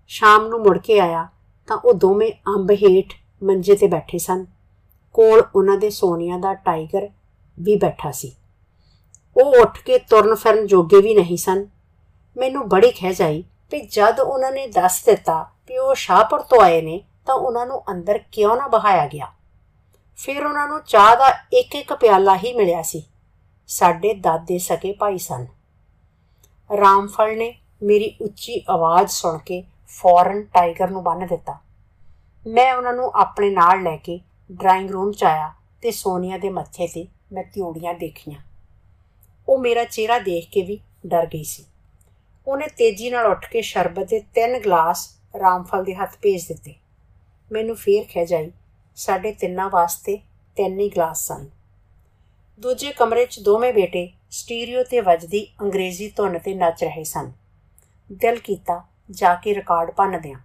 ਸ਼ਾਮ 0.07 0.47
ਨੂੰ 0.47 0.59
ਮੁੜ 0.59 0.77
ਕੇ 0.77 0.99
ਆਇਆ 0.99 1.27
ਤਾਂ 1.67 1.77
ਉਹ 1.77 1.93
ਦੋਵੇਂ 1.93 2.31
ਅੰਬ 2.31 2.71
ਹੇਠ 2.71 3.13
ਮੰਜੇ 3.43 3.75
ਤੇ 3.75 3.87
ਬੈਠੇ 3.87 4.17
ਸਨ। 4.17 4.45
ਕੋਲ 5.13 5.43
ਉਹਨਾਂ 5.55 5.77
ਦੇ 5.77 5.89
ਸੋਨੀਆ 5.89 6.37
ਦਾ 6.37 6.53
ਟਾਈਗਰ 6.53 7.09
ਵੀ 7.59 7.75
ਬੈਠਾ 7.75 8.11
ਸੀ। 8.11 8.35
ਉਹ 9.37 9.61
ਉੱਠ 9.61 9.79
ਕੇ 9.83 9.99
ਤੁਰਨ 9.99 10.35
ਫਿਰਨ 10.35 10.67
ਜੋਗੇ 10.67 11.01
ਵੀ 11.01 11.13
ਨਹੀਂ 11.13 11.37
ਸਨ। 11.37 11.67
ਮੈਨੂੰ 12.37 12.69
ਬੜੀ 12.69 12.91
ਖਿਜ 12.91 13.21
ਆਈ 13.21 13.41
ਕਿ 13.41 13.79
ਜਦ 13.79 14.19
ਉਹਨਾਂ 14.19 14.51
ਨੇ 14.51 14.67
ਦੱਸ 14.67 15.05
ਦਿੱਤਾ 15.05 15.43
ਕਿ 15.67 15.77
ਉਹ 15.77 15.95
ਸ਼ਾਹਪੁਰ 15.95 16.41
ਤੋਂ 16.41 16.61
ਆਏ 16.61 16.81
ਨੇ 16.81 17.01
ਤਾਂ 17.25 17.35
ਉਹਨਾਂ 17.35 17.65
ਨੂੰ 17.65 17.83
ਅੰਦਰ 17.91 18.17
ਕਿਉਂ 18.17 18.57
ਨਾ 18.57 18.67
ਬਹਾਇਆ 18.67 19.07
ਗਿਆ। 19.07 19.27
ਫਿਰ 20.15 20.45
ਉਹਨਾਂ 20.45 20.67
ਨੂੰ 20.67 20.81
ਚਾਹ 20.87 21.15
ਦਾ 21.15 21.29
ਇੱਕ 21.53 21.75
ਇੱਕ 21.75 21.93
ਪਿਆਲਾ 21.93 22.35
ਹੀ 22.35 22.53
ਮਿਲਿਆ 22.53 22.81
ਸੀ। 22.81 23.03
ਸਾਡੇ 23.67 24.13
ਦਾਦੇ 24.13 24.57
ਸਕੇ 24.57 24.93
ਭਾਈ 24.93 25.17
ਸਨ। 25.17 25.47
ਰਾਮਫਲ 26.77 27.37
ਨੇ 27.37 27.53
ਮੇਰੀ 27.83 28.17
ਉੱਚੀ 28.21 28.61
ਆਵਾਜ਼ 28.69 29.09
ਸੁਣ 29.09 29.37
ਕੇ 29.37 29.63
ਫੌਰਨ 29.87 30.43
ਟਾਈਗਰ 30.43 30.89
ਨੂੰ 30.89 31.03
ਬੰਨ 31.03 31.27
ਦਿੱਤਾ। 31.27 31.57
ਮੈਂ 32.47 32.73
ਉਹਨਾਂ 32.73 32.93
ਨੂੰ 32.93 33.11
ਆਪਣੇ 33.15 33.49
ਨਾਲ 33.49 33.83
ਲੈ 33.83 33.97
ਕੇ 33.97 34.19
ਡਰਾਇੰਗ 34.51 34.89
ਰੂਮ 34.89 35.11
'ਚ 35.11 35.23
ਆਇਆ 35.23 35.53
ਤੇ 35.81 35.91
ਸੋਨੀਆ 35.91 36.37
ਦੇ 36.37 36.49
ਮੱਥੇ 36.49 36.87
ਤੇ 36.87 37.07
ਮੈਂ 37.31 37.43
ਤਿਉੜੀਆਂ 37.43 37.93
ਦੇਖੀਆਂ। 37.93 38.41
ਉਹ 39.49 39.57
ਮੇਰਾ 39.57 39.83
ਚਿਹਰਾ 39.83 40.19
ਦੇਖ 40.19 40.49
ਕੇ 40.49 40.61
ਵੀ 40.61 40.79
ਡਰ 41.07 41.25
ਗਈ 41.25 41.43
ਸੀ। 41.43 41.65
ਉਹਨੇ 42.47 42.67
ਤੇਜ਼ੀ 42.67 43.09
ਨਾਲ 43.09 43.25
ਉੱਠ 43.25 43.49
ਕੇ 43.49 43.61
ਸ਼ਰਬਤ 43.61 44.09
ਦੇ 44.09 44.19
ਤਿੰਨ 44.19 44.59
ਗਲਾਸ 44.59 45.17
ਰਾਮਫਲ 45.39 45.83
ਦੇ 45.83 45.95
ਹੱਥ 45.95 46.17
ਭੇਜ 46.21 46.47
ਦਿੱਤੇ। 46.47 46.75
ਮੈਨੂੰ 47.51 47.75
ਫੇਰ 47.75 48.03
ਖਿਜ 48.03 48.33
ਆਈ, 48.33 48.51
ਸਾਡੇ 48.95 49.31
ਤਿੰਨਾਂ 49.31 49.69
ਵਾਸਤੇ 49.69 50.17
ਤਿੰਨ 50.55 50.79
ਹੀ 50.79 50.89
ਗਲਾਸ 50.89 51.27
ਸਨ। 51.27 51.49
ਦੂਜੇ 52.59 52.91
ਕਮਰੇ 52.91 53.25
'ਚ 53.25 53.39
ਦੋਵੇਂ 53.39 53.71
ਬੇਟੇ 53.73 54.07
ਸਟੀਰੀਓ 54.31 54.83
ਤੇ 54.83 54.99
ਵੱਜਦੀ 55.01 55.45
ਅੰਗਰੇਜ਼ੀ 55.61 56.07
ਧੁਨ 56.09 56.37
ਤੇ 56.39 56.53
ਨੱਚ 56.55 56.83
ਰਹੇ 56.83 57.03
ਸਨ। 57.03 57.31
ਦਿਲ 58.09 58.37
ਕੀਤਾ 58.39 58.81
ਜਾ 59.11 59.33
ਕੇ 59.35 59.53
ਰਿਕਾਰਡ 59.55 59.91
ਭੰਨ 59.91 60.19
ਦਿਆਂ, 60.21 60.39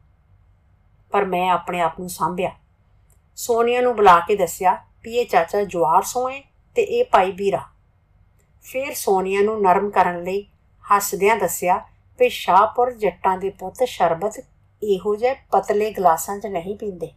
ਪਰ 1.13 1.25
ਮੈਂ 1.25 1.49
ਆਪਣੇ 1.51 1.81
ਆਪ 1.81 1.99
ਨੂੰ 2.01 2.09
ਸੰਭਿਆ। 2.09 2.51
ਸੋਨੀਆ 3.39 3.81
ਨੂੰ 3.81 3.95
ਬੁਲਾ 3.97 4.19
ਕੇ 4.21 4.37
ਦੱਸਿਆ 4.37 4.77
ਵੀ 5.05 5.17
ਇਹ 5.17 5.27
ਚਾਚਾ 5.27 5.63
ਜਵਾਰ 5.65 6.03
ਸੋਏ 6.05 6.41
ਤੇ 6.77 6.83
ਇਹ 6.83 7.05
ਭਾਈ 7.05 7.33
ਵੀਰਾ। 7.33 7.63
ਫਿਰ 8.65 8.93
ਸੋਨੀਆ 8.95 9.43
ਨੂੰ 9.43 9.61
ਨਰਮ 9.63 9.91
ਕਰਨ 9.91 10.23
ਲਈ 10.25 10.43
ਹੱਸਦਿਆਂ 10.85 11.37
ਦੱਸਿਆ, 11.37 11.79
ਵੀ 12.19 12.29
ਸ਼ਾਹਪੁਰ 12.29 12.93
ਜੱਟਾਂ 12.95 13.37
ਦੇ 13.39 13.51
ਪੁੱਤ 13.51 13.85
ਸ਼ਰਬਤ 13.85 14.41
ਇਹੋ 14.83 15.15
ਜਿਹੇ 15.17 15.35
ਪਤਲੇ 15.53 15.91
ਗਲਾਸਾਂ 15.93 16.39
'ਚ 16.39 16.47
ਨਹੀਂ 16.49 16.77
ਪੀਂਦੇ। 16.77 17.11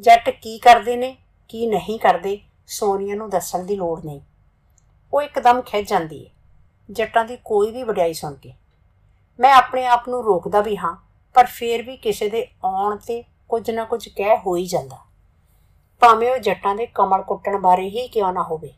ਜੱਟ 0.00 0.28
ਕੀ 0.32 0.58
ਕਰਦੇ 0.58 0.96
ਨੇ, 0.96 1.16
ਕੀ 1.50 1.66
ਨਹੀਂ 1.66 1.98
ਕਰਦੇ? 1.98 2.38
ਸੋਨੀਆ 2.68 3.14
ਨੂੰ 3.14 3.30
ਦੱਸਣ 3.30 3.64
ਦੀ 3.64 3.76
ਲੋੜ 3.76 4.04
ਨਹੀਂ। 4.04 4.20
ਉਹ 5.12 5.22
ਇੱਕਦਮ 5.22 5.60
ਖਿੱਚ 5.60 5.88
ਜਾਂਦੀ 5.88 6.24
ਹੈ 6.26 6.30
ਜੱਟਾਂ 6.90 7.24
ਦੀ 7.24 7.36
ਕੋਈ 7.44 7.70
ਵੀ 7.72 7.82
ਵਡਿਆਈ 7.82 8.14
ਸੁਣ 8.14 8.34
ਕੇ। 8.34 8.52
ਮੈਂ 9.40 9.52
ਆਪਣੇ 9.54 9.86
ਆਪ 9.86 10.08
ਨੂੰ 10.08 10.24
ਰੋਕਦਾ 10.24 10.60
ਵੀ 10.60 10.76
ਹਾਂ, 10.76 10.96
ਪਰ 11.34 11.46
ਫੇਰ 11.46 11.82
ਵੀ 11.82 11.96
ਕਿਸੇ 11.96 12.28
ਦੇ 12.28 12.46
ਆਉਣ 12.64 12.96
ਤੇ 12.96 13.22
ਕੁਝ 13.48 13.70
ਨਾ 13.70 13.84
ਕੁਝ 13.84 14.08
ਕਹਿ 14.08 14.36
ਹੋ 14.36 14.56
ਹੀ 14.56 14.66
ਜਾਂਦਾ। 14.66 14.96
ਭਾਵੇਂ 16.02 16.30
ਉਹ 16.30 16.38
ਜੱਟਾਂ 16.38 16.74
ਦੇ 16.74 16.86
ਕਮਲ 16.86 17.22
ਕੁੱਟਣ 17.22 17.58
ਬਾਰੇ 17.58 17.88
ਹੀ 17.88 18.06
ਕਿਉਂ 18.08 18.32
ਨਾ 18.32 18.42
ਹੋਵੇ। 18.42 18.72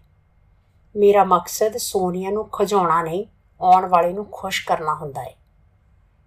ਮੇਰਾ 0.96 1.24
ਮਕਸਦ 1.24 1.76
ਸੋਨੀਆ 1.76 2.30
ਨੂੰ 2.30 2.48
ਖਜਾਉਣਾ 2.48 3.02
ਨਹੀਂ, 3.02 3.26
ਆਉਣ 3.60 3.86
ਵਾਲੇ 3.86 4.12
ਨੂੰ 4.12 4.26
ਖੁਸ਼ 4.32 4.66
ਕਰਨਾ 4.66 4.94
ਹੁੰਦਾ 4.94 5.22
ਹੈ 5.22 5.34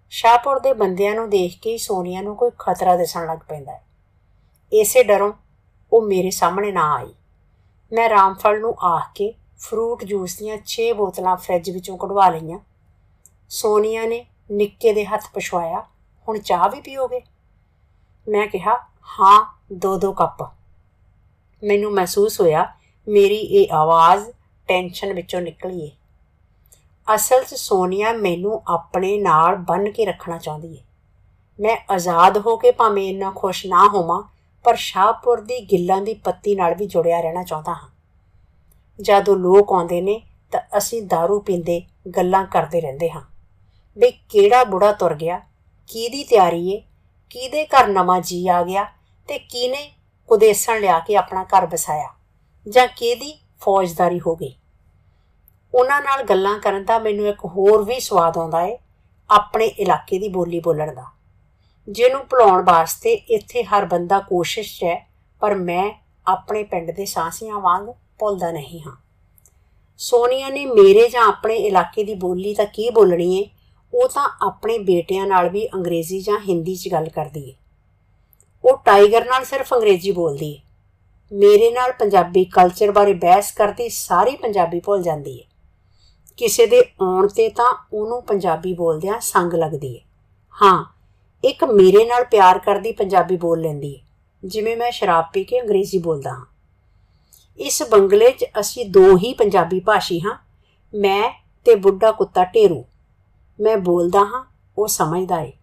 ਸ਼ਾਹਪੁਰ 0.09 0.59
ਦੇ 0.59 0.73
ਬੰਦਿਆਂ 0.73 1.15
ਨੂੰ 1.15 1.29
ਦੇਖ 1.29 1.59
ਕੇ 1.61 1.77
ਸੋਨੀਆ 1.77 2.21
ਨੂੰ 2.21 2.35
ਕੋਈ 2.35 2.51
ਖਤਰਾ 2.59 2.95
ਦਿਸਣ 2.97 3.25
ਲੱਗ 3.25 3.37
ਪੈਂਦਾ 3.37 3.71
ਹੈ 3.71 3.83
ਇਸੇ 4.71 5.03
ਡਰੋਂ 5.03 5.33
ਉਹ 5.93 6.01
ਮੇਰੇ 6.01 6.29
ਸਾਹਮਣੇ 6.29 6.71
ਨਾ 6.71 6.93
ਆਈ। 6.95 7.13
ਮੈਂ 7.93 8.09
ਰਾਮਫਲ 8.09 8.59
ਨੂੰ 8.59 8.75
ਆਖ 8.79 9.03
ਕੇ 9.15 9.33
ਫਰੂਟ 9.57 10.03
ਜੂਸ 10.03 10.37
ਦੀਆਂ 10.37 10.57
6 10.65 10.93
ਬੋਤਲਾਂ 10.93 11.37
ਫ੍ਰਿਜ 11.37 11.69
ਵਿੱਚੋਂ 11.69 11.97
ਕਢਵਾ 11.97 12.29
ਲਈਆਂ। 12.29 12.59
ਸੋਨੀਆ 13.49 14.05
ਨੇ 14.05 14.25
ਨਿੱਕੇ 14.51 14.93
ਦੇ 14.93 15.05
ਹੱਥ 15.05 15.23
ਪਛਵਾਇਆ 15.33 15.85
ਹੁਣ 16.29 16.39
ਚਾਹ 16.39 16.69
ਵੀ 16.69 16.81
ਪੀਓਗੇ? 16.81 17.21
ਮੈਂ 18.29 18.47
ਕਿਹਾ, 18.47 18.75
ਹਾਂ, 19.19 19.59
ਦੋ 19.73 19.97
ਦੋ 19.97 20.13
ਕੱਪ। 20.13 20.41
ਮੈਨੂੰ 21.63 21.93
ਮਹਿਸੂਸ 21.93 22.41
ਹੋਇਆ, 22.41 22.73
ਮੇਰੀ 23.07 23.35
ਇਹ 23.35 23.73
ਆਵਾਜ਼ 23.73 24.29
ਟੈਨਸ਼ਨ 24.67 25.13
ਵਿੱਚੋਂ 25.13 25.41
ਨਿਕਲੀ 25.41 25.85
ਏ। 25.85 25.91
ਅਸਲ 27.15 27.43
'ਚ 27.43 27.53
ਸੋਨੀਆ 27.53 28.13
ਮੈਨੂੰ 28.13 28.61
ਆਪਣੇ 28.67 29.17
ਨਾਲ 29.17 29.55
ਬੰਨ 29.55 29.91
ਕੇ 29.91 30.05
ਰੱਖਣਾ 30.05 30.37
ਚਾਹੁੰਦੀ 30.37 30.73
ਏ। 30.73 30.81
ਮੈਂ 31.59 31.77
ਆਜ਼ਾਦ 31.89 32.37
ਹੋ 32.37 32.57
ਕੇ 32.57 32.71
ਭਾਵੇਂ 32.71 33.09
ਇੰਨਾ 33.09 33.33
ਖੁਸ਼ 33.35 33.65
ਨਾ 33.65 33.87
ਹੋਵਾਂ 33.87 34.32
ਪਰ 34.63 34.75
ਸ਼ਾਹਪੁਰ 34.75 35.41
ਦੀ 35.41 35.59
ਗਿੱਲਾਂ 35.59 36.01
ਦੀ 36.01 36.13
ਪੱਤੀ 36.13 36.55
ਨਾਲ 36.55 36.75
ਵੀ 36.75 36.85
ਜੁੜਿਆ 36.85 37.21
ਰਹਿਣਾ 37.21 37.43
ਚਾਹੁੰਦਾ 37.43 37.73
ਹਾਂ। 37.73 37.89
ਜਦੋਂ 39.01 39.35
ਲੋਕ 39.35 39.73
ਆਉਂਦੇ 39.73 40.01
ਨੇ 40.01 40.21
ਤਾਂ 40.51 40.61
ਅਸੀਂ 40.77 41.01
दारू 41.01 41.39
ਪੀਂਦੇ, 41.39 41.81
ਗੱਲਾਂ 42.17 42.45
ਕਰਦੇ 42.45 42.81
ਰਹਿੰਦੇ 42.81 43.09
ਹਾਂ। 43.11 43.21
ਵੀ 43.97 44.11
ਕਿਹੜਾ 44.11 44.63
ਬੁੜਾ 44.63 44.91
ਤੁਰ 44.91 45.13
ਗਿਆ? 45.13 45.41
ਕਿਹਦੀ 45.87 46.23
ਤਿਆਰੀ 46.23 46.69
ਏ? 46.69 46.81
ਕਿਹਦੇ 47.29 47.65
ਘਰ 47.65 47.87
ਨਵਾਂ 47.87 48.21
ਜੀ 48.21 48.47
ਆ 48.47 48.63
ਗਿਆ? 48.63 48.83
ਤੇ 49.27 49.39
ਕਿਹਨੇ 49.39 49.91
ਕੁਦੇਸਣ 50.27 50.81
ਲਿਆ 50.81 50.99
ਕੇ 50.99 51.15
ਆਪਣਾ 51.15 51.43
ਘਰ 51.43 51.65
ਬਸਾਇਆ 51.65 52.09
ਜਾਂ 52.69 52.87
ਕਿਹਦੀ 52.87 53.39
ਫੌਜਦਾਰੀ 53.61 54.19
ਹੋ 54.19 54.35
ਗਈ? 54.35 54.55
ਉਹਨਾਂ 55.75 56.01
ਨਾਲ 56.01 56.23
ਗੱਲਾਂ 56.23 56.59
ਕਰਨ 56.59 56.85
ਦਾ 56.85 56.99
ਮੈਨੂੰ 56.99 57.27
ਇੱਕ 57.27 57.45
ਹੋਰ 57.45 57.83
ਵੀ 57.83 57.99
ਸਵਾਦ 57.99 58.37
ਆਉਂਦਾ 58.37 58.61
ਏ, 58.61 58.77
ਆਪਣੇ 59.29 59.65
ਇਲਾਕੇ 59.65 60.19
ਦੀ 60.19 60.27
ਬੋਲੀ 60.27 60.59
ਬੋਲਣ 60.59 60.95
ਦਾ। 60.95 61.12
ਜਿਹਨੂੰ 61.89 62.25
ਭੁਲਾਉਣ 62.25 62.63
ਵਾਸਤੇ 62.63 63.13
ਇੱਥੇ 63.13 63.63
ਹਰ 63.63 63.85
ਬੰਦਾ 63.85 64.19
ਕੋਸ਼ਿਸ਼ 64.19 64.79
'ਚ 64.79 64.83
ਹੈ, 64.83 65.09
ਪਰ 65.39 65.55
ਮੈਂ 65.55 65.91
ਆਪਣੇ 66.27 66.63
ਪਿੰਡ 66.63 66.91
ਦੇ 66.91 67.05
ਸਾਂਸੀਆਂ 67.05 67.59
ਵਾਂਗ 67.59 67.87
ਭੁੱਲਦਾ 68.19 68.51
ਨਹੀਂ 68.51 68.81
ਹਾਂ। 68.81 68.95
ਸੋਨੀਆ 69.97 70.49
ਨੇ 70.49 70.65
ਮੇਰੇ 70.65 71.09
ਜਾਂ 71.09 71.23
ਆਪਣੇ 71.23 71.55
ਇਲਾਕੇ 71.55 72.03
ਦੀ 72.03 72.13
ਬੋਲੀ 72.13 72.53
ਤਾਂ 72.53 72.65
ਕੀ 72.65 72.89
ਬੋਲਣੀ 72.89 73.39
ਏ? 73.39 73.49
ਉਹ 73.93 74.09
ਤਾਂ 74.09 74.29
ਆਪਣੇ 74.47 74.77
ਬੇਟਿਆਂ 74.77 75.27
ਨਾਲ 75.27 75.49
ਵੀ 75.49 75.67
ਅੰਗਰੇਜ਼ੀ 75.67 76.21
ਜਾਂ 76.21 76.39
ਹਿੰਦੀ 76.39 76.75
'ਚ 76.75 76.89
ਗੱਲ 76.91 77.09
ਕਰਦੀ 77.09 77.49
ਏ। 77.49 77.53
ਉਹ 78.65 78.77
ਟਾਈਗਰ 78.85 79.25
ਨਾਲ 79.25 79.45
ਸਿਰਫ 79.45 79.73
ਅੰਗਰੇਜ਼ੀ 79.73 80.11
ਬੋਲਦੀ 80.11 80.51
ਏ। 80.51 80.59
ਮੇਰੇ 81.31 81.71
ਨਾਲ 81.71 81.91
ਪੰਜਾਬੀ 81.91 82.45
ਕਲਚਰ 82.45 82.91
ਬਾਰੇ 82.91 83.13
ਬਹਿਸ 83.13 83.51
ਕਰਦੀ 83.51 83.89
ਸਾਰੀ 83.89 84.35
ਪੰਜਾਬੀ 84.35 84.79
ਭੁੱਲ 84.79 85.03
ਜਾਂਦੀ 85.03 85.37
ਏ। 85.37 85.43
ਕਿਸੇ 86.37 86.65
ਦੇ 86.65 86.83
ਆਉਣ 87.01 87.27
ਤੇ 87.27 87.49
ਤਾਂ 87.49 87.87
ਉਹਨੂੰ 87.93 88.23
ਪੰਜਾਬੀ 88.23 88.73
ਬੋਲਦਿਆਂ 88.73 89.19
ਸੰਗ 89.19 89.53
ਲੱਗਦੀ 89.53 89.95
ਏ। 89.95 89.99
ਹਾਂ 90.61 90.92
ਇੱਕ 91.43 91.63
ਮੇਰੇ 91.63 92.05
ਨਾਲ 92.05 92.23
ਪਿਆਰ 92.23 92.59
ਕਰਦੀ 92.59 92.91
ਪੰਜਾਬੀ 92.91 93.37
ਬੋਲ 93.37 93.61
ਲੈਂਦੀ 93.61 93.93
ਏ 93.93 93.99
ਜਿਵੇਂ 94.45 94.77
ਮੈਂ 94.77 94.91
ਸ਼ਰਾਬ 94.91 95.25
ਪੀ 95.33 95.43
ਕੇ 95.43 95.61
ਅੰਗਰੇਜ਼ੀ 95.61 95.97
ਬੋਲਦਾ 95.97 96.29
ਹਾਂ। 96.29 96.45
ਇਸ 97.59 97.83
ਬੰਗਲੇ 97.83 98.31
'ਚ 98.31 98.45
ਅਸੀਂ 98.59 98.85
ਦੋ 98.85 99.17
ਹੀ 99.17 99.33
ਪੰਜਾਬੀ 99.33 99.79
ਭਾਸ਼ੀ 99.79 100.19
ਹਾਂ, 100.19 100.37
ਮੈਂ 100.95 101.31
ਤੇ 101.65 101.75
ਬੁੱਢਾ 101.75 102.11
ਕੁੱਤਾ 102.11 102.43
ਢੇਰੂ। 102.43 102.85
ਮੈਂ 103.59 103.77
ਬੋਲਦਾ 103.77 104.19
ਹਾਂ, 104.19 104.43
ਉਹ 104.77 104.87
ਸਮਝਦਾ 104.87 105.41
ਏ। 105.41 105.53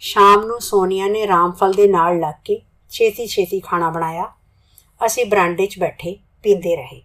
ਸ਼ਾਮ 0.00 0.44
ਨੂੰ 0.44 0.60
ਸੋਨੀਆ 0.60 1.06
ਨੇ 1.06 1.26
ਰਾਮਫਲ 1.26 1.72
ਦੇ 1.72 1.88
ਨਾਲ 1.88 2.20
ਲੱਗ 2.20 2.34
ਕੇ 2.44 2.60
ਛੇਤੀ 2.90 3.26
ਛੇਤੀ 3.26 3.60
ਖਾਣਾ 3.60 3.90
ਬਣਾਇਆ। 3.90 4.32
ਅਸੀਂ 5.06 5.26
ਬਰਾਂਡੇ 5.26 5.66
'ਚ 5.66 5.78
ਬੈਠੇ, 5.78 6.18
ਪੀਂਦੇ 6.42 6.76
ਰਹੇ। 6.76 7.02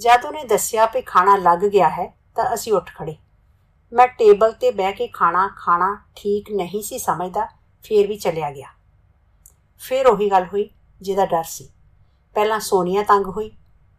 ਜਦ 0.00 0.24
ਉਹਨੇ 0.24 0.44
ਦੱਸਿਆ 0.44 0.86
ਕਿ 0.86 1.00
ਖਾਣਾ 1.00 1.36
ਲੱਗ 1.36 1.58
ਗਿਆ 1.58 1.88
ਹੈ, 1.88 2.14
ਤਾਂ 2.34 2.54
ਅਸੀਂ 2.54 2.72
ਉੱਠ 2.72 2.94
ਖੜੇ 2.94 3.16
ਮੈਂ 3.92 4.06
ਟੇਬਲ 4.08 4.52
ਤੇ 4.52 4.70
ਬਹਿ 4.70 4.92
ਕੇ 4.92 5.06
ਖਾਣਾ 5.08 5.46
ਖਾਣਾ 5.56 5.96
ਠੀਕ 6.16 6.50
ਨਹੀਂ 6.52 6.82
ਸੀ 6.82 6.98
ਸਮਝਦਾ, 6.98 7.46
ਫੇਰ 7.84 8.06
ਵੀ 8.06 8.16
ਚਲਿਆ 8.16 8.50
ਗਿਆ। 8.50 8.68
ਫੇਰ 9.82 10.06
ਉਹੀ 10.06 10.30
ਗੱਲ 10.30 10.44
ਹੋਈ 10.44 10.68
ਜਿਹਦਾ 11.00 11.26
ਡਰ 11.26 11.44
ਸੀ। 11.44 11.68
ਪਹਿਲਾਂ 12.36 12.58
ਸੋਨੀਆ 12.60 13.02
ਤੰਗ 13.02 13.26
ਹੋਈ, 13.26 13.50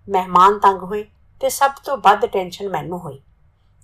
ਮਹਿਮਾਨ 0.07 0.59
ਤੰਗ 0.59 0.83
ਹੋਏ 0.83 1.03
ਤੇ 1.41 1.49
ਸਭ 1.49 1.71
ਤੋਂ 1.85 1.97
ਵੱਧ 1.97 2.25
ਟੈਨਸ਼ਨ 2.25 2.69
ਮੈਨੂੰ 2.69 2.99
ਹੋਈ, 2.99 3.19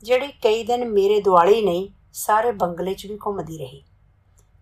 ਜਿਹੜੀ 0.04 0.32
ਕਈ 0.44 0.64
ਦਿਨ 0.64 0.88
ਮੇਰੇ 0.90 1.20
ਦੁਆਲੇ 1.22 1.56
ਹੀ 1.56 1.62
ਨਹੀਂ, 1.62 1.90
ਸਾਰੇ 2.14 2.52
ਬੰਗਲੇ 2.54 2.94
'ਚ 2.94 3.06
ਵੀ 3.06 3.18
ਘੁੰਮਦੀ 3.26 3.58
ਰਹੀ। 3.58 3.84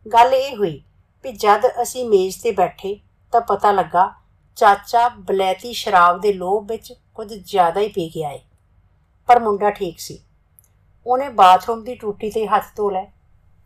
ਗੱਲ 0.06 0.34
ਇਹ 0.34 0.56
ਹੋਈ 0.58 0.78
ਕਿ 1.26 1.32
ਜਦ 1.34 1.66
ਅਸੀਂ 1.82 2.10
ਮੇਜ਼ 2.10 2.42
ਤੇ 2.42 2.52
ਬੈਠੇ 2.54 3.00
ਤਾਂ 3.34 3.42
ਪਤਾ 3.44 3.72
ਲੱਗਾ 3.72 4.12
ਚਾਚਾ 4.58 5.08
ਬਲੈਤੀ 5.22 5.74
ਸ਼ਰਾਬ 5.74 6.20
ਦੇ 6.22 6.34
ਲੋਭ 6.34 6.68
ਵਿੱਚ 6.68 6.94
ਕੁਝ 7.16 7.34
ਜ਼ਿਆਦਾ 7.34 7.82
ਹੀ 7.82 7.88
ਪੀ 7.88 8.10
ਗਿਆ 8.10 8.30
ਏ 8.32 8.40
ਪਰ 9.30 9.40
ਮੁੰਡਾ 9.40 9.70
ਠੀਕ 9.70 10.00
ਸੀ। 10.00 10.20
ਉਹਨੇ 11.08 11.30
ਬਾਥਰੂਮ 11.30 11.84
ਦੀ 11.84 11.96
ਟੂਟੀ 11.96 12.30
ਤੇ 12.30 12.48
ਹੱਥ 12.48 12.64
ਧੋ 12.76 12.90
ਲਏ 12.90 13.08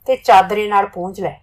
ਤੇ 0.05 0.15
ਚਾਦਰੇ 0.15 0.67
ਨਾਲ 0.67 0.85
ਪੂੰਝ 0.85 1.21
ਲੈ 1.21 1.39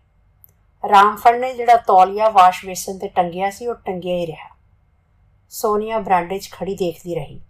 ਰਾਮਫਲ 0.89 1.41
ਨੇ 1.41 1.55
ਜਿਹੜਾ 1.55 1.77
ਤੌਲੀਆ 1.77 2.29
ਵਾਸ਼ 2.29 2.67
ਬੇਸਨ 2.67 2.99
ਤੇ 2.99 3.09
ਟੰਗਿਆ 3.09 3.51
ਸੀ, 3.51 3.67
ਉਹ 3.67 3.75
ਟੰਗਿਆ 3.75 4.17
ਹੀ 4.17 4.27
ਰਿਹਾ। 4.27 4.57
ਸੋਨੀਆ 5.49 5.99
ਬਰਾਂਡੇ 5.99 6.39
'ਚ 6.39 6.51
ਖੜੀ 6.53 6.75
ਦੇਖਦੀ 6.75 7.15
ਰਹੀ। 7.15 7.41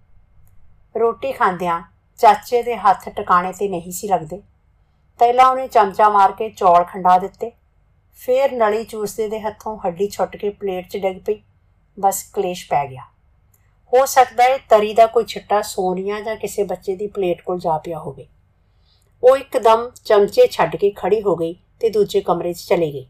ਰੋਟੀ 0.97 1.33
ਖਾਂਦਿਆਂ 1.33 1.83
ਚਾਚੇ 2.19 2.63
ਦੇ 2.63 2.77
ਹੱਥ 2.77 3.09
ਟਿਕਾਣੇ 3.09 3.53
ਤੇ 3.53 3.69
ਨਹੀਂ 3.69 3.93
ਸੀ 3.93 4.09
ਲੱਗਦੇ। 4.09 4.43
ਪਹਿਲਾਂ 5.19 5.47
ਉਹਨੇ 5.47 5.69
ਚਮਚਾ 5.69 6.09
ਮਾਰ 6.09 6.33
ਕੇ 6.33 6.51
ਚੌਲ 6.51 6.85
ਖੰਡਾ 6.85 7.19
ਦਿੱਤੇ। 7.19 7.53
ਫੇਰ 8.15 8.53
ਨਲੀ 8.53 8.85
ਚੂਸਦੇ 8.85 9.29
ਦੇ 9.29 9.41
ਹੱਥੋਂ 9.41 9.79
ਹੱਡੀ 9.87 10.09
ਛੁੱਟ 10.09 10.37
ਕੇ 10.37 10.51
ਪਲੇਟ 10.51 10.89
'ਚ 10.89 10.97
ਡਿੱਗ 10.97 11.17
ਪਈ। 11.27 11.43
ਬਸ 12.01 12.23
ਕਲੇਸ਼ 12.33 12.69
ਪੈ 12.69 12.87
ਗਿਆ। 12.87 13.03
ਹੋ 13.93 14.07
ਸਕਦਾ 14.07 14.45
ਹੈ 14.45 14.59
ਤਰੀ 14.59 14.95
ਦਾ 14.95 15.07
ਕੋਈ 15.07 15.25
ਛਿੱਟਾ 15.25 15.63
ਸੋਨੀਆ 15.63 16.21
ਜਾਂ 16.21 16.37
ਕਿਸੇ 16.37 16.65
ਬੱਚੇ 16.65 16.97
ਦੀ 16.97 17.07
ਪਲੇਟ 17.07 17.43
ਕੋਲ 17.43 17.59
ਜਾ 17.59 17.79
ਪਿਆ 17.79 17.99
ਹੋਵੇ। 17.99 18.27
ਉਹ 19.27 19.37
ਇੱਕਦਮ 19.37 19.91
ਚਮਚੇ 20.05 20.47
ਛੱਡ 20.47 20.77
ਕੇ 20.77 20.91
ਖੜੀ 20.91 21.23
ਹੋ 21.23 21.37
ਗਈ 21.37 21.55
ਤੇ 21.81 21.91
ਦੂਜੇ 21.91 22.21
ਕਮਰੇ 22.21 22.53
'ਚ 22.53 22.59
ਚਲੀ 22.59 22.93
ਗਈ। 22.93 23.07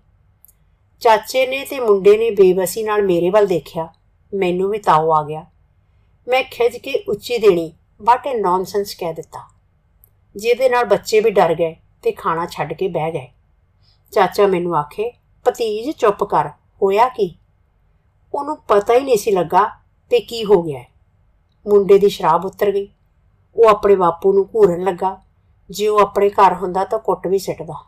ਚਾਚੇ 1.00 1.46
ਨੇ 1.46 1.64
ਤੇ 1.64 1.80
ਮੁੰਡੇ 1.80 2.18
ਨੇ 2.18 2.30
ਬੇਬਸੀ 2.30 2.82
ਨਾਲ 2.82 3.02
ਮੇਰੇ 3.02 3.30
ਵੱਲ 3.30 3.46
ਦੇਖਿਆ। 3.46 3.94
ਮੈਨੂੰ 4.34 4.70
ਵੀ 4.70 4.78
ਤਾਉ 4.78 5.10
ਆ 5.10 5.22
ਗਿਆ। 5.22 5.46
ਮੈਂ 6.28 6.42
ਖਿੱਚ 6.42 6.76
ਕੇ 6.76 7.04
ਉੱਚੀ 7.08 7.38
ਦੇਣੀ 7.38 7.72
ਬਟ 8.02 8.26
ਇਹ 8.26 8.40
ਨੌਨਸੈਂਸ 8.40 8.94
ਕਹਿ 8.94 9.12
ਦਿੱਤਾ। 9.12 9.48
ਜਿਹਦੇ 10.36 10.68
ਨਾਲ 10.68 10.84
ਬੱਚੇ 10.84 11.20
ਵੀ 11.20 11.30
ਡਰ 11.30 11.54
ਗਏ 11.54 11.76
ਤੇ 12.02 12.12
ਖਾਣਾ 12.12 12.46
ਛੱਡ 12.46 12.72
ਕੇ 12.72 12.88
ਬਹਿ 12.88 13.12
ਗਏ। 13.12 13.28
ਚਾਚਾ 14.12 14.46
ਮੈਨੂੰ 14.46 14.76
ਆਖੇ, 14.76 15.12
ਭਤੀਜ, 15.48 15.90
ਚੁੱਪ 15.90 16.24
ਕਰ, 16.24 16.48
ਹੋਇਆ 16.48 17.08
ਕੀ? 17.08 17.38
ਉਹਨੂੰ 18.34 18.56
ਪਤਾ 18.56 18.94
ਹੀ 18.94 19.00
ਨਹੀਂ 19.00 19.16
ਸੀ 19.16 19.30
ਲੱਗਾ 19.30 19.64
ਤੇ 20.10 20.20
ਕੀ 20.20 20.44
ਹੋ 20.44 20.62
ਗਿਆ। 20.62 20.84
ਮੁੰਡੇ 21.68 21.98
ਦੀ 21.98 22.08
ਸ਼ਰਾਬ 22.08 22.44
ਉਤਰ 22.44 22.70
ਗਈ। 22.70 22.88
ਉਹ 23.56 23.68
ਆਪਣੇ 23.68 23.96
ਬਾਪੂ 23.96 24.32
ਨੂੰ 24.32 24.46
ਘੂਰਨ 24.46 24.84
ਲੱਗਾ। 24.84 25.25
ਜੇ 25.70 25.88
ਉਹ 25.88 26.00
ਆਪਣੇ 26.00 26.30
ਘਰ 26.30 26.54
ਹੁੰਦਾ 26.54 26.84
ਤਾਂ 26.84 26.98
ਕੁੱਟ 26.98 27.26
ਵੀ 27.26 27.38
ਸਿੱਟਦਾ। 27.38 27.84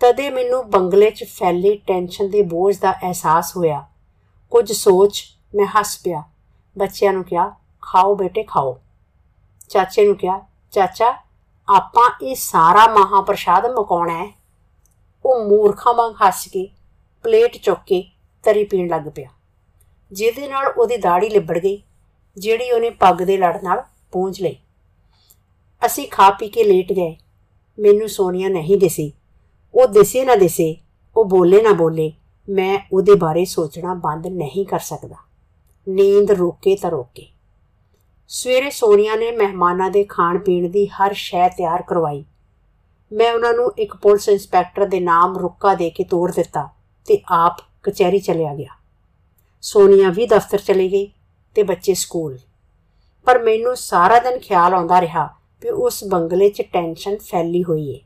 ਤਦੇ 0.00 0.30
ਮੈਨੂੰ 0.30 0.70
ਬੰਗਲੇ 0.70 1.10
'ਚ 1.10 1.24
ਫੈਲੀ 1.24 1.76
ਟੈਨਸ਼ਨ 1.76 2.30
ਦੇ 2.30 2.42
ਬੋਝ 2.42 2.78
ਦਾ 2.78 2.92
ਅਹਿਸਾਸ 2.92 3.56
ਹੋਇਆ। 3.56 3.86
ਕੁਝ 4.50 4.72
ਸੋਚ 4.72 5.24
ਮੈਂ 5.54 5.66
ਹੱਸ 5.66 6.00
ਪਿਆ। 6.04 6.22
ਬੱਚਿਆਂ 6.78 7.12
ਨੂੰ 7.12 7.24
ਕਿਹਾ, 7.24 7.56
ਖਾਓ 7.82 8.14
ਬੇਟੇ, 8.14 8.42
ਖਾਓ। 8.42 8.80
ਚਾਚੇ 9.68 10.06
ਨੂੰ 10.06 10.16
ਕਿਹਾ, 10.16 10.40
ਚਾਚਾ, 10.70 11.14
ਆਪਾਂ 11.68 12.10
ਇਹ 12.22 12.34
ਸਾਰਾ 12.34 12.86
ਮਹਾਪ੍ਰਸ਼ਾਦ 12.86 13.66
ਮਕਾਉਣਾ 13.66 14.24
ਹੈ। 14.24 14.32
ਉਹ 15.24 15.48
ਮੂਰਖਾਂ 15.48 15.94
ਵਾਂਗ 15.94 16.14
ਹੱਸ 16.26 16.46
ਕੇ 16.46 16.68
ਪਲੇਟ 17.22 17.56
ਚੁੱਕ 17.56 17.80
ਕੇ 17.80 18.10
ਤਰੀ 18.42 18.64
ਪੀਣ 18.64 18.88
ਲੱਗ 18.88 19.02
ਪਿਆ। 19.16 19.28
ਜਿਹਦੇ 20.12 20.48
ਨਾਲ 20.48 20.66
ਉਹਦੀ 20.66 20.96
ਦਾੜੀ 20.96 21.28
ਲਿਬੜ 21.28 21.58
ਗਈ, 21.58 21.82
ਜਿਹੜੀ 22.38 22.70
ਉਹਨੇ 22.70 22.90
ਪੱਗ 22.90 23.14
ਦੇ 23.14 23.36
ਲੜ 23.36 23.62
ਨਾਲ 23.62 23.82
ਪੂੰਝ 24.12 24.42
ਲਈ। 24.42 24.56
ਅਸੀਂ 25.86 26.08
ਖਾ 26.08 26.30
ਪੀ 26.30 26.48
ਕੇ 26.48 26.64
ਲੇਟ 26.64 26.92
ਗਏ। 26.92 27.16
ਮੈਨੂੰ 27.78 28.08
ਸੋਨੀਆ 28.08 28.48
ਨਹੀਂ 28.48 28.76
ਦਿਸੀ। 28.76 29.12
ਉਹ 29.74 29.86
ਦਿਸੇ 29.86 30.24
ਨਾ 30.24 30.34
ਦਿਸੇ, 30.34 30.76
ਉਹ 31.16 31.24
ਬੋਲੇ 31.24 31.62
ਨਾ 31.62 31.72
ਬੋਲੇ, 31.72 32.12
ਮੈਂ 32.48 32.78
ਉਹਦੇ 32.92 33.14
ਬਾਰੇ 33.14 33.44
ਸੋਚਣਾ 33.44 33.94
ਬੰਦ 33.94 34.26
ਨਹੀਂ 34.26 34.66
ਕਰ 34.66 34.78
ਸਕਦਾ। 34.78 35.16
ਨੀਂਦ 35.88 36.30
ਰੋਕੇ 36.30 36.76
ਤਾਂ 36.76 36.90
ਰੋਕੇ। 36.90 37.26
ਸਵੇਰੇ 38.28 38.70
ਸੋਨੀਆ 38.70 39.14
ਨੇ 39.14 39.32
ਮਹਿਮਾਨਾਂ 39.32 39.90
ਦੇ 39.90 40.04
ਖਾਣ 40.04 40.38
ਪੀਣ 40.38 40.68
ਦੀ 40.68 40.86
ਹਰ 40.86 41.12
ਸ਼ੈ 41.12 41.48
ਤਿਆਰ 41.48 41.82
ਕਰਵਾਈ। 41.82 42.24
ਮੈਂ 43.12 43.32
ਉਹਨਾਂ 43.32 43.54
ਨੂੰ 43.54 43.72
ਇੱਕ 43.78 43.96
ਪੁਲਿਸ 43.96 44.28
ਇੰਸਪੈਕਟਰ 44.28 44.86
ਦੇ 44.86 45.00
ਨਾਮ 45.00 45.38
ਰੁੱਕਾ 45.38 45.74
ਦੇ 45.74 45.90
ਕੇ 45.90 46.04
ਤੋੜ 46.04 46.32
ਦਿੱਤਾ 46.32 46.68
ਤੇ 47.06 47.22
ਆਪ 47.28 47.56
ਕਚਹਿਰੀ 47.82 48.18
ਚਲਿਆ 48.18 48.54
ਗਿਆ। 48.54 48.72
ਸੋਨੀਆ 49.62 50.10
ਵੀ 50.10 50.26
ਦਫ਼ਤਰ 50.26 50.58
ਚਲੀ 50.58 50.92
ਗਈ 50.92 51.12
ਤੇ 51.54 51.62
ਬੱਚੇ 51.62 51.94
ਸਕੂਲ। 51.94 52.38
ਪਰ 53.24 53.42
ਮੈਨੂੰ 53.42 53.76
ਸਾਰਾ 53.76 54.18
ਦਿਨ 54.18 54.38
ਖਿਆਲ 54.38 54.74
ਆਉਂਦਾ 54.74 55.00
ਰਿਹਾ 55.00 55.39
ਕਿ 55.60 55.70
ਉਸ 55.70 56.04
ਬੰਗਲੇ 56.04 56.50
'ਚ 56.50 56.62
ਟੈਨਸ਼ਨ 56.62 57.16
ਫੈਲੀ 57.16 57.64
ਹੋਈ 57.64 57.90
ਏ। 57.90 58.00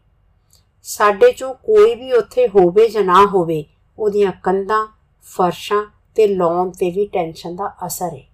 ਸਾਡੇ 0.83 1.31
'ਚੋਂ 1.31 1.55
ਕੋਈ 1.55 1.95
ਵੀ 1.95 2.13
ਉੱਥੇ 2.13 2.49
ਹੋਵੇ 2.49 2.89
ਜਾਂ 2.89 3.03
ਨਾ 3.03 3.27
ਹੋਵੇ, 3.27 3.65
ਉਹਦੀਆਂ 3.99 4.33
ਕੰਧਾਂ, 4.33 4.87
ਫਰਸ਼ਾਂ 5.23 5.87
ਤੇ 6.15 6.27
ਲੌਨ 6.27 6.71
ਤੇ 6.71 6.91
ਵੀ 6.91 7.07
ਟੈਨਸ਼ਨ 7.07 7.57
ਦਾ 7.57 7.77
ਅਸਰ 7.87 8.11
ਏ। 8.15 8.25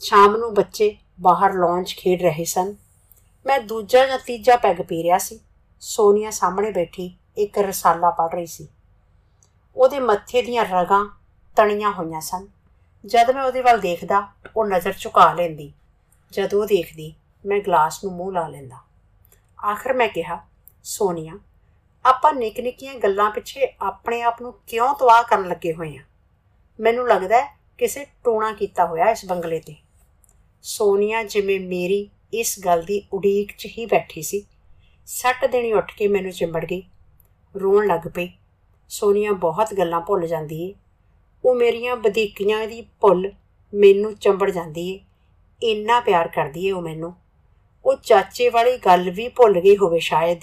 ਸ਼ਾਮ 0.00 0.36
ਨੂੰ 0.36 0.54
ਬੱਚੇ 0.54 0.96
ਬਾਹਰ 1.20 1.52
ਲੌਂਚ 1.52 1.94
ਖੇਡ 1.94 2.22
ਰਹੇ 2.22 2.44
ਸਨ। 2.44 2.74
ਮੈਂ 3.46 3.60
ਦੂਜਾ 3.60 4.06
ਜਾਂ 4.06 4.18
ਤੀਜਾ 4.18 4.56
ਪੈਗ 4.56 4.76
ਪੀ 4.76 5.02
ਰਿਹਾ 5.02 5.18
ਸੀ। 5.18 5.40
ਸੋਨੀਆ 5.80 6.30
ਸਾਹਮਣੇ 6.30 6.70
ਬੈਠੀ 6.70 7.16
ਇੱਕ 7.36 7.58
ਰਸਾਲਾ 7.58 8.10
ਪੜ 8.10 8.34
ਰਹੀ 8.34 8.46
ਸੀ। 8.46 8.68
ਉਹਦੇ 9.76 9.98
ਮੱਥੇ 9.98 10.42
ਦੀਆਂ 10.42 10.64
ਰਗਾਂ 10.64 11.08
ਤਣੀਆਂ 11.56 11.92
ਹੋਈਆਂ 11.92 12.20
ਸਨ। 12.20 12.48
ਜਦ 13.06 13.30
ਮੈਂ 13.30 13.42
ਉਹਦੇ 13.42 13.60
ਵੱਲ 13.60 13.80
ਦੇਖਦਾ, 13.80 14.28
ਉਹ 14.56 14.66
ਨਜ਼ਰ 14.66 14.94
ਝੁਕਾ 14.98 15.32
ਲੈਂਦੀ। 15.32 15.72
ਜਦ 16.32 16.54
ਉਹ 16.54 16.66
ਦੇਖਦੀ 16.66 17.14
ਮੈਂ 17.46 17.60
ਗਲਾਸ 17.60 18.04
ਨੂੰ 18.04 18.12
ਮੂੰਹ 18.12 18.32
ਲਾ 18.32 18.48
ਲੈਂਦਾ। 18.48 18.76
ਆਖਰ 19.70 19.92
ਮੈਂ 19.92 20.08
ਕਿਹਾ, 20.08 20.44
ਸੋਨੀਆ, 20.82 21.32
ਆਪਾਂ 22.04 22.32
ਨਿੱਕ 22.32 22.60
ਨਿੱਕੀਆਂ 22.60 22.94
ਗੱਲਾਂ 22.94 23.30
ਪਿੱਛੇ 23.30 23.60
ਆਪਣੇ 23.82 24.22
ਆਪ 24.22 24.42
ਨੂੰ 24.42 24.54
ਕਿਉਂ 24.66 24.94
ਤਵਾਹ 24.94 25.22
ਕਰਨ 25.22 25.48
ਲੱਗੇ 25.48 25.74
ਹੋਏ 25.74 25.96
ਆ? 25.96 26.02
ਮੈਨੂੰ 26.80 27.08
ਲੱਗਦਾ 27.08 27.36
ਹੈ 27.36 27.58
ਕਿਸੇ 27.78 28.06
ਟੋਣਾ 28.24 28.52
ਕੀਤਾ 28.52 28.86
ਹੋਇਆ 28.86 29.10
ਇਸ 29.10 29.24
ਬੰਗਲੇ 29.24 29.60
ਤੇ। 29.60 29.74
ਸੋਨੀਆ 30.62 31.22
ਜਿਵੇਂ 31.22 31.60
ਮੇਰੀ 31.60 32.10
ਇਸ 32.34 32.60
ਗੱਲ 32.64 32.82
ਦੀ 32.82 33.02
ਉਡੀਕ 33.12 33.52
'ਚ 33.58 33.66
ਹੀ 33.66 33.86
ਬੈਠੀ 33.86 34.22
ਸੀ। 34.22 34.46
ਸੱਟ 35.06 35.46
ਦੇਣੀ 35.46 35.72
ਉੱਠ 35.72 35.96
ਕੇ 35.96 36.08
ਮੈਨੂੰ 36.08 36.32
ਚਿੰਬੜ 36.32 36.64
ਗਈ। 36.64 36.82
ਰੋਣ 37.60 37.86
ਲੱਗ 37.86 38.08
ਪਈ। 38.14 38.28
ਸੋਨੀਆ 38.88 39.32
ਬਹੁਤ 39.32 39.74
ਗੱਲਾਂ 39.74 40.00
ਭੁੱਲ 40.00 40.26
ਜਾਂਦੀ 40.26 40.62
ਏ। 40.62 40.74
ਉਹ 41.44 41.54
ਮੇਰੀਆਂ 41.54 41.96
ਬਦੀਕੀਆਂ 41.96 42.68
ਦੀ 42.68 42.82
ਭੁੱਲ 43.00 43.32
ਮੈਨੂੰ 43.74 44.14
ਚੰਬੜ 44.14 44.50
ਜਾਂਦੀ 44.50 44.90
ਏ। 44.90 45.00
ਇੰਨਾ 45.62 46.00
ਪਿਆਰ 46.00 46.28
ਕਰਦੀ 46.28 46.66
ਏ 46.66 46.70
ਉਹ 46.70 46.82
ਮੈਨੂੰ। 46.82 47.14
ਉਹ 47.86 47.96
ਚਾਚੇ 47.96 48.48
ਵਾਲੀ 48.48 48.78
ਗੱਲ 48.78 49.10
ਵੀ 49.10 49.28
ਭੁੱਲ 49.28 49.60
ਗਈ 49.60 49.76
ਹੋਵੇ 49.76 49.98
ਸ਼ਾਇਦ। 49.98 50.40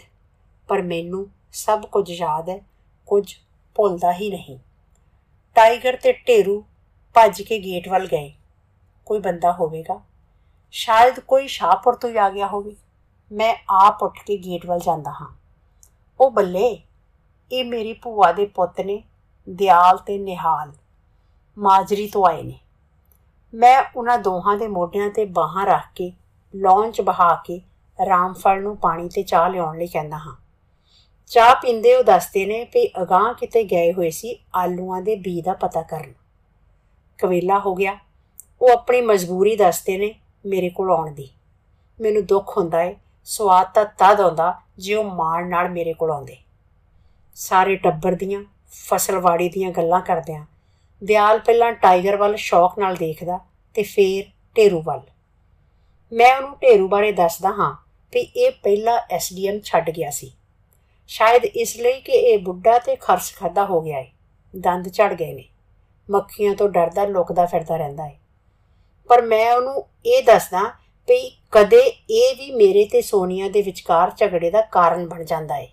ਪਰ 0.67 0.81
ਮੈਨੂੰ 0.81 1.29
ਸਭ 1.51 1.81
ਕੁਝ 1.81 2.11
ਯਾਦ 2.11 2.49
ਹੈ 2.49 2.61
ਕੁਝ 3.05 3.35
ਭੁੱਲਦਾ 3.75 4.13
ਹੀ 4.13 4.29
ਨਹੀਂ। 4.29 4.59
ਟਾਈਗਰ 5.55 5.95
ਤੇ 5.95 6.13
ਢੇਰੂ 6.13 6.63
ਭੱਜ 7.13 7.41
ਕੇ 7.41 7.59
ਗੇਟ 7.59 7.89
ਵੱਲ 7.89 8.07
ਗਏ। 8.07 8.33
ਕੋਈ 9.05 9.19
ਬੰਦਾ 9.19 9.51
ਹੋਵੇਗਾ? 9.51 10.01
ਸ਼ਾਇਦ 10.71 11.19
ਕੋਈ 11.19 11.47
ਸ਼ਾਹਪੁਰ 11.47 11.95
ਤੋਂ 11.95 12.09
ਆ 12.19 12.29
ਗਿਆ 12.29 12.47
ਹੋਵੇ। 12.47 12.75
ਮੈਂ 13.31 13.55
ਆਪ 13.69 14.03
ਉੱਠ 14.03 14.19
ਕੇ 14.23 14.37
ਗੇਟ 14.37 14.65
ਵੱਲ 14.65 14.79
ਜਾਂਦਾ 14.79 15.11
ਹਾਂ। 15.11 15.35
ਉਹ 16.19 16.31
ਬੱਲੇ, 16.31 16.81
ਇਹ 17.51 17.65
ਮੇਰੀ 17.65 17.93
ਭੂਆ 17.93 18.31
ਦੇ 18.31 18.45
ਪੁੱਤ 18.45 18.81
ਨੇ, 18.81 19.03
ਦਿਆਲ 19.49 19.97
ਤੇ 19.97 20.17
ਨਿਹਾਲ। 20.17 20.71
ਮਾਜਰੀ 21.57 22.07
ਤੋਂ 22.07 22.25
ਆਏ 22.25 22.43
ਨੇ। 22.43 22.59
ਮੈਂ 23.53 23.83
ਉਹਨਾਂ 23.95 24.17
ਦੋਹਾਂ 24.17 24.57
ਦੇ 24.57 24.67
ਮੋਢਿਆਂ 24.67 25.09
ਤੇ 25.09 25.25
ਬਾਹਾਂ 25.25 25.65
ਰੱਖ 25.65 25.85
ਕੇ 25.95 26.13
ਲੌਂਚ 26.55 27.01
ਬਹਾ 27.01 27.35
ਕੇ 27.35 27.61
ਰਾਮਫਲ 28.09 28.61
ਨੂੰ 28.61 28.77
ਪਾਣੀ 28.77 29.09
ਤੇ 29.09 29.23
ਚਾਹ 29.23 29.49
ਲਿਆਉਣ 29.49 29.77
ਲਈ 29.77 29.87
ਕਹਿੰਦਾ 29.87 30.17
ਹਾਂ। 30.17 30.35
ਚਾਹ 31.27 31.55
ਪੀਂਦੇ 31.55 31.95
ਉਹ 31.95 32.03
ਦੱਸਦੇ 32.03 32.45
ਨੇ 32.45 32.65
ਕਿ 32.65 32.89
ਅਗਾਹ 33.01 33.33
ਕਿਤੇ 33.33 33.63
ਗਏ 33.63 33.93
ਹੋਏ 33.93 34.09
ਸੀ 34.09 34.39
ਆਲੂਆਂ 34.55 35.01
ਦੇ 35.01 35.15
ਬੀ 35.15 35.41
ਦਾ 35.41 35.53
ਪਤਾ 35.53 35.81
ਕਰਨ। 35.81 36.13
ਕਵੇਲਾ 37.17 37.59
ਹੋ 37.59 37.75
ਗਿਆ। 37.75 37.97
ਉਹ 38.61 38.69
ਆਪਣੀ 38.69 39.01
ਮਜਬੂਰੀ 39.01 39.55
ਦੱਸਦੇ 39.55 39.97
ਨੇ 39.97 40.15
ਮੇਰੇ 40.45 40.69
ਕੋਲ 40.69 40.91
ਆਉਣ 40.91 41.11
ਦੀ। 41.11 41.29
ਮੈਨੂੰ 42.01 42.25
ਦੁੱਖ 42.25 42.57
ਹੁੰਦਾ 42.57 42.83
ਏ, 42.83 42.95
ਸਵਾਦ 43.23 43.67
ਤਾਂ 43.73 43.85
ਤਦ 43.85 44.21
ਆਉਂਦਾ 44.21 44.61
ਜੇ 44.77 44.95
ਉਹ 44.95 45.03
ਮਾਣ 45.03 45.49
ਨਾਲ 45.49 45.69
ਮੇਰੇ 45.69 45.93
ਕੋਲ 45.93 46.11
ਆਉਂਦੇ। 46.11 46.37
ਸਾਰੇ 47.35 47.75
ਟੱਬਰ 47.75 48.11
ਦੀਆਂ 48.11 48.43
ਫਸਲਵਾੜੀ 48.67 49.49
ਦੀਆਂ 49.49 49.71
ਗੱਲਾਂ 49.71 50.01
ਕਰਦੇ 50.01 50.35
ਆ 50.35 50.45
ਦਿਆਲ 51.03 51.39
ਪਹਿਲਾਂ 51.39 51.71
ਟਾਈਗਰ 51.71 52.15
ਵੱਲ 52.15 52.35
ਸ਼ੌਕ 52.35 52.79
ਨਾਲ 52.79 52.95
ਦੇਖਦਾ 52.95 53.39
ਤੇ 53.73 53.83
ਫੇਰ 53.83 54.25
ਢੇਰੂ 54.57 54.81
ਵੱਲ। 54.81 55.01
ਮੈਂ 56.13 56.37
ਉਹਨੂੰ 56.37 56.55
ਢੇਰੂ 56.55 56.87
ਬਾਰੇ 56.87 57.11
ਦੱਸਦਾ 57.11 57.49
ਹਾਂ 57.49 57.75
ਕਿ 58.11 58.19
ਇਹ 58.19 58.51
ਪਹਿਲਾ 58.51 59.05
ਐਸਡੀਐਮ 59.11 59.59
ਛੱਡ 59.59 59.89
ਗਿਆ 59.89 60.09
ਸੀ। 60.09 60.31
ਸ਼ਾਇਦ 61.07 61.45
ਇਸ 61.45 61.77
ਲਈ 61.77 62.01
ਕਿ 62.01 62.11
ਇਹ 62.11 62.39
ਬੁੱਢਾ 62.39 62.79
ਤੇ 62.79 62.95
ਖਰਚ 62.95 63.33
ਖਾਦਾ 63.35 63.65
ਹੋ 63.65 63.81
ਗਿਆ 63.81 63.99
ਏ। 63.99 64.11
ਦੰਦ 64.55 64.89
ਝੜ 64.89 65.13
ਗਏ 65.13 65.33
ਨੇ। 65.33 65.49
ਮੱਖੀਆਂ 66.09 66.55
ਤੋਂ 66.55 66.69
ਡਰਦਾ 66.69 67.05
ਲੁਕਦਾ 67.05 67.45
ਫਿਰਦਾ 67.45 67.77
ਰਹਿੰਦਾ 67.77 68.07
ਏ। 68.07 68.15
ਪਰ 69.07 69.21
ਮੈਂ 69.21 69.53
ਉਹਨੂੰ 69.53 69.87
ਇਹ 70.05 70.23
ਦੱਸਦਾ 70.23 70.73
ਵੀ 71.07 71.41
ਕਦੇ 71.51 71.81
ਇਹ 72.09 72.35
ਵੀ 72.35 72.51
ਮੇਰੇ 72.51 72.85
ਤੇ 72.85 73.01
ਸੋਨੀਆ 73.01 73.49
ਦੇ 73.49 73.61
ਵਿਚਕਾਰ 73.61 74.11
ਝਗੜੇ 74.17 74.51
ਦਾ 74.51 74.61
ਕਾਰਨ 74.61 75.07
ਬਣ 75.07 75.23
ਜਾਂਦਾ 75.23 75.57
ਏ। 75.57 75.69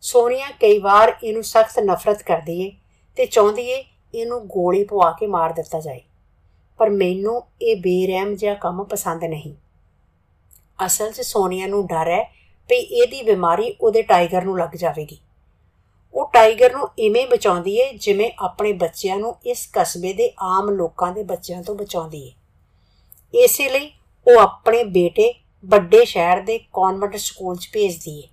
ਸੋਨੀਆ 0.00 0.46
ਕਈ 0.60 0.78
ਵਾਰ 0.78 1.16
ਇਹਨੂੰ 1.24 1.44
ਸਖਤ 1.44 1.78
ਨਫ਼ਰਤ 1.78 2.22
ਕਰਦੀ 2.22 2.60
ਏ 2.62 2.72
ਤੇ 3.16 3.26
ਚਾਹੁੰਦੀ 3.26 3.70
ਏ 3.70 3.84
ਇਹਨੂੰ 4.14 4.48
ਗੋਲੀ 4.48 4.84
ਪਵਾ 4.84 5.10
ਕੇ 5.10 5.26
ਮਾਰ 5.26 5.52
ਦਿੱਤਾ 5.52 5.80
ਜਾਏ। 5.80 6.00
ਪਰ 6.78 6.90
ਮੈਨੂੰ 6.90 7.42
ਇਹ 7.62 7.76
ਬੇਰਹਿਮ 7.76 8.34
ਜਿਹਾ 8.34 8.54
ਕੰਮ 8.54 8.84
ਪਸੰਦ 8.84 9.24
ਨਹੀਂ। 9.24 9.54
ਅਸਲ 10.86 11.10
'ਚ 11.12 11.20
ਸੋਨੀਆ 11.20 11.66
ਨੂੰ 11.66 11.86
ਡਰ 11.86 12.10
ਹੈ 12.10 12.22
ਵੀ 12.70 12.76
ਇਹਦੀ 12.76 13.22
ਬਿਮਾਰੀ 13.22 13.74
ਉਹਦੇ 13.80 14.02
ਟਾਈਗਰ 14.02 14.44
ਨੂੰ 14.44 14.58
ਲੱਗ 14.58 14.76
ਜਾਵੇਗੀ। 14.76 15.18
ਉਹ 16.14 16.30
ਟਾਈਗਰ 16.32 16.72
ਨੂੰ 16.72 16.88
ਇਵੇਂ 16.98 17.26
ਬਚਾਉਂਦੀ 17.26 17.76
ਏ 17.76 17.92
ਜਿਵੇਂ 17.92 18.30
ਆਪਣੇ 18.38 18.72
ਬੱਚਿਆਂ 18.72 19.16
ਨੂੰ 19.16 19.36
ਇਸ 19.46 19.68
ਕਸਬੇ 19.72 20.12
ਦੇ 20.12 20.30
ਆਮ 20.38 20.70
ਲੋਕਾਂ 20.70 21.12
ਦੇ 21.12 21.22
ਬੱਚਿਆਂ 21.22 21.62
ਤੋਂ 21.62 21.74
ਬਚਾਉਂਦੀ 21.74 22.22
ਏ। 22.28 22.32
ਇਸੇ 23.44 23.68
ਲਈ 23.68 23.90
ਉਹ 24.26 24.40
ਆਪਣੇ 24.40 24.84
ਬੇਟੇ 24.84 25.32
ਵੱਡੇ 25.64 26.04
ਸ਼ਹਿਰ 26.04 26.40
ਦੇ 26.40 26.58
ਕਨਵੈਂਟ 26.58 27.16
ਸਕੂਲ 27.16 27.56
'ਚ 27.56 27.68
ਭੇਜਦੀ 27.72 28.18
ਏ। 28.18 28.28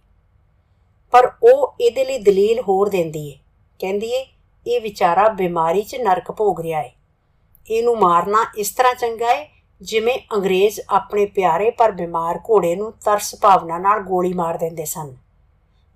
ਪਰ 1.13 1.31
ਉਹ 1.43 1.75
ਇਹਦੇ 1.81 2.05
ਲਈ 2.05 2.17
ਦਲੀਲ 2.17 2.59
ਹੋਰ 2.61 2.89
ਦਿੰਦੀ 2.89 3.27
ਏ। 3.29 3.37
ਕਹਿੰਦੀ 3.79 4.11
ਏ, 4.11 4.25
ਇਹ 4.65 4.81
ਵਿਚਾਰਾ 4.81 5.27
ਬਿਮਾਰੀ 5.29 5.81
'ਚ 5.81 5.95
ਨਰਕ 5.95 6.31
ਭੋਗ 6.31 6.61
ਰਿਹਾ 6.61 6.81
ਏ। 6.81 6.91
ਇਹਨੂੰ 7.67 7.97
ਮਾਰਨਾ 7.99 8.45
ਇਸ 8.57 8.69
ਤਰ੍ਹਾਂ 8.71 8.93
ਚੰਗਾ 8.95 9.31
ਏ, 9.31 9.47
ਜਿਵੇਂ 9.81 10.17
ਅੰਗਰੇਜ਼ 10.33 10.79
ਆਪਣੇ 10.89 11.25
ਪਿਆਰੇ 11.25 11.69
ਪਰ 11.71 11.91
ਬਿਮਾਰ 11.91 12.39
ਘੋੜੇ 12.49 12.75
ਨੂੰ 12.75 12.91
ਤਰਸ 13.05 13.35
ਭਾਵਨਾ 13.41 13.77
ਨਾਲ 13.77 13.99
ਗੋਲੀ 13.99 14.33
ਮਾਰ 14.33 14.57
ਦਿੰਦੇ 14.57 14.85
ਸਨ, 14.85 15.15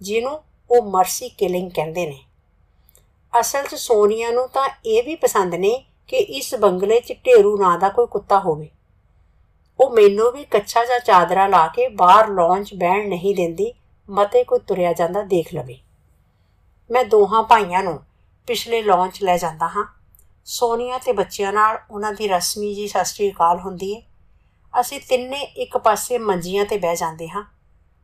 ਜਿਹਨੂੰ 0.02 0.42
ਉਹ 0.70 0.90
ਮਰਸੀ 0.92 1.30
ਕਿਲਿੰਗ 1.30 1.70
ਕਹਿੰਦੇ 1.72 2.06
ਨੇ। 2.08 2.20
ਅਸਲ 3.34 3.68
'ਚ 3.68 3.76
ਸੋਨੀਆ 3.76 4.32
ਨੂੰ 4.32 4.48
ਤਾਂ 4.50 4.68
ਇਹ 4.86 5.04
ਵੀ 5.04 5.16
ਪਸੰਦ 5.16 5.56
ਨੇ 5.56 5.72
ਕਿ 6.08 6.18
ਇਸ 6.18 6.54
ਬੰਗਲੇ 6.56 7.00
'ਚ 7.00 7.14
ਢੇਰੂ 7.26 7.58
ਨਾਂ 7.58 7.78
ਦਾ 7.80 7.90
ਕੋਈ 7.90 8.08
ਕੁੱਤਾ 8.08 8.40
ਹੋਵੇ। 8.40 8.70
ਉਹ 9.80 9.92
ਮੈਨੂੰ 9.92 10.32
ਵੀ 10.32 10.44
ਕੱਚਾ 10.44 10.86
ਜਾਂ 10.86 11.00
ਚਾਦਰਾ 11.00 11.48
ਲਾ 11.48 11.68
ਕੇ 11.68 11.88
ਬਾਹਰ 11.90 12.30
ਲੌਂਚ 12.30 12.74
ਬਹਿਣ 12.74 13.08
ਨਹੀਂ 13.10 13.36
ਦਿੰਦੀ, 13.36 13.72
ਮਤੇ 14.10 14.44
ਕੋਈ 14.44 14.60
ਤੁਰਿਆ 14.60 14.94
ਜਾਂਦਾ 14.94 15.22
ਦੇਖ 15.24 15.54
ਲਵੇ। 15.54 15.78
ਮੈਂ 16.90 17.04
ਦੋਹਾਂ 17.06 17.44
ਭਾਈਆਂ 17.44 17.84
ਨੂੰ 17.84 18.00
ਪਿਛਲੇ 18.48 18.82
ਲੌਂਚ 18.82 19.24
ਲੈ 19.24 19.38
ਜਾਂਦਾ 19.38 19.68
ਹਾਂ। 19.68 19.86
ਸੋਨੀਆ 20.45 20.97
ਤੇ 20.97 21.13
ਬੱਚਿਆਂ 21.13 21.54
ਨਾਲ 21.54 21.80
ਉਹਨਾਂ 21.91 22.13
ਦੀ 22.13 22.28
ਰਸਮੀ 22.28 22.75
ਜੀ 22.75 22.88
ਸਸਤੀ 22.88 23.32
ਕਾਲ 23.32 23.60
ਹੁੰਦੀ 23.60 23.95
ਹੈ 23.95 24.02
ਅਸੀਂ 24.82 24.99
ਤਿੰਨੇ 25.10 25.38
ਇੱਕ 25.38 25.78
ਪਾਸੇ 25.78 26.17
ਮੰਜੀਆਂ 26.17 26.65
ਤੇ 26.65 26.78
ਬਹਿ 26.78 26.95
ਜਾਂਦੇ 26.95 27.30
ਹਾਂ। 27.30 27.43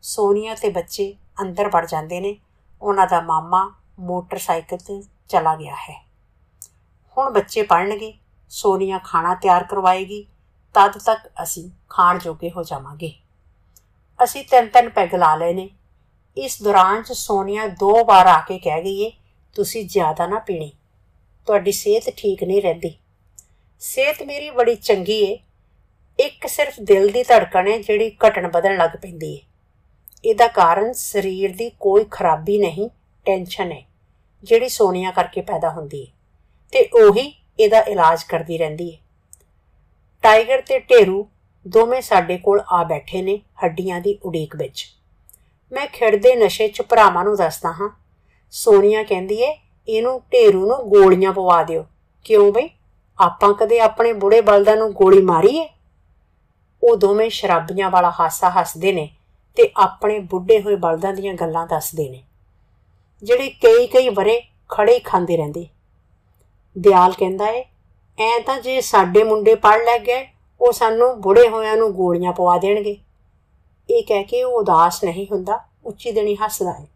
ਸੋਨੀਆ 0.01 0.55
ਤੇ 0.55 0.69
ਬੱਚੇ 0.69 1.15
ਅੰਦਰ 1.41 1.69
ਵੜ 1.69 1.85
ਜਾਂਦੇ 1.85 2.19
ਨੇ। 2.19 2.37
ਉਹਨਾਂ 2.81 3.07
ਦਾ 3.07 3.21
ਮਾਮਾ 3.21 3.73
ਮੋਟਰਸਾਈਕਲ 3.99 4.77
ਤੇ 4.77 5.03
ਚਲਾ 5.29 5.55
ਗਿਆ 5.55 5.75
ਹੈ। 5.75 6.05
ਹੁਣ 7.17 7.29
ਬੱਚੇ 7.29 7.63
ਪੜਨਗੇ 7.63 8.13
ਸੋਨੀਆ 8.49 8.97
ਖਾਣਾ 8.97 9.35
ਤਿਆਰ 9.35 9.63
ਕਰਵਾਏਗੀ। 9.63 10.27
ਤਦ 10.73 10.97
ਤੱਕ 10.97 11.29
ਅਸੀਂ 11.43 11.69
ਖਾਣ 11.89 12.19
ਜੋਗੇ 12.19 12.51
ਹੋ 12.51 12.63
ਜਾਵਾਂਗੇ। 12.63 13.13
ਅਸੀਂ 14.23 14.45
ਤਿੰਨ 14.45 14.67
ਤਿੰਨ 14.67 14.89
ਪੈਗ 14.89 15.15
ਲਾ 15.15 15.35
ਲਏ 15.35 15.53
ਨੇ। 15.53 15.69
ਇਸ 16.37 16.61
ਦੌਰਾਨ 16.63 17.03
ਚ 17.03 17.11
ਸੋਨੀਆ 17.11 17.67
ਦੋ 17.67 18.05
ਵਾਰ 18.05 18.25
ਆ 18.25 18.39
ਕੇ 18.39 18.59
ਕਹਿ 18.59 18.83
ਗਈ 18.83 19.01
ਏ, 19.01 19.11
ਤੁਸੀਂ 19.53 19.89
ਜ਼ਿਆਦਾ 19.89 20.27
ਨਾ 20.27 20.39
ਪੀਣੀ। 20.39 20.71
ਤੁਹਾਡੀ 21.47 21.71
ਸਿਹਤ 21.71 22.10
ਠੀਕ 22.17 22.43
ਨਹੀਂ 22.43 22.62
ਰਹਿੰਦੀ। 22.62 22.93
ਸਿਹਤ 23.79 24.23
ਮੇਰੀ 24.23 24.49
ਬੜੀ 24.49 24.75
ਚੰਗੀ 24.75 25.21
ਏ। 25.23 25.38
ਇੱਕ 26.19 26.47
ਸਿਰਫ 26.47 26.79
ਦਿਲ 26.81 27.12
ਦੀ 27.12 27.23
ਧੜਕਣ 27.23 27.67
ਹੈ 27.67 27.77
ਜਿਹੜੀ 27.77 28.10
ਘਟਣ 28.27 28.47
ਵਧਣ 28.47 28.77
ਲੱਗ 28.77 28.95
ਪੈਂਦੀ 29.01 29.34
ਏ। 29.34 29.41
ਇਹਦਾ 30.25 30.47
ਕਾਰਨ 30.47 30.91
ਸਰੀਰ 30.93 31.55
ਦੀ 31.55 31.69
ਕੋਈ 31.79 32.05
ਖਰਾਬੀ 32.12 32.58
ਨਹੀਂ, 32.58 32.89
ਟੈਨਸ਼ਨ 33.25 33.71
ਹੈ 33.71 33.81
ਜਿਹੜੀ 34.43 34.69
ਸੋਨੀਆ 34.69 35.12
ਕਰਕੇ 35.12 35.41
ਪੈਦਾ 35.41 35.69
ਹੁੰਦੀ 35.69 36.05
ਹੈ 36.05 36.12
ਤੇ 36.73 36.89
ਉਹੀ 36.93 37.34
ਇਹਦਾ 37.60 37.79
ਇਲਾਜ 37.81 38.23
ਕਰਦੀ 38.23 38.58
ਰਹਿੰਦੀ 38.58 38.91
ਹੈ 38.95 38.97
ਟਾਈਗਰ 40.23 40.62
ਤੇ 40.62 40.79
ਢੇਰੂ 40.79 41.27
ਦੋਵੇਂ 41.67 42.01
ਸਾਡੇ 42.01 42.38
ਕੋਲ 42.38 42.62
ਆ 42.69 42.84
ਬੈਠੇ 42.84 43.21
ਨੇ 43.21 43.39
ਹੱਡੀਆਂ 43.63 44.01
ਦੀ 44.01 44.17
ਉਡੀਕ 44.23 44.55
ਵਿੱਚ। 44.55 44.86
ਮੈਂ 45.71 45.88
ਖਿੜਦੇ 45.88 46.36
ਨਸ਼ੇ 46.36 46.67
'ਚ 46.67 46.81
ਭਰਾਵਾਂ 46.81 47.23
ਨੂੰ 47.23 47.36
ਦੱਸਦਾ 47.36 47.71
ਹਾਂ। 47.71 47.89
ਸੋਨੀਆ 48.53 49.03
ਕਹਿੰਦੀ 49.03 49.41
ਏ 49.41 49.53
ਇਹਨੂੰ 49.87 50.21
ਢੇਰੂ 50.33 50.65
ਨੂੰ 50.65 50.89
ਗੋਲੀਆਂ 50.89 51.33
ਪਵਾ 51.33 51.63
ਦਿਓ। 51.63 51.85
ਕਿਉਂ 52.23 52.51
ਬਈ? 52.51 52.69
ਆਪਾਂ 53.19 53.53
ਕਦੇ 53.53 53.79
ਆਪਣੇ 53.79 54.13
ਬੁੜੇ 54.13 54.41
ਬਲਦਾਂ 54.41 54.77
ਨੂੰ 54.77 54.93
ਗੋਲੀ 54.93 55.21
ਮਾਰੀ 55.21 55.57
ਏ 55.57 55.69
ਉਹ 56.83 56.97
ਦੋਵੇਂ 56.97 57.29
ਸ਼ਰਾਬੀਆਂ 57.29 57.89
ਵਾਲਾ 57.89 58.13
ਹਾਸਾ 58.19 58.49
ਹੱਸਦੇ 58.49 58.93
ਨੇ 58.93 59.09
ਤੇ 59.55 59.71
ਆਪਣੇ 59.77 60.19
ਬੁੱਢੇ 60.19 60.61
ਹੋਏ 60.61 60.75
ਬਲਦਾਂ 60.75 61.13
ਦੀਆਂ 61.13 61.33
ਗੱਲਾਂ 61.33 61.67
ਦੱਸਦੇ 61.67 62.09
ਨੇ। 62.09 62.23
ਜਿਹੜੇ 63.23 63.49
ਕਈ 63.49 63.87
ਕਈ 63.87 64.09
ਬਰੇ 64.09 64.41
ਖੜੇ 64.69 64.99
ਖਾਂਦੇ 64.99 65.37
ਰਹਿੰਦੇ। 65.37 65.67
ਦਿਆਲ 66.77 67.11
ਕਹਿੰਦਾ 67.11 67.47
ਏ, 67.47 67.65
ਐ 68.19 68.39
ਤਾਂ 68.45 68.61
ਜੇ 68.61 68.81
ਸਾਡੇ 68.81 69.23
ਮੁੰਡੇ 69.23 69.55
ਪੜ 69.55 69.77
ਲੈ 69.77 69.99
ਗਏ, 69.99 70.27
ਉਹ 70.61 70.71
ਸਾਨੂੰ 70.71 71.21
ਬੁੜੇ 71.21 71.49
ਹੋਇਆਂ 71.49 71.77
ਨੂੰ 71.77 71.93
ਗੋਲੀਆਂ 71.93 72.33
ਪਵਾ 72.33 72.57
ਦੇਣਗੇ। 72.57 72.97
ਇਹ 73.89 74.03
ਕਹਿ 74.03 74.23
ਕੇ 74.23 74.43
ਉਹ 74.43 74.59
ਉਦਾਸ 74.59 75.03
ਨਹੀਂ 75.03 75.27
ਹੁੰਦਾ, 75.31 75.59
ਉੱਚੀ 75.85 76.11
ਦੇਣੀ 76.11 76.35
ਹੱਸਦਾ 76.35 76.71
ਹੈ 76.71 76.87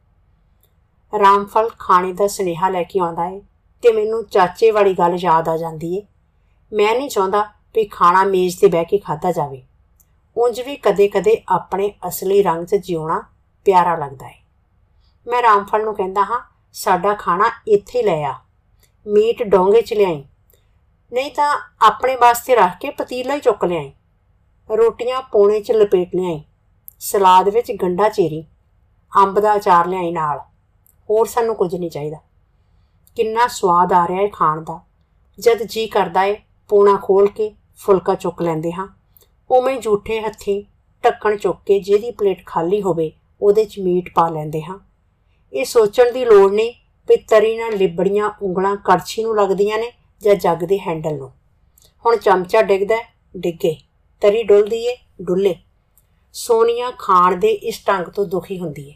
ਰਾਮਫਲ 1.18 1.70
ਖਾਣੇ 1.80 2.14
ਦਾ 2.14 2.28
ਸੁਨੇਹਾ 2.28 2.70
ਲੈ 2.70 2.84
ਕੇ 2.84 3.00
ਆਉਂਦਾ 3.00 3.30
ਹੈ 3.30 3.40
ਤੇ 3.82 3.94
ਮੈਨੂੰ 3.94 4.26
ਚਾਚੇ 4.26 4.72
ਵਾਲੀ 4.72 4.94
ਗੱਲ 4.94 5.16
ਯਾਦ 5.20 5.50
ਆ 5.50 5.58
ਜਾਂਦੀ 5.58 5.98
ਏ। 5.98 6.06
ਮੈਂ 6.74 6.96
ਨਹੀਂ 6.96 7.10
ਚਾਹੁੰਦਾ 7.10 7.42
ਵੀ 7.76 7.86
ਖਾਣਾ 7.86 8.24
ਮੇਜ਼ 8.24 8.60
ਤੇ 8.60 8.68
ਬਹਿ 8.68 8.86
ਕੇ 8.86 8.98
ਖਾਦਾ 8.98 9.32
ਜਾਵੇ। 9.32 9.64
ਉਂਝ 10.38 10.62
ਵੀ 10.62 10.76
ਕਦੇ-ਕਦੇ 10.76 11.44
ਆਪਣੇ 11.50 11.94
ਅਸਲੀ 12.08 12.44
ਰੰਗ 12.44 12.66
'ਚ 12.66 12.76
ਜਿਉਣਾ 12.76 13.24
ਪਿਆਰਾ 13.66 13.96
ਲੱਗਦਾ 13.96 14.28
ਹੈ 14.28 14.40
ਮੈਂ 15.28 15.42
ਰਾਮਫਲ 15.42 15.84
ਨੂੰ 15.84 15.96
ਕਹਿੰਦਾ 15.96 16.24
ਹਾਂ, 16.24 16.42
ਸਾਡਾ 16.74 17.14
ਖਾਣਾ 17.14 17.52
ਇੱਥੇ 17.68 18.04
ਲੈ 18.04 18.24
ਆ। 18.24 18.36
ਮੀਟ 19.08 19.44
ਡੋਂਗੇ 19.44 19.82
'ਚ 19.82 19.94
ਲਿਆਈ। 19.94 20.24
ਨਹੀਂ 21.14 21.32
ਤਾਂ 21.32 21.58
ਆਪਣੇ 21.82 22.16
ਵਾਸਤੇ 22.16 22.56
ਰੱਖ 22.56 22.80
ਕੇ 22.82 22.90
ਪਤੀਲਾ 22.90 23.34
ਹੀ 23.36 23.40
ਚੁੱਕ 23.40 23.66
ਲਿਆਈ। 23.66 23.92
ਰੋਟੀਆਂ 24.78 25.22
ਪੋਣੇ 25.22 25.62
'ਚ 25.62 25.72
ਲਪੇਟ 25.72 26.16
ਲਿਆਈ। 26.16 26.44
ਸਲਾਦ 27.00 27.50
ਵਿੱਚ 27.50 27.72
ਗੰਡਾ 27.72 28.10
ਚੀਰੀ। 28.10 28.46
ਅੰਬ 29.16 29.40
ਦਾ 29.40 29.56
ਅਚਾਰ 29.56 29.88
ਲਿਆਈ 29.88 30.12
ਨਾਲ। 30.12 30.49
ਹੋਰ 31.10 31.26
ਸਾਨੂੰ 31.26 31.56
ਕੁਝ 31.56 31.76
ਨਹੀਂ 31.76 31.90
ਚਾਹੀਦਾ। 31.90 32.18
ਕਿੰਨਾ 33.16 33.48
ਸਵਾਦ 33.48 33.94
ਆ 33.94 34.08
ਰਿਹਾ 34.08 34.22
ਹੈ 34.22 34.28
ਖਾਣ 34.28 34.62
ਦਾ। 34.62 34.80
ਜਦ 35.40 35.64
ਜੀ 35.64 35.88
ਕਰਦਾ 35.88 36.22
ਹੈ 36.22 36.36
ਪੋਣਾ 36.70 37.00
ਖੋਲ 37.04 37.28
ਕੇ 37.28 37.56
ਫੁਲਕਾ 37.78 38.16
ਚੁੱਕ 38.16 38.42
ਲੈਂਦੇ 38.42 38.72
ਹਾਂ। 38.72 38.88
ਉਵੇਂ 39.52 39.82
ਝੂਠੇ 39.82 40.22
ਹੱਥੀ 40.22 40.66
ਟੱਕਣ 41.04 41.38
ਚੁੱਕ 41.38 41.60
ਕੇ 41.66 41.80
ਜਿਹਦੀ 41.80 42.12
ਪਲੇਟ 42.12 42.46
ਖਾਲੀ 42.46 42.82
ਹੋਵੇ, 42.82 43.12
ਉਹਦੇ 43.42 43.66
'ਚ 43.66 43.80
ਮੀਟ 43.80 44.10
ਪਾ 44.16 44.30
ਲੈਂਦੇ 44.30 44.62
ਹਾਂ। 44.62 44.80
ਇਹ 45.54 45.66
ਸੋਚਣ 45.66 46.12
ਦੀ 46.12 46.26
ਲੋੜ 46.26 46.52
ਨਹੀਂ 46.52 46.74
ਵੀ 47.10 47.18
ਤਰੀ 47.18 47.58
ਨਾਲ 47.58 47.78
ਲਿਬੜੀਆਂ 47.78 48.32
ਉਂਗਲਾਂ 48.42 48.76
ਕੜਛੀ 48.76 49.24
ਨੂੰ 49.24 49.38
ਲੱਗਦੀਆਂ 49.38 49.78
ਨੇ 49.78 49.92
ਜਾਂ 50.24 50.36
ਜੱਗ 50.36 50.58
ਦੇ 50.58 50.80
ਹੈਂਡਲ 50.80 51.18
ਨੂੰ। 51.18 51.32
ਹੁਣ 52.06 52.18
ਚਮਚਾ 52.18 52.62
ਡਿੱਗਦਾ 52.62 52.96
ਡਿੱਗੇ। 53.38 53.78
ਤਰੀ 54.22 54.44
ਡੁੱਲਦੀ 54.44 54.86
ਏ, 54.86 54.98
ਡੁੱਲੇ। 55.22 55.56
ਸੋਨੀਆ 56.34 56.92
ਖਾਣ 57.00 57.36
ਦੇ 57.36 57.48
ਇਸ 57.48 57.82
ਢੰਗ 57.88 58.06
ਤੋਂ 58.06 58.26
ਦੁਖੀ 58.26 58.60
ਹੁੰਦੀ 58.60 58.90
ਏ। 58.90 58.94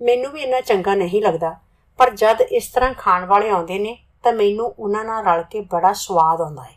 ਮੈਨੂੰ 0.00 0.30
ਵੀ 0.32 0.42
ਇੰਨਾ 0.42 0.60
ਚੰਗਾ 0.60 0.94
ਨਹੀਂ 0.94 1.22
ਲੱਗਦਾ, 1.22 1.54
ਪਰ 1.98 2.10
ਜਦ 2.12 2.40
ਇਸ 2.42 2.68
ਤਰ੍ਹਾਂ 2.68 2.92
ਖਾਣ 2.94 3.24
ਵਾਲੇ 3.26 3.48
ਆਉਂਦੇ 3.50 3.78
ਨੇ, 3.78 3.96
ਤਾਂ 4.24 4.32
ਮੈਨੂੰ 4.32 4.66
ਉਹਨਾਂ 4.68 5.04
ਨਾਲ 5.04 5.24
ਰਲ 5.24 5.42
ਕੇ 5.42 5.60
ਬੜਾ 5.70 5.92
ਸਵਾਦ 5.92 6.40
ਆਉਂਦਾ 6.40 6.62
ਹੈ। 6.62 6.74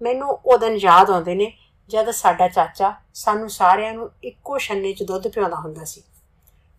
ਮੈਨੂੰ 0.00 0.28
ਉਹ 0.36 0.58
ਦਿਨ 0.58 0.76
ਯਾਦ 0.76 1.10
ਆਉਂਦੇ 1.10 1.34
ਨੇ 1.34 1.52
ਜਦ 1.90 2.10
ਸਾਡਾ 2.10 2.48
ਚਾਚਾ 2.48 2.94
ਸਾਨੂੰ 3.14 3.48
ਸਾਰਿਆਂ 3.50 3.92
ਨੂੰ 3.94 4.10
ਇੱਕੋ 4.24 4.58
ਛੰਨੇ 4.58 4.92
'ਚ 4.92 5.02
ਦੁੱਧ 5.02 5.28
ਪਿਆਉਂਦਾ 5.28 5.56
ਹੁੰਦਾ 5.56 5.84
ਸੀ। 5.84 6.02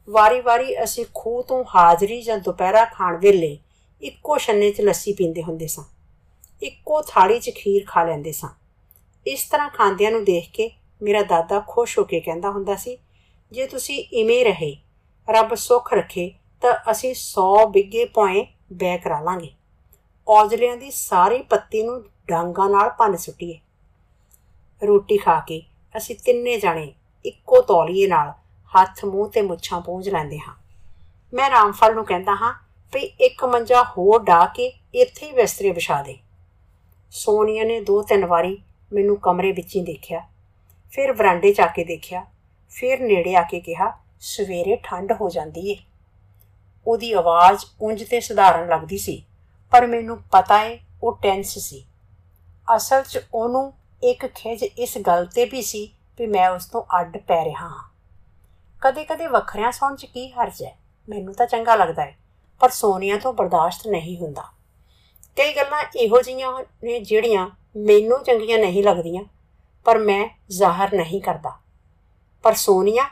ਵਾਰੀ-ਵਾਰੀ 0.07 0.75
ਅਸੀਂ 0.83 1.05
ਖੂਹ 1.15 1.43
ਤੋਂ 1.43 1.63
ਹਾਜ਼ਰੀ 1.75 2.21
ਜਾਂ 2.21 2.37
ਦੁਪਹਿਰਾ 2.37 2.83
ਖਾਣ 2.85 3.17
ਵੇਲੇ 3.17 3.57
ਇੱਕੋ 4.01 4.37
ਛੰਨੇ 4.37 4.71
'ਚ 4.71 4.81
ਲੱਸੀ 4.81 5.13
ਪੀਂਦੇ 5.13 5.43
ਹੁੰਦੇ 5.43 5.67
ਸਾਂ। 5.67 5.83
ਇੱਕੋ 6.61 7.01
ਥਾਲੀ 7.01 7.39
'ਚ 7.39 7.51
ਖੀਰ 7.55 7.85
ਖਾ 7.87 8.03
ਲੈਂਦੇ 8.03 8.31
ਸਾਂ। 8.31 8.49
ਇਸ 9.25 9.43
ਤਰ੍ਹਾਂ 9.49 9.69
ਖਾਂਦਿਆਂ 9.69 10.11
ਨੂੰ 10.11 10.23
ਦੇਖ 10.25 10.49
ਕੇ 10.53 10.69
ਮੇਰਾ 11.01 11.21
ਦਾਦਾ 11.23 11.59
ਖੁਸ਼ 11.67 11.97
ਹੋ 11.99 12.03
ਕੇ 12.03 12.19
ਕਹਿੰਦਾ 12.19 12.49
ਹੁੰਦਾ 12.51 12.75
ਸੀ, 12.75 12.97
ਜੇ 13.51 13.67
ਤੁਸੀਂ 13.67 14.03
ਇਵੇਂ 14.13 14.43
ਰਹੇ 14.45 14.75
ਰੱਬ 15.29 15.55
ਸੁੱਖ 15.55 15.93
ਰੱਖੇ, 15.93 16.31
ਤਾਂ 16.61 16.91
ਅਸੀਂ 16.91 17.13
100 17.13 17.67
ਬਿੱਗੇ 17.67 18.05
ਪੌਏ 18.05 18.45
ਬੈ 18.73 18.97
ਕਰਾ 18.97 19.21
ਲਾਂਗੇ। 19.21 19.53
ਔਜਲਿਆਂ 20.27 20.77
ਦੀ 20.77 20.91
ਸਾਰੀ 20.91 21.41
ਪੱਤੀ 21.41 21.83
ਨੂੰ 21.83 22.03
ਡਾਂਗਾ 22.27 22.67
ਨਾਲ 22.67 22.89
ਭੰਨ 22.89 23.15
ਸੁੱਟੀਏ। 23.15 23.59
ਰੋਟੀ 24.87 25.17
ਖਾ 25.17 25.39
ਕੇ 25.39 25.61
ਅਸੀਂ 25.97 26.15
ਤਿੰਨੇ 26.25 26.59
ਜਾਣੇ 26.59 26.93
ਇੱਕੋ 27.25 27.61
ਤੌਲੀਏ 27.61 28.07
ਨਾਲ 28.07 28.33
ਹੱਥ, 28.81 29.05
ਮੂੰਹ 29.05 29.29
ਤੇ 29.29 29.41
ਮੁੱਛਾਂ 29.41 29.81
ਪੂੰਝ 29.81 30.09
ਲੈਂਦੇ 30.09 30.39
ਹਾਂ। 30.39 30.55
ਮੈਂ 31.33 31.49
ਰਾਮਫਲ 31.49 31.95
ਨੂੰ 31.95 32.05
ਕਹਿੰਦਾ 32.05 32.35
ਹਾਂ 32.35 32.53
ਵੀ 32.93 32.99
ਇੱਕ 32.99 33.45
ਮੰਜਾ 33.45 33.83
ਹੋਰ 33.83 34.23
ਢਾ 34.23 34.45
ਕੇ 34.45 34.73
ਇੱਥੇ 34.95 35.25
ਹੀ 35.25 35.31
ਬਿਸਤਰੇ 35.31 35.71
ਵਿਛਾ 35.71 36.01
ਦੇ। 36.01 36.17
ਸੋਨੀਆ 37.09 37.63
ਨੇ 37.63 37.81
ਦੋ 37.81 38.01
ਤਿੰਨ 38.01 38.25
ਵਾਰੀ 38.25 38.61
ਮੈਨੂੰ 38.93 39.17
ਕਮਰੇ 39.17 39.51
ਵਿੱਚ 39.51 39.75
ਹੀ 39.75 39.81
ਦੇਖਿਆ। 39.81 40.21
ਫਿਰ 40.91 41.13
ਵਰਾਂਡੇ 41.13 41.53
'ਚ 41.53 41.61
ਆ 41.61 41.67
ਕੇ 41.67 41.83
ਦੇਖਿਆ। 41.83 42.25
ਫਿਰ 42.69 42.99
ਨੇੜੇ 42.99 43.35
ਆ 43.35 43.41
ਕੇ 43.41 43.59
ਕਿਹਾ 43.59 44.02
ਸਵੇਰੇ 44.25 44.79
ਠੰਡ 44.83 45.11
ਹੋ 45.11 45.29
ਜਾਂਦੀ 45.29 45.71
ਏ। 45.71 45.75
ਉਹਦੀ 46.87 47.13
ਆਵਾਜ਼ 47.13 47.65
ਉਂਝ 47.81 48.03
ਤੇ 48.09 48.19
ਸਧਾਰਨ 48.19 48.67
ਲੱਗਦੀ 48.67 48.97
ਸੀ, 48.97 49.25
ਪਰ 49.71 49.87
ਮੈਨੂੰ 49.87 50.21
ਪਤਾ 50.21 50.63
ਏ 50.63 50.79
ਉਹ 51.03 51.17
ਟੈਂਸ 51.21 51.59
ਸੀ। 51.59 51.85
ਅਸਲ 52.75 53.03
'ਚ 53.03 53.19
ਉਹਨੂੰ 53.33 53.73
ਇੱਕ 54.03 54.27
ਖਿਜ 54.27 54.63
ਇਸ 54.63 54.97
ਗੱਲ 54.97 55.25
ਤੇ 55.25 55.45
ਵੀ 55.45 55.61
ਸੀ 55.61 55.95
ਵੀ 56.17 56.27
ਮੈਂ 56.27 56.49
ਉਸ 56.49 56.65
ਤੋਂ 56.65 56.83
ਅੱਡ 56.99 57.17
ਪੈ 57.17 57.45
ਰਿਹਾ 57.45 57.67
ਹਾਂ। 57.67 57.89
ਕਦੇ-ਕਦੇ 58.81 59.27
ਵੱਖਰਿਆਂ 59.27 59.71
ਸੌਣ 59.71 59.95
'ਚ 59.95 60.05
ਕੀ 60.05 60.31
ਹਰਜ 60.31 60.63
ਹੈ? 60.63 60.77
ਮੈਨੂੰ 61.09 61.33
ਤਾਂ 61.33 61.47
ਚੰਗਾ 61.47 61.75
ਲੱਗਦਾ 61.75 62.05
ਹੈ 62.05 62.17
ਪਰ 62.59 62.69
ਸੋਨੀਆ 62.69 63.17
ਤੋਂ 63.17 63.33
ਬਰਦਾਸ਼ਤ 63.33 63.87
ਨਹੀਂ 63.87 64.17
ਹੁੰਦਾ। 64.17 64.43
ਕਈ 65.35 65.55
ਗੱਲਾਂ 65.55 65.85
ਇਹੋ 65.95 66.21
ਜੀਆਂ 66.21 66.63
ਨੇ 66.83 66.99
ਜਿਹੜੀਆਂ 66.99 67.49
ਮੈਨੂੰ 67.77 68.23
ਚੰਗੀਆਂ 68.23 68.59
ਨਹੀਂ 68.59 68.83
ਲੱਗਦੀਆਂ, 68.83 69.23
ਪਰ 69.85 69.97
ਮੈਂ 69.97 70.29
ਜ਼ਾਹਰ 70.49 70.93
ਨਹੀਂ 70.93 71.21
ਕਰਦਾ। 71.21 71.59
ਪਰ 72.43 72.53
ਸੋਨੀਆ 72.53 73.09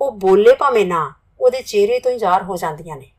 ਉਹ 0.00 0.12
ਬੋਲੇ 0.12 0.54
ਭਾਵੇਂ 0.54 0.86
ਨਾ, 0.86 1.12
ਉਹਦੇ 1.40 1.62
ਚਿਹਰੇ 1.62 1.98
ਤੋਂ 2.00 2.12
ਹੀ 2.12 2.18
ਜ਼ਾਹਰ 2.18 2.42
ਹੋ 2.42 2.56
ਜਾਂਦੀਆਂ 2.56 2.96
ਨੇ। 2.96 3.10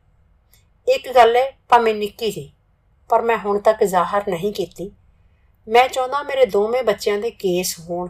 ਇੱਕ 0.88 1.08
ਗੱਲ 1.14 1.36
ਹੈ, 1.36 1.50
ਭਾਵੇਂ 1.68 1.94
ਨਿੱਕੀ 1.94 2.30
ਜੀ 2.30 2.52
ਪਰ 3.08 3.22
ਮੈਂ 3.22 3.38
ਹੁਣ 3.38 3.58
ਤੱਕ 3.58 3.84
ਜ਼ਾਹਰ 3.84 4.28
ਨਹੀਂ 4.28 4.52
ਕੀਤੀ। 4.52 4.90
ਮੈਂ 5.68 5.88
ਚਾਹੁੰਦਾ 5.88 6.22
ਮੇਰੇ 6.22 6.46
ਦੋਵੇਂ 6.46 6.82
ਬੱਚਿਆਂ 6.82 7.18
ਦੇ 7.18 7.30
ਕੇਸ 7.30 7.80
ਹੋਣ, 7.80 8.08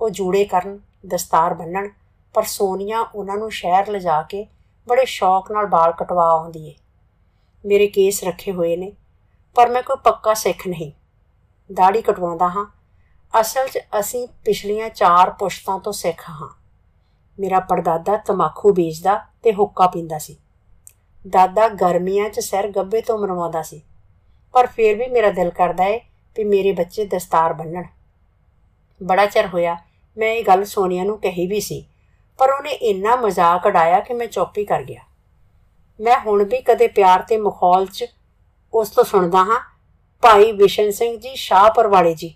ਉਹ 0.00 0.10
ਜੂੜੇ 0.10 0.44
ਕਰਨ, 0.44 0.78
ਦਸਤਾਰ 1.06 1.54
ਬੰਨਣ, 1.54 1.88
ਪਰ 2.34 2.42
ਸੋਨੀਆ 2.42 3.00
ਉਹਨਾਂ 3.00 3.36
ਨੂੰ 3.36 3.50
ਸ਼ਹਿਰ 3.50 3.90
ਲਿਜਾ 3.90 4.22
ਕੇ 4.22 4.46
ਬੜੇ 4.88 5.04
ਸ਼ੌਕ 5.04 5.52
ਨਾਲ 5.52 5.66
ਵਾਲ 5.66 5.92
ਕਟਵਾ 5.92 6.28
ਆਉਂਦੀ 6.30 6.68
ਏ। 6.68 6.74
ਮੇਰੇ 7.64 7.86
ਕੇਸ 7.86 8.24
ਰੱਖੇ 8.24 8.52
ਹੋਏ 8.52 8.76
ਨੇ, 8.76 8.92
ਪਰ 9.54 9.68
ਮੈਂ 9.68 9.82
ਕੋਈ 9.82 9.96
ਪੱਕਾ 10.04 10.34
ਸਿੱਖ 10.34 10.66
ਨਹੀਂ। 10.66 10.92
ਦਾੜੀ 11.72 12.02
ਕਟਵਾਉਂਦਾ 12.02 12.48
ਹਾਂ। 12.48 12.66
ਅਸਲ 13.40 13.68
'ਚ 13.68 13.78
ਅਸੀਂ 14.00 14.28
ਪਿਛਲੀਆਂ 14.44 14.90
4 14.90 15.30
ਪੁਸ਼ਤਾਂ 15.30 15.78
ਤੋਂ 15.78 15.92
ਸਿੱਖ 15.92 16.30
ਹਾਂ। 16.30 16.63
ਮੇਰਾ 17.38 17.60
ਪੜਦਾਦਾ 17.60 18.16
ਤਮਾਕੂ 18.16 18.72
ਬੀਜਦਾ 18.72 19.14
ਤੇ 19.42 19.52
ਹੁੱਕਾ 19.52 19.86
ਪੀਂਦਾ 19.86 20.18
ਸੀ। 20.18 20.36
ਦਾਦਾ 21.24 21.68
ਗਰਮੀਆਂ 21.80 22.28
'ਚ 22.30 22.40
ਸਿਰ 22.40 22.68
ਗੱਬੇ 22.68 23.00
ਤੋਂ 23.00 23.18
ਮਰਵਾਉਂਦਾ 23.18 23.62
ਸੀ। 23.62 23.80
ਪਰ 24.54 24.66
ਫੇਰ 24.66 24.96
ਵੀ 24.96 25.06
ਮੇਰਾ 25.06 25.30
ਦਿਲ 25.30 25.50
ਕਰਦਾ 25.50 25.84
ਏ 25.84 25.98
ਕਿ 26.36 26.44
ਮੇਰੇ 26.44 26.72
ਬੱਚੇ 26.72 27.04
ਦਸਤਾਰ 27.06 27.52
ਬੰਨਣ। 27.52 27.84
ਬੜਾ 29.00 29.26
ਚਿਰ 29.26 29.46
ਹੋਇਆ 29.46 29.76
ਮੈਂ 30.16 30.28
ਇਹ 30.28 30.44
ਗੱਲ 30.44 30.64
ਸੋਨੀਆ 30.64 31.04
ਨੂੰ 31.04 31.18
ਕਹੀ 31.18 31.46
ਵੀ 31.46 31.60
ਸੀ, 31.60 31.84
ਪਰ 32.38 32.50
ਉਹਨੇ 32.50 32.70
ਇੰਨਾ 32.70 33.16
ਮਜ਼ਾਕ 33.16 33.66
ਉਡਾਇਆ 33.66 34.00
ਕਿ 34.00 34.14
ਮੈਂ 34.14 34.26
ਚੁੱਪ 34.26 34.58
ਹੀ 34.58 34.64
ਕਰ 34.64 34.82
ਗਿਆ। 34.82 35.00
ਮੈਂ 36.00 36.18
ਹੁਣ 36.20 36.44
ਵੀ 36.44 36.60
ਕਦੇ 36.60 36.88
ਪਿਆਰ 36.88 37.22
ਤੇ 37.22 37.36
ਮਖੌਲ 37.36 37.86
'ਚ 37.86 38.04
ਉਸ 38.72 38.90
ਤੋਂ 38.90 39.04
ਸੁਣਦਾ 39.04 39.38
ਹਾਂ, 39.38 39.60
ਭਾਈ 40.22 40.52
ਵਿਸ਼ਨ 40.52 40.90
ਸਿੰਘ 40.90 41.16
ਜੀ, 41.18 41.34
ਸ਼ਾਹਪੁਰ 41.34 41.86
ਵਾਲੇ 41.86 42.14
ਜੀ। 42.14 42.34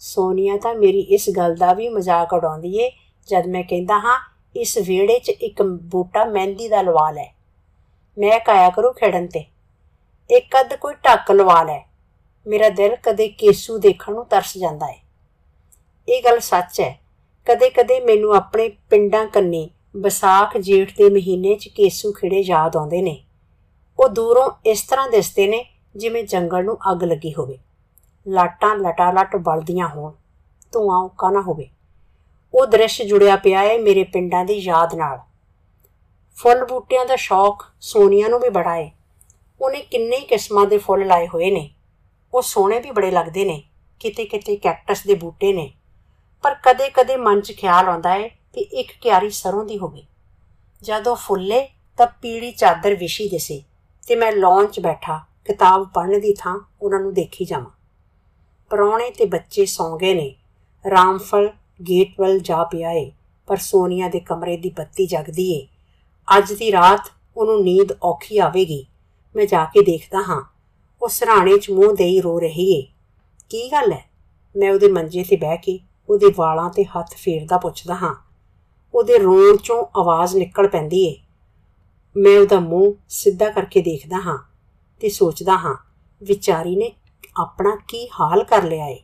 ਸੋਨੀਆ 0.00 0.56
ਤਾਂ 0.56 0.74
ਮੇਰੀ 0.74 1.00
ਇਸ 1.00 1.28
ਗੱਲ 1.30 1.54
ਦਾ 1.54 1.72
ਵੀ 1.72 1.88
ਮਜ਼ਾਕ 1.88 2.32
ਉਡਾਉਂਦੀ 2.32 2.76
ਏ 2.78 2.90
ਜਦ 3.30 3.46
ਮੈਂ 3.46 3.62
ਕਹਿੰਦਾ 3.62 3.98
ਹਾਂ, 3.98 4.20
ਇਸ 4.56 4.78
ਵਿਹੜੇ 4.78 5.18
'ਚ 5.18 5.28
ਇੱਕ 5.28 5.62
ਬੂਟਾ 5.62 6.24
ਮਹਿੰਦੀ 6.24 6.68
ਦਾ 6.68 6.82
ਲਵਾ 6.82 7.10
ਲੈ 7.10 7.34
ਮੈਂ 8.18 8.40
ਕਾਇਆ 8.40 8.70
ਕਰੂ 8.70 8.92
ਖੇਡਣ 8.92 9.26
ਤੇ। 9.26 9.44
ਇੱਕ 10.30 10.56
ਅੱਧ 10.60 10.74
ਕੋਈ 10.74 10.94
ਟੱਕ 10.94 11.30
ਲਵਾ 11.30 11.62
ਲੈ 11.62 11.88
ਮੇਰਾ 12.46 12.68
ਦਿਲ 12.68 12.96
ਕਦੇ 12.96 13.28
ਕੇਸੂ 13.28 13.78
ਦੇਖਣ 13.78 14.12
ਨੂੰ 14.14 14.26
ਤਰਸ 14.26 14.58
ਜਾਂਦਾ 14.58 14.86
ਹੈ। 14.86 15.02
ਇਹ 16.08 16.22
ਗੱਲ 16.24 16.40
ਸੱਚ 16.40 16.80
ਹੈ। 16.80 17.00
ਕਦੇ-ਕਦੇ 17.46 18.00
ਮੈਨੂੰ 18.00 18.34
ਆਪਣੇ 18.34 18.68
ਪਿੰਡਾਂ 18.68 19.26
ਕੰਨੇ 19.26 19.70
ਵਿਸਾਖ 19.96 20.56
ਜੇਠ 20.56 20.90
ਦੇ 20.96 21.10
ਮਹੀਨੇ 21.10 21.54
'ਚ 21.54 21.68
ਕੇਸੂ 21.68 22.12
ਖਿੜੇ 22.12 22.40
ਯਾਦ 22.40 22.76
ਆਉਂਦੇ 22.76 23.02
ਨੇ। 23.02 23.24
ਉਹ 24.00 24.08
ਦੂਰੋਂ 24.08 24.50
ਇਸ 24.66 24.82
ਤਰ੍ਹਾਂ 24.82 25.10
ਦਿਸਦੇ 25.10 25.46
ਨੇ 25.46 25.64
ਜਿਵੇਂ 25.96 26.24
ਜੰਗਲ 26.24 26.64
ਨੂੰ 26.64 26.78
ਅੱਗ 26.92 27.04
ਲੱਗੀ 27.04 27.34
ਹੋਵੇ। 27.34 27.58
ਲਾਟਾਂ 28.28 28.76
ਲਟਾ-ਲਟ 28.76 29.36
ਬਲਦੀਆਂ 29.36 29.88
ਹੋਣ। 29.88 30.12
ਧੂਆਂ 30.72 30.98
ਉੱਕਾ 30.98 31.30
ਨਾ 31.30 31.40
ਹੋਵੇ। 31.40 31.68
ਉਹ 32.54 32.66
ਦ੍ਰਿਸ਼ 32.66 33.02
ਜੁੜਿਆ 33.02 33.36
ਪਿਆ 33.36 33.60
ਹੈ 33.60 33.78
ਮੇਰੇ 33.78 34.04
ਪਿੰਡਾਂ 34.04 34.44
ਦੀ 34.44 34.54
ਯਾਦ 34.54 34.94
ਨਾਲ। 34.94 35.18
ਫੁੱਲ 36.34 36.64
ਬੂਟਿਆਂ 36.64 37.06
ਦਾ 37.06 37.16
ਸ਼ੌਕ 37.16 37.64
ਸੋਨੀਆ 37.80 38.28
ਨੂੰ 38.28 38.40
ਵੀ 38.40 38.48
ਬੜਾ 38.48 38.76
ਹੈ 38.76 38.92
ਉਹਨੇ 39.60 39.80
ਕਿੰਨੇ 39.80 40.16
ਹੀ 40.16 40.26
ਕਿਸਮਾਂ 40.26 40.66
ਦੇ 40.66 40.78
ਫੁੱਲ 40.78 41.06
ਲਾਏ 41.06 41.26
ਹੋਏ 41.26 41.50
ਨੇ। 41.50 41.70
ਉਹ 42.34 42.42
ਸੋਹਣੇ 42.42 42.80
ਵੀ 42.80 42.90
ਬੜੇ 42.90 43.10
ਲੱਗਦੇ 43.10 43.44
ਨੇ 43.44 43.62
ਕਿਤੇ 44.00 44.24
ਕਿਤੇ 44.24 44.56
ਕੈਕਟਸ 44.56 45.06
ਦੇ 45.06 45.14
ਬੂਟੇ 45.14 45.52
ਨੇ। 45.52 45.72
ਪਰ 46.42 46.54
ਕਦੇ-ਕਦੇ 46.54 47.16
ਮਨ 47.16 47.40
'ਚ 47.40 47.52
ਖਿਆਲ 47.52 47.88
ਆਉਂਦਾ 47.88 48.14
ਹੈ 48.14 48.28
ਕਿ 48.28 48.60
ਇੱਕ 48.60 48.92
ਕਿਆਰੀ 49.00 49.30
ਸਰੋਂ 49.30 49.64
ਦੀ 49.64 49.78
ਹੋਵੇ। 49.78 50.02
ਜਦੋਂ 50.82 51.16
ਫੁੱਲੇ 51.16 51.68
ਤਾਂ 51.96 52.06
ਪੀੜੀ 52.06 52.52
ਚਾਦਰ 52.52 52.94
ਵਿਛੀ 52.94 53.28
ਦਿਸੇ 53.28 53.62
ਤੇ 54.08 54.16
ਮੈਂ 54.16 54.32
ਲੌਨ 54.32 54.66
'ਚ 54.66 54.80
ਬੈਠਾ, 54.80 55.20
ਕਿਤਾਬ 55.44 55.88
ਪੜ੍ਹਨ 55.94 56.20
ਦੀ 56.20 56.34
ਥਾਂ 56.34 56.60
ਉਹਨਾਂ 56.82 57.00
ਨੂੰ 57.00 57.14
ਦੇਖੀ 57.14 57.44
ਜਾਵਾਂ। 57.44 57.70
ਪਰੌਣੇ 58.70 59.10
ਤੇ 59.10 59.24
ਬੱਚੇ 59.24 59.66
ਸੌਂ 59.66 59.98
ਗਏ 59.98 60.14
ਨੇ। 60.14 60.34
ਰਾਮਫਲ 60.90 61.52
ਗੇਟ 61.88 62.20
ਵੱਲ 62.20 62.38
ਜਾ 62.38 62.64
ਪਿਆ 62.64 62.90
ਏ, 62.90 63.12
ਪਰ 63.46 63.56
ਸੋਨੀਆ 63.56 64.08
ਦੇ 64.08 64.20
ਕਮਰੇ 64.20 64.56
ਦੀ 64.56 64.70
ਬੱਤੀ 64.70 65.06
ਜਗਦੀ 65.06 65.50
ਏ। 65.52 65.66
ਅੱਜ 66.38 66.52
ਦੀ 66.52 66.72
ਰਾਤ 66.72 67.10
ਉਹਨੂੰ 67.36 67.62
ਨੀਂਦ 67.64 67.92
ਔਖੀ 68.02 68.38
ਆਵੇਗੀ। 68.38 68.86
ਮੈਂ 69.36 69.46
ਜਾ 69.46 69.64
ਕੇ 69.64 69.82
ਦੇਖਦਾ 69.82 70.22
ਹਾਂ। 70.22 70.42
ਉਹ 71.02 71.08
ਸਰਾਣੇ 71.08 71.58
'ਚ 71.58 71.70
ਮੂੰਹ 71.70 71.94
ਦੇਈ 71.94 72.20
ਰੋ 72.20 72.38
ਰਹੀ 72.40 72.72
ਏ। 72.72 72.82
ਕੀ 73.48 73.68
ਗੱਲ 73.72 73.92
ਹੈ 73.92 74.10
ਮੈਂ 74.56 74.72
ਉਹਦੇ 74.72 74.88
ਮੰਜੇ 74.88 75.24
ਤੇ 75.24 75.36
ਬਹਿ 75.36 75.56
ਕੇ 75.56 75.78
ਉਹਦੇ 76.08 76.26
ਵਾਲਾਂ 76.36 76.70
ਤੇ 76.70 76.84
ਹੱਥ 76.84 77.14
ਫੇਰਦਾ 77.14 77.58
ਪੁੱਛਦਾ 77.58 77.94
ਹਾਂ। 77.94 78.14
ਉਹਦੇ 78.94 79.18
ਰੋਣ 79.18 79.56
'ਚੋਂ 79.56 79.86
ਆਵਾਜ਼ 80.00 80.36
ਨਿਕਲ 80.36 80.68
ਪੈਂਦੀ 80.68 81.04
ਏ। 81.04 81.16
ਮੈਂ 82.16 82.38
ਉਹਦਾ 82.40 82.60
ਮੂੰਹ 82.60 82.94
ਸਿੱਧਾ 83.08 83.50
ਕਰਕੇ 83.50 83.80
ਦੇਖਦਾ 83.80 84.16
ਹਾਂ 84.20 84.38
ਤੇ 85.00 85.08
ਸੋਚਦਾ 85.08 85.56
ਹਾਂ, 85.56 85.74
ਵਿਚਾਰੀ 86.22 86.76
ਨੇ 86.76 86.92
ਆਪਣਾ 87.36 87.76
ਕੀ 87.88 88.08
ਹਾਲ 88.20 88.44
ਕਰ 88.44 88.62
ਲਿਆ 88.62 88.86
ਏ। 88.86 88.98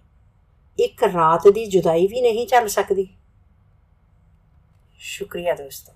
ਇੱਕ 0.78 1.04
ਰਾਤ 1.04 1.48
ਦੀ 1.48 1.66
ਜੁਦਾਈ 1.66 2.06
ਵੀ 2.06 2.20
ਨਹੀਂ 2.20 2.46
ਚੱਲ 2.46 2.68
ਸਕਦੀ। 2.68 3.08
ਸ਼ੁਕਰੀਆ 4.98 5.54
ਦੋਸਤੋ। 5.54 5.92